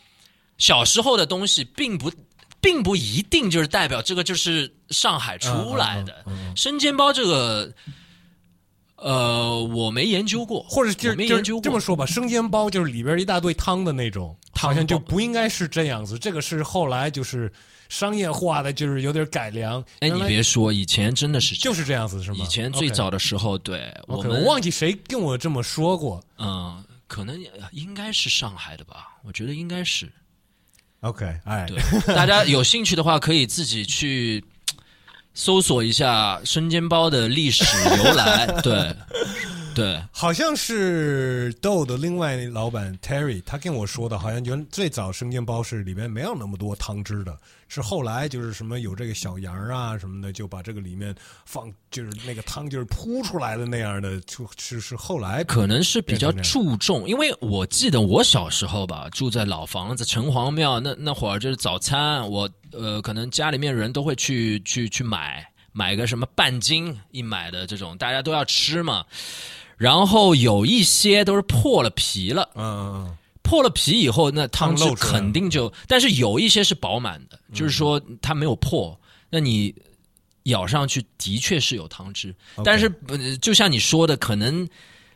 [0.58, 2.10] 小时候的东西并不
[2.62, 6.24] 并不一定就是代表这个就是上海出来的
[6.56, 7.74] 生煎包这个。
[9.06, 11.62] 呃，我没研究过，或者就是没研究过。
[11.62, 16.18] 这么说吧，生煎包就是里边一大堆汤的那种，好像就不应该是这样子。
[16.18, 17.54] 这个是后来就是
[17.88, 19.80] 商业化的，就是有点改良。
[20.00, 22.38] 哎，你别说，以前真的是就是这样子，是吗？
[22.42, 26.20] 以前最早的时候，对我我忘记谁跟我这么说过。
[26.40, 27.40] 嗯，可能
[27.74, 29.20] 应该是上海的吧？
[29.24, 30.12] 我觉得应该是。
[31.02, 31.78] OK，哎，对，
[32.16, 34.44] 大家有兴趣的话，可以自己去。
[35.36, 37.66] 搜索一下生煎包的历史
[37.98, 38.96] 由来， 对，
[39.76, 47.38] 对，好像是豆的另外老板 Terry，他跟我说的，好像原最早生煎包是里面没有那么多汤汁的，
[47.68, 51.14] 是后来就是什么有这个小羊啊什么的，就把这个里面
[51.46, 62.50] 放，就是那个汤就是铺出来的那样的，就是是后来可能是比较注重，因为我记得我小时候吧，住在老房子城隍庙那那会儿就是早餐我。
[62.78, 69.06] 呃，可能家里面人都会去去去买买个什么半斤一买的这种，大家都要吃嘛。
[69.78, 79.00] 然后有一些都是破了皮了，嗯，破了皮以后，那汤汁肯定就，但是有一些是饱满的，嗯就是说它没有破，
[79.30, 79.74] 那你
[80.44, 82.34] 咬上去的确是有汤汁，
[82.64, 84.68] 但是呃就像你说的，可能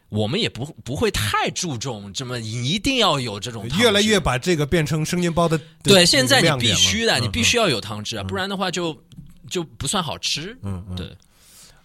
[0.10, 3.84] 我们也不不会太注重这么一定要有这种汤汁。
[3.84, 9.00] 越来越把这个变成生煎包的的对，现在你必须的，嗯你必须要有汤汁啊，不然的话就
[9.50, 10.58] 就不算好吃。
[10.64, 10.96] 嗯嗯。
[10.96, 11.16] 对，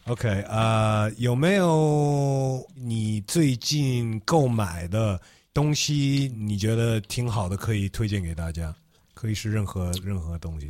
[0.06, 5.18] OK，呃，有没有你最近购买的
[5.54, 8.74] 东西，你觉得挺好的，可以推荐给大家？
[9.14, 10.68] 可以是任何任何东西。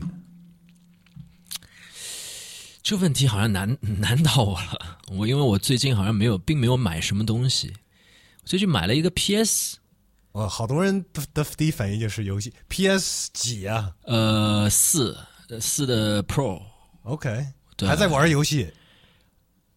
[2.81, 5.01] 这问题好像难难到我了。
[5.09, 7.73] 我因为我最近好像没有，并没有买什么东西。
[8.43, 9.79] 我最近买了一个 PS，
[10.31, 16.63] 哦，好多人的的第一反应就是游戏 PS 几啊呃，四呃四的 Pro。
[17.03, 17.47] ？OK，
[17.77, 18.73] 对还在玩游戏。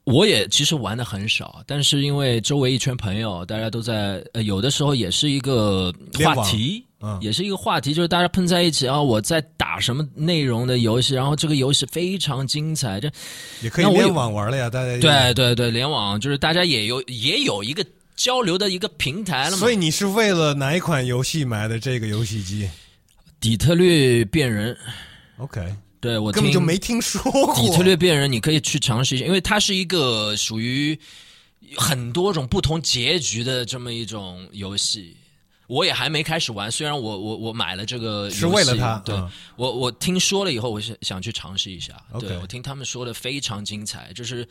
[0.07, 5.93] 我也其实玩的很少，但是因为周围一圈朋友，大家都在，呃，有的时候也是一个
[6.23, 13.11] 话题，嗯也是一个话题，就是大家碰在一起啊，我在打什么内容的游戏，然后这个游戏非常精彩，这
[13.61, 17.85] 也可以联网玩了呀，大家对对对，联网就是大家也有也有一个
[18.15, 19.57] 交流的一个平台了嘛。
[19.57, 22.69] 所以你是为了哪一款游戏买的这个游戏机
[23.41, 24.77] 底特律变人
[25.37, 25.61] ，？OK，
[25.99, 27.55] 对我听根本就没听说过。
[27.55, 30.97] 底特律变人，你可以去尝试一下，因为它是一个属于
[31.75, 35.17] 很多种不同结局的这么一种游戏。
[35.67, 41.93] 我也还没开始玩，虽然我我我买了这个游戏，是为了它对、嗯我我听说了以后，我想想去尝试一下。
[42.21, 44.47] 对我听他们说的非常精彩，就是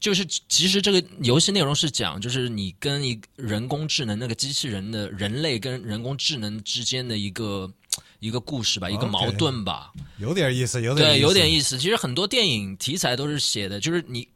[0.00, 7.72] 就是其实这个游戏内容是讲，就是你跟一人工智能那个机器人的人类跟人工智能之间的一个
[8.20, 9.92] 一个故事吧，一个矛盾吧。
[10.18, 11.50] 有点意思，有点对，有点。
[11.50, 11.78] 意思。
[11.78, 14.26] 其实很多电影题材都是写的，就是你，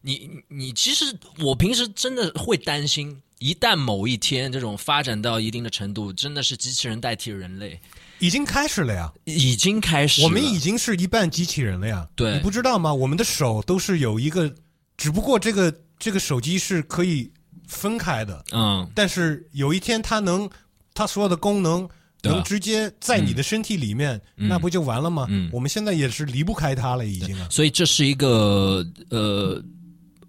[0.00, 1.04] 你，你，其实
[1.40, 7.78] 我平时真的会担心，一旦某一天这种发展到一定的程度，真的是机器人代替人类，
[8.20, 10.26] 已经开始了呀，已经开始了。
[10.26, 12.08] 我们已经是一半机器人了呀。
[12.16, 12.94] 对你不知道吗？
[12.94, 14.52] 我们的手都是有一个，
[14.96, 17.30] 只不过这个这个手机是可以
[17.68, 20.48] 分开的，嗯，但是有一天它能，
[20.94, 21.86] 它所有的功能。
[22.26, 25.26] 能直接在你的身体里面，那不就完了吗？
[25.28, 27.48] 嗯我们现在也是离不开它了，已经啊。
[27.50, 29.62] 所以这是一个呃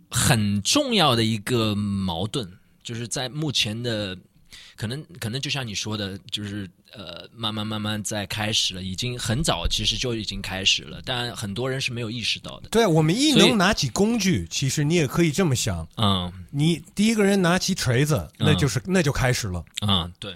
[0.09, 2.47] 很重要的一个矛盾，
[2.83, 4.17] 就是在目前的。
[4.75, 12.69] 可能可能就像你说的，就是呃，慢慢慢慢在开始了，已经很早其实就已经开始了，但很多人是没有意识到的。
[12.69, 19.65] 对，我们一能拿起工具，其实你也可以这么想：嗯你第一个人拿起锤子，那就是、那就开始了。
[19.81, 20.35] 嗯，对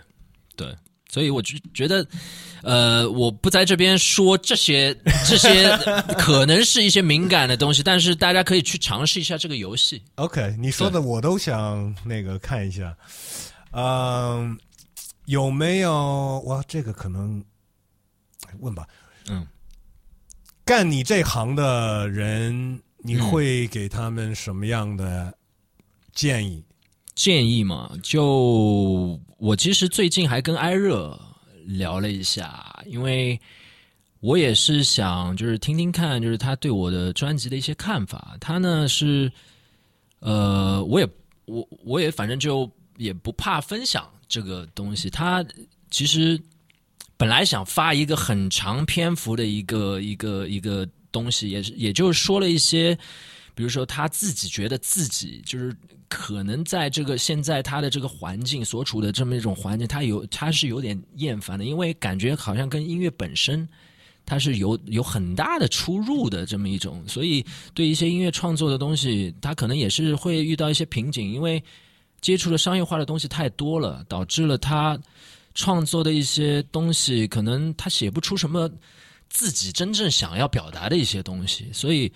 [0.56, 0.76] 对，
[1.12, 2.08] 所以我就觉得，
[2.64, 4.96] 呃，我不在这边说这些
[5.28, 5.78] 这些
[6.18, 10.02] 可能是一些敏感的东西，但是大家可以去尝试一下这个游戏。
[10.16, 12.96] OK，你说的我都想那个看一下。
[13.72, 14.58] 嗯，
[15.26, 16.64] 有没有哇？
[16.66, 17.44] 这个可能
[18.60, 18.88] 问吧。
[19.28, 19.46] 嗯，
[20.64, 25.38] 干你这行的人，你会给他们什么样的
[26.14, 26.64] 建议？
[27.14, 31.20] 建议嘛，就我其实最近还跟艾热
[31.66, 33.40] 聊了一下，因为
[34.20, 38.38] 我也是想就是听听看，就是他对我的专辑的一些看法。
[38.40, 39.32] 他呢是，
[40.20, 41.08] 呃，我也
[41.46, 45.10] 我我也反正就也不怕分享这个东西。
[45.10, 45.46] 他
[45.90, 46.42] 其实
[47.18, 52.98] 本来想发一个很长篇幅的一个一个一个东西，也是也就是说了一些。
[53.54, 55.76] 比如说他自己觉得自己就是
[56.12, 63.66] 可能在这个现在他的这个环境所处的这么一种环境，他有他是有点厌烦的，因为感觉好像跟音乐本身
[64.26, 71.64] 它是有有很大的出入的这么一种，所以对一些音乐创作的东西，他可能也是会遇到一些瓶颈，因为
[72.20, 75.00] 接触的商业化的东西太多了，导致了他
[75.56, 78.70] 创作的一些东西，可能他写不出什么
[79.30, 82.12] 自己真正想要表达的一些东西，所以。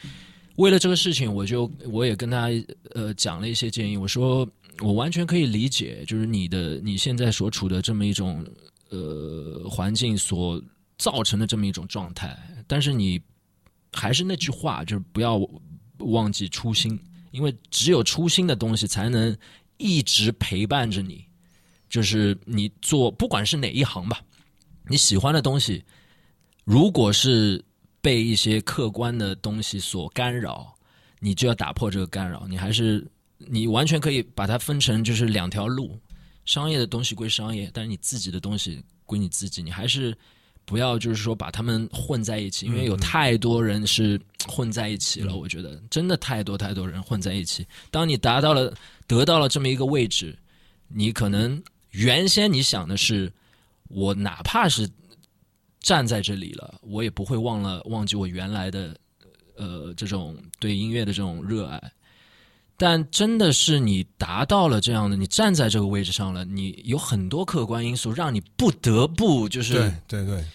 [0.56, 2.50] 为了这个事情，我就我也跟他
[2.94, 3.98] 呃讲了一些建议。
[3.98, 4.48] 我说
[4.80, 8.46] 我完全可以理解，就是你的你现在所处的这么一种
[8.90, 10.62] 呃环境所
[10.98, 12.38] 造成的这么一种状态，
[12.68, 13.22] 但是你
[13.92, 15.38] 还是那句话，就是不要
[15.98, 16.98] 忘记初心，
[17.32, 19.38] 因为只有初心的东西才能
[19.76, 21.26] 一直陪伴着你。
[21.90, 24.22] 就是你做不管是哪一行吧，
[24.88, 25.84] 你喜欢的东西，
[26.64, 27.62] 如果是。
[28.06, 30.72] 被一些客观的东西所干扰，
[31.20, 32.46] 你就要打破这个干扰。
[32.48, 33.04] 你还是
[33.40, 35.98] 你完全可以把它分成就是两条路，
[36.46, 39.64] 商业的东西归商业，但是你自己的东西归你自己。
[39.64, 40.16] 你还是
[40.66, 45.36] 不要就是说把他们混在一起，因为有太多人是混在一起了。
[45.36, 47.66] 我觉得真的太多太多人混在一起。
[47.90, 48.72] 当你达到了
[49.08, 50.38] 得到了这么一个位置，
[50.88, 51.60] 你可能
[51.90, 53.34] 原先你想的是，
[53.88, 54.88] 我哪怕是
[55.86, 58.98] 站在这里了，我也不会忘了忘记我原来的
[59.56, 61.80] 呃这种对音乐的这种热爱。
[62.76, 70.46] 但真的是你达到了这样的，你站在这个位置上了，你有很多客观因素让你不得不就是对对对，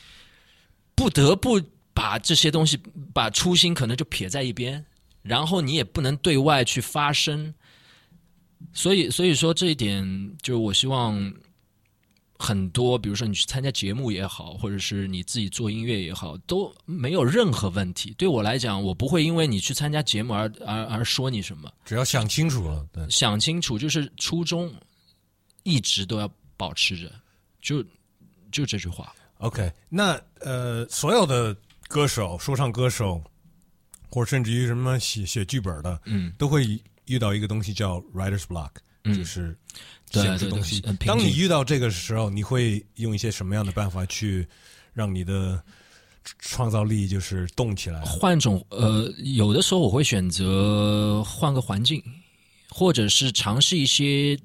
[0.96, 1.62] 不得不
[1.94, 2.76] 把这些东西
[3.14, 4.84] 把初心可能就撇在一边，
[5.22, 7.54] 然后你也不能对外去发声。
[8.72, 10.04] 所以，所以说这一点，
[10.42, 11.32] 就是我希望
[12.42, 18.14] 很多，比如说你去参加节目也好，或者是你自己做音乐也好，都没有任何问题。
[18.16, 21.70] 对我来讲，我不会因为你去参加节目而而而说你什么。
[21.84, 24.72] 只要想清楚了，对，想清楚就是初衷，
[25.64, 26.26] 一直都要
[26.56, 27.12] 保持着，
[27.60, 27.84] 就
[28.50, 29.14] 就这句话。
[29.40, 31.54] OK，那呃，所有的
[31.88, 33.22] 歌手、说唱歌手，
[34.08, 38.70] 或者甚至于什么写写剧本的，嗯，都会遇到一个东西叫 writer's block，、
[39.04, 39.54] 嗯就是
[40.10, 40.24] 对
[41.06, 44.46] 当你遇到这个时候，你会用一些什么样的办法去
[44.92, 45.62] 让你的
[46.38, 48.00] 创造力就是动起来？
[48.02, 52.02] 换种呃，有的时候我会选择换个环境，
[52.68, 54.38] 或者是尝试一些。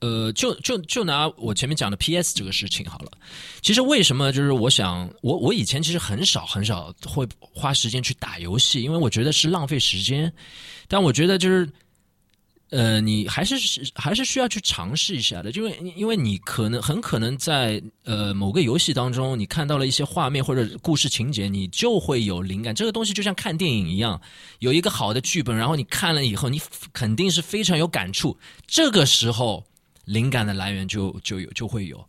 [0.00, 3.12] 呃，就就就拿我前面讲的 PS 这个事情好了。
[3.60, 10.32] 其实为什么就是我想，我我以前其实很少很少会花时间去打游戏，因为我觉得是浪费时间。
[10.88, 11.70] 但我觉得就是，
[12.72, 22.74] 呃，你还是是还是需要去尝试一下的，因为因为你可能很可能在呃某个游戏当中，你看到了一些画面或者故事情节，你就会有灵感。
[22.74, 24.18] 这个东西就像看电影一样，
[24.60, 26.58] 有一个好的剧本，然后你看了以后，你
[26.94, 28.38] 肯定是非常有感触。
[28.66, 29.64] 这个时候。
[30.04, 32.04] 灵感的来源就就有就会有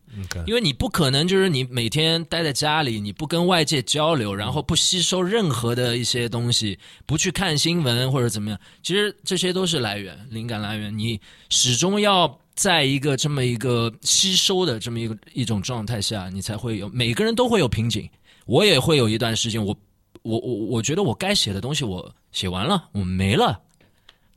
[0.48, 10.98] 因为你不可能就是你每天待在家里，你不跟外界交流，然后不吸收任何的一些东西，不去看新闻或者怎么样，其实这些都是来源，灵感来源。
[10.98, 16.90] 你始终要在一个这么一个吸收的这么一个一种状态下，你才会有。
[16.90, 18.10] 每个人都会有瓶颈，
[18.46, 19.76] 我也会有一段时间，我
[20.24, 23.62] 我我我觉得我该写的东西我写完了，我没了，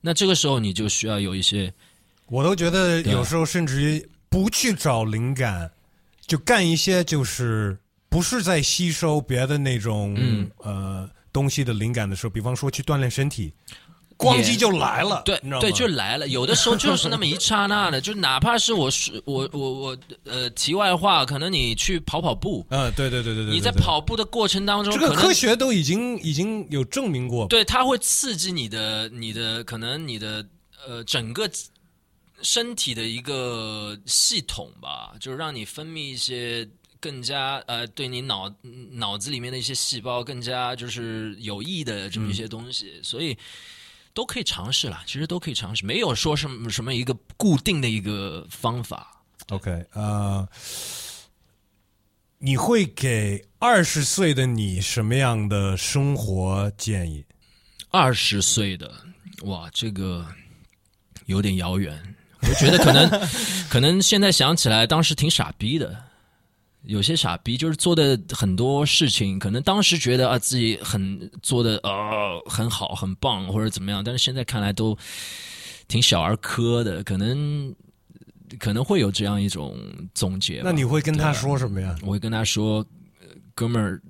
[0.02, 1.72] 那这个时候你就需要有一些。
[2.28, 5.70] 我都觉得有时候甚至于不去找灵感，
[6.26, 7.78] 就干一些就是
[8.08, 10.50] 不是在吸收别的那种、嗯。
[10.58, 13.52] 呃东西的灵感的时候，比方说去锻炼身体，
[14.16, 16.26] 咣叽就来了，对对，就来了。
[16.28, 30.42] 有的时候就是那么一刹那的，就哪怕是我是 我我我呃，题外话，可能你去跑跑步，嗯，对对对对对，你在跑步的过程当中，这个科学都已经已经有证明过，对它会刺激你的你的可能你的
[30.88, 31.46] 呃整个
[32.42, 36.68] 身体的一个系统吧，就是让你分泌一些。
[36.98, 38.52] 更加呃，对你脑
[38.92, 43.36] 脑子里面的一些细胞更加就是有益的这么一些东西，所以
[44.12, 45.04] 都可以尝试啦。
[45.06, 49.22] 其实都可以尝试，没有说什么什么一个固定的一个方法。
[49.50, 50.48] OK，呃，
[52.38, 57.24] 你会给二十岁的你什么样的生活建议？
[57.90, 58.90] 二十岁的
[59.42, 60.26] 哇，这个
[61.26, 62.15] 有点遥远。
[62.48, 63.28] 我觉得可能
[63.68, 66.04] 可能现在想起来，当时挺傻逼的。
[66.84, 74.96] 有些傻逼就是做的很多事情，可能当时觉得啊自己很做的呃很好很棒或者怎么样，但是现在看来都
[75.88, 77.74] 挺小儿科的，可能
[78.60, 79.76] 可能会有这样一种
[80.14, 80.60] 总结。
[80.62, 81.96] 那你会跟他说什么呀？
[82.02, 82.86] 我会跟他说，
[83.20, 84.00] 呃哥们儿，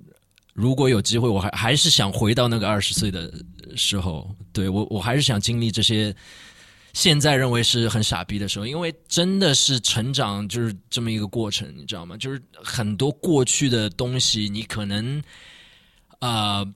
[0.53, 3.33] 如果有机会，我还还是想回到那个二十岁的
[3.75, 6.15] 时候，对我我还是想经历这些。
[6.97, 12.17] 现在认为是很傻逼的时候，因为真的是成长就是这么一个过程，你知道吗？
[12.17, 15.21] 就是很多过去的东西，你可能
[16.17, 16.73] 啊、呃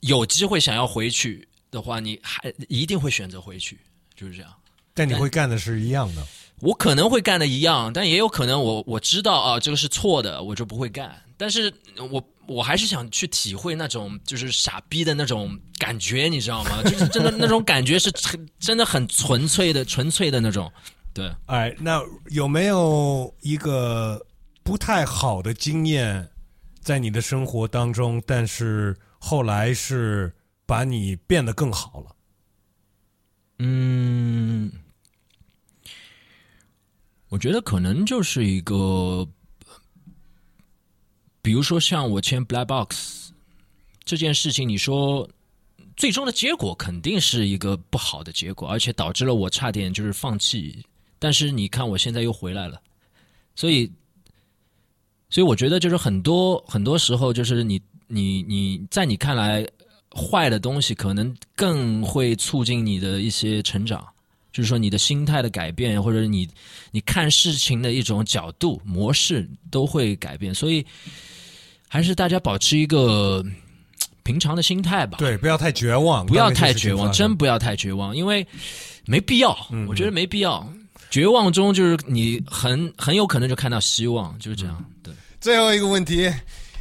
[0.00, 3.78] 有机会想要回去的话，你还一定会选择回去，
[4.14, 4.52] 就是这样。
[4.92, 6.22] 但你会干的是一样的。
[6.60, 11.22] 我可能会干的一样，但也有可能我我知道啊，这个是错的，我就不会干。
[11.38, 11.72] 但是
[12.10, 16.82] 我我还是想去体会那种就是傻逼的那种感觉，你知道吗？
[16.84, 20.72] 就是真的那种感觉是很真的很纯粹的、纯粹的那种。
[21.12, 22.00] 对，哎，那
[22.30, 24.26] 有没有一个
[24.62, 26.28] 不太好的经验
[26.80, 30.34] 在你的生活当中，但是后来是
[30.66, 32.16] 把你变得更好了？
[33.60, 34.70] 嗯，
[37.30, 39.26] 我觉得可能就是一个，
[41.46, 43.30] 比如说像我签 Black Box
[44.04, 45.30] 这件事情，你说
[45.96, 50.84] 最终的结果肯定是一个不好的结果，而且导致了我差点就是放弃。
[51.20, 52.82] 但是你看，我现在又回来了，
[53.54, 53.88] 所以，
[55.30, 59.64] 所以我觉得就是很多很多时候，就是你你你在你看来
[60.10, 64.04] 坏的东西，可能更会促进你的一些成长。
[64.52, 66.48] 就是说你的心态的改变，或者你
[66.90, 70.84] 你看事情的一种角度模式都会改变，所以
[71.88, 73.44] 还是大家保持一个
[74.22, 75.18] 平常的心态吧。
[75.18, 78.46] 对，不要太绝望，不要太绝望，真不要太绝望，因为
[79.04, 79.56] 没必要，
[79.88, 80.66] 我觉得没必要。
[81.08, 84.84] 绝望中就是你很很有可能就看到希望，就是这样。
[85.02, 86.30] 对，最后一个问题，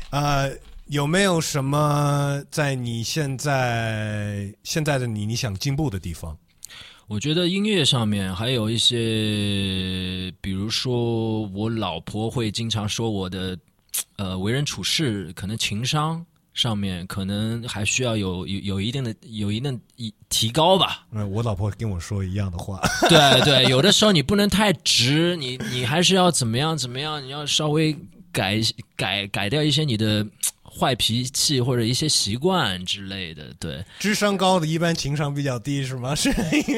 [0.10, 0.52] 呃，
[0.88, 6.36] 有没有什么在你现在现在的你你想进步的地方？
[7.08, 13.56] 我觉得音乐上面还有一些，比如说我老婆会经常说我的，
[14.18, 21.06] 呃，为人处事可能情商上面可能还需要有有有一定的有一定的一提高吧。
[21.12, 22.80] 嗯，我老婆跟我说一样的话。
[23.10, 27.96] 对对，有的时候你不能太直，你你还是要怎么样怎么样，你要稍微
[28.32, 28.62] 改
[28.96, 30.26] 改改掉一些你的
[30.64, 33.54] 坏脾气或者一些习惯之类的。
[33.60, 36.16] 对，智商高的一般情商比较低，是吗？
[36.16, 36.34] 是。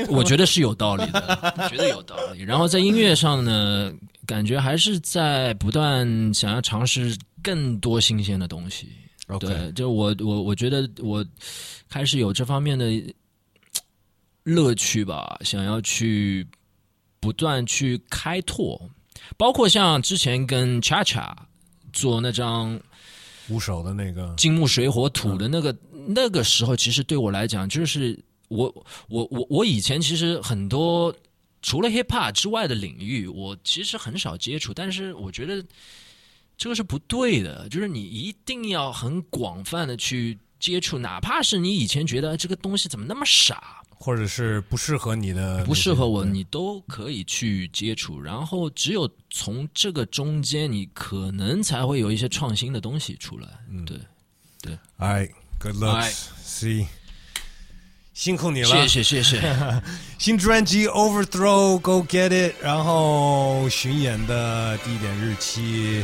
[0.09, 2.43] 我觉得是有道理的，我觉得有道理。
[2.43, 3.91] 然后在音乐上呢，
[4.27, 8.89] 感觉还是在不断想要尝试更多新鲜的东西。
[9.27, 11.25] OK 对，就我我我觉得我
[11.89, 12.85] 开始有这方面的
[14.43, 16.47] 乐趣吧，想要去
[17.19, 18.79] 不断去开拓，
[19.35, 21.33] 包括像之前跟 Cha Cha
[21.91, 22.79] 做那张
[23.49, 25.75] 五手的那个，金木水火土的那个、
[26.07, 28.17] 那个时候，其实对我来讲，就是
[28.47, 28.73] 我
[29.09, 31.13] 我我我以前其实很多
[31.67, 35.61] 除了 hip hop 之外的领域，我其实很少接触，但是我觉得
[36.57, 48.17] 这个是不对的，就是你一定要很广泛的去接触，哪怕是你以前觉得这个东西怎么那么傻，或者是不适合你的，不适合我，你都可以去接触。
[48.21, 53.49] 然后只有从这个中间，你可能才会有一些创新的东西出来。
[54.61, 56.29] 对，All right, good looks.
[56.41, 56.87] See，
[58.17, 58.67] 辛苦你了。
[58.67, 59.39] 谢谢谢谢。
[60.17, 66.03] 新专辑《Overthrow》，Go Get It，然后巡演的地点、日期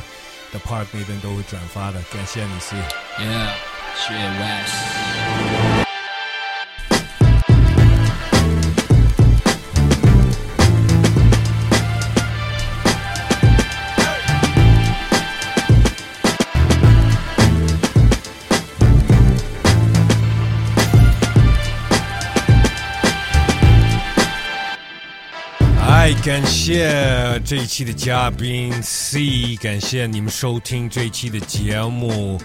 [0.52, 2.76] ，The Park 那边都会转发的，感谢你 C。
[3.18, 3.50] Yeah，
[3.98, 5.83] 谢谢 Wes。
[26.22, 32.40] 感谢这一期的嘉宾 C，感谢你们收听这一期的节目，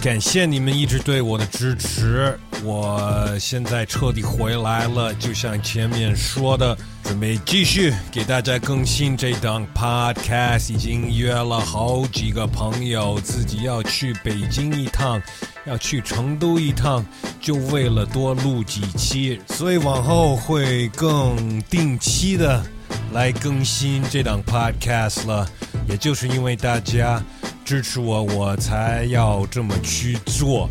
[0.00, 2.38] 感谢你们一直对我的支持。
[2.62, 15.20] 我现在彻底回来了，就像前面说的，准备继续给大家更新这档 Podcast，已经约了好几个朋友，自己要去北京一趟，
[15.66, 17.04] 要去成都一趟，
[17.40, 22.64] 就为了多录几期，所以往后会更定期的
[23.12, 25.48] 来更新这档 podcast 了。
[25.88, 27.22] 也就是因为大家
[27.64, 30.68] 支持我，我才要这么去做。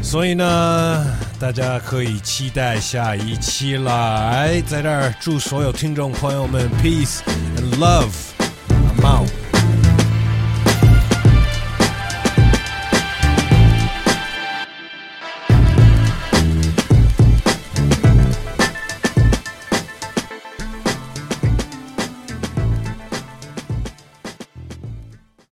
[0.00, 1.06] 所以呢，
[1.40, 4.62] 大家可以期待下一期来！
[4.66, 8.12] 在这儿祝所有听众朋友们 peace and love。
[8.68, 9.37] I'm out。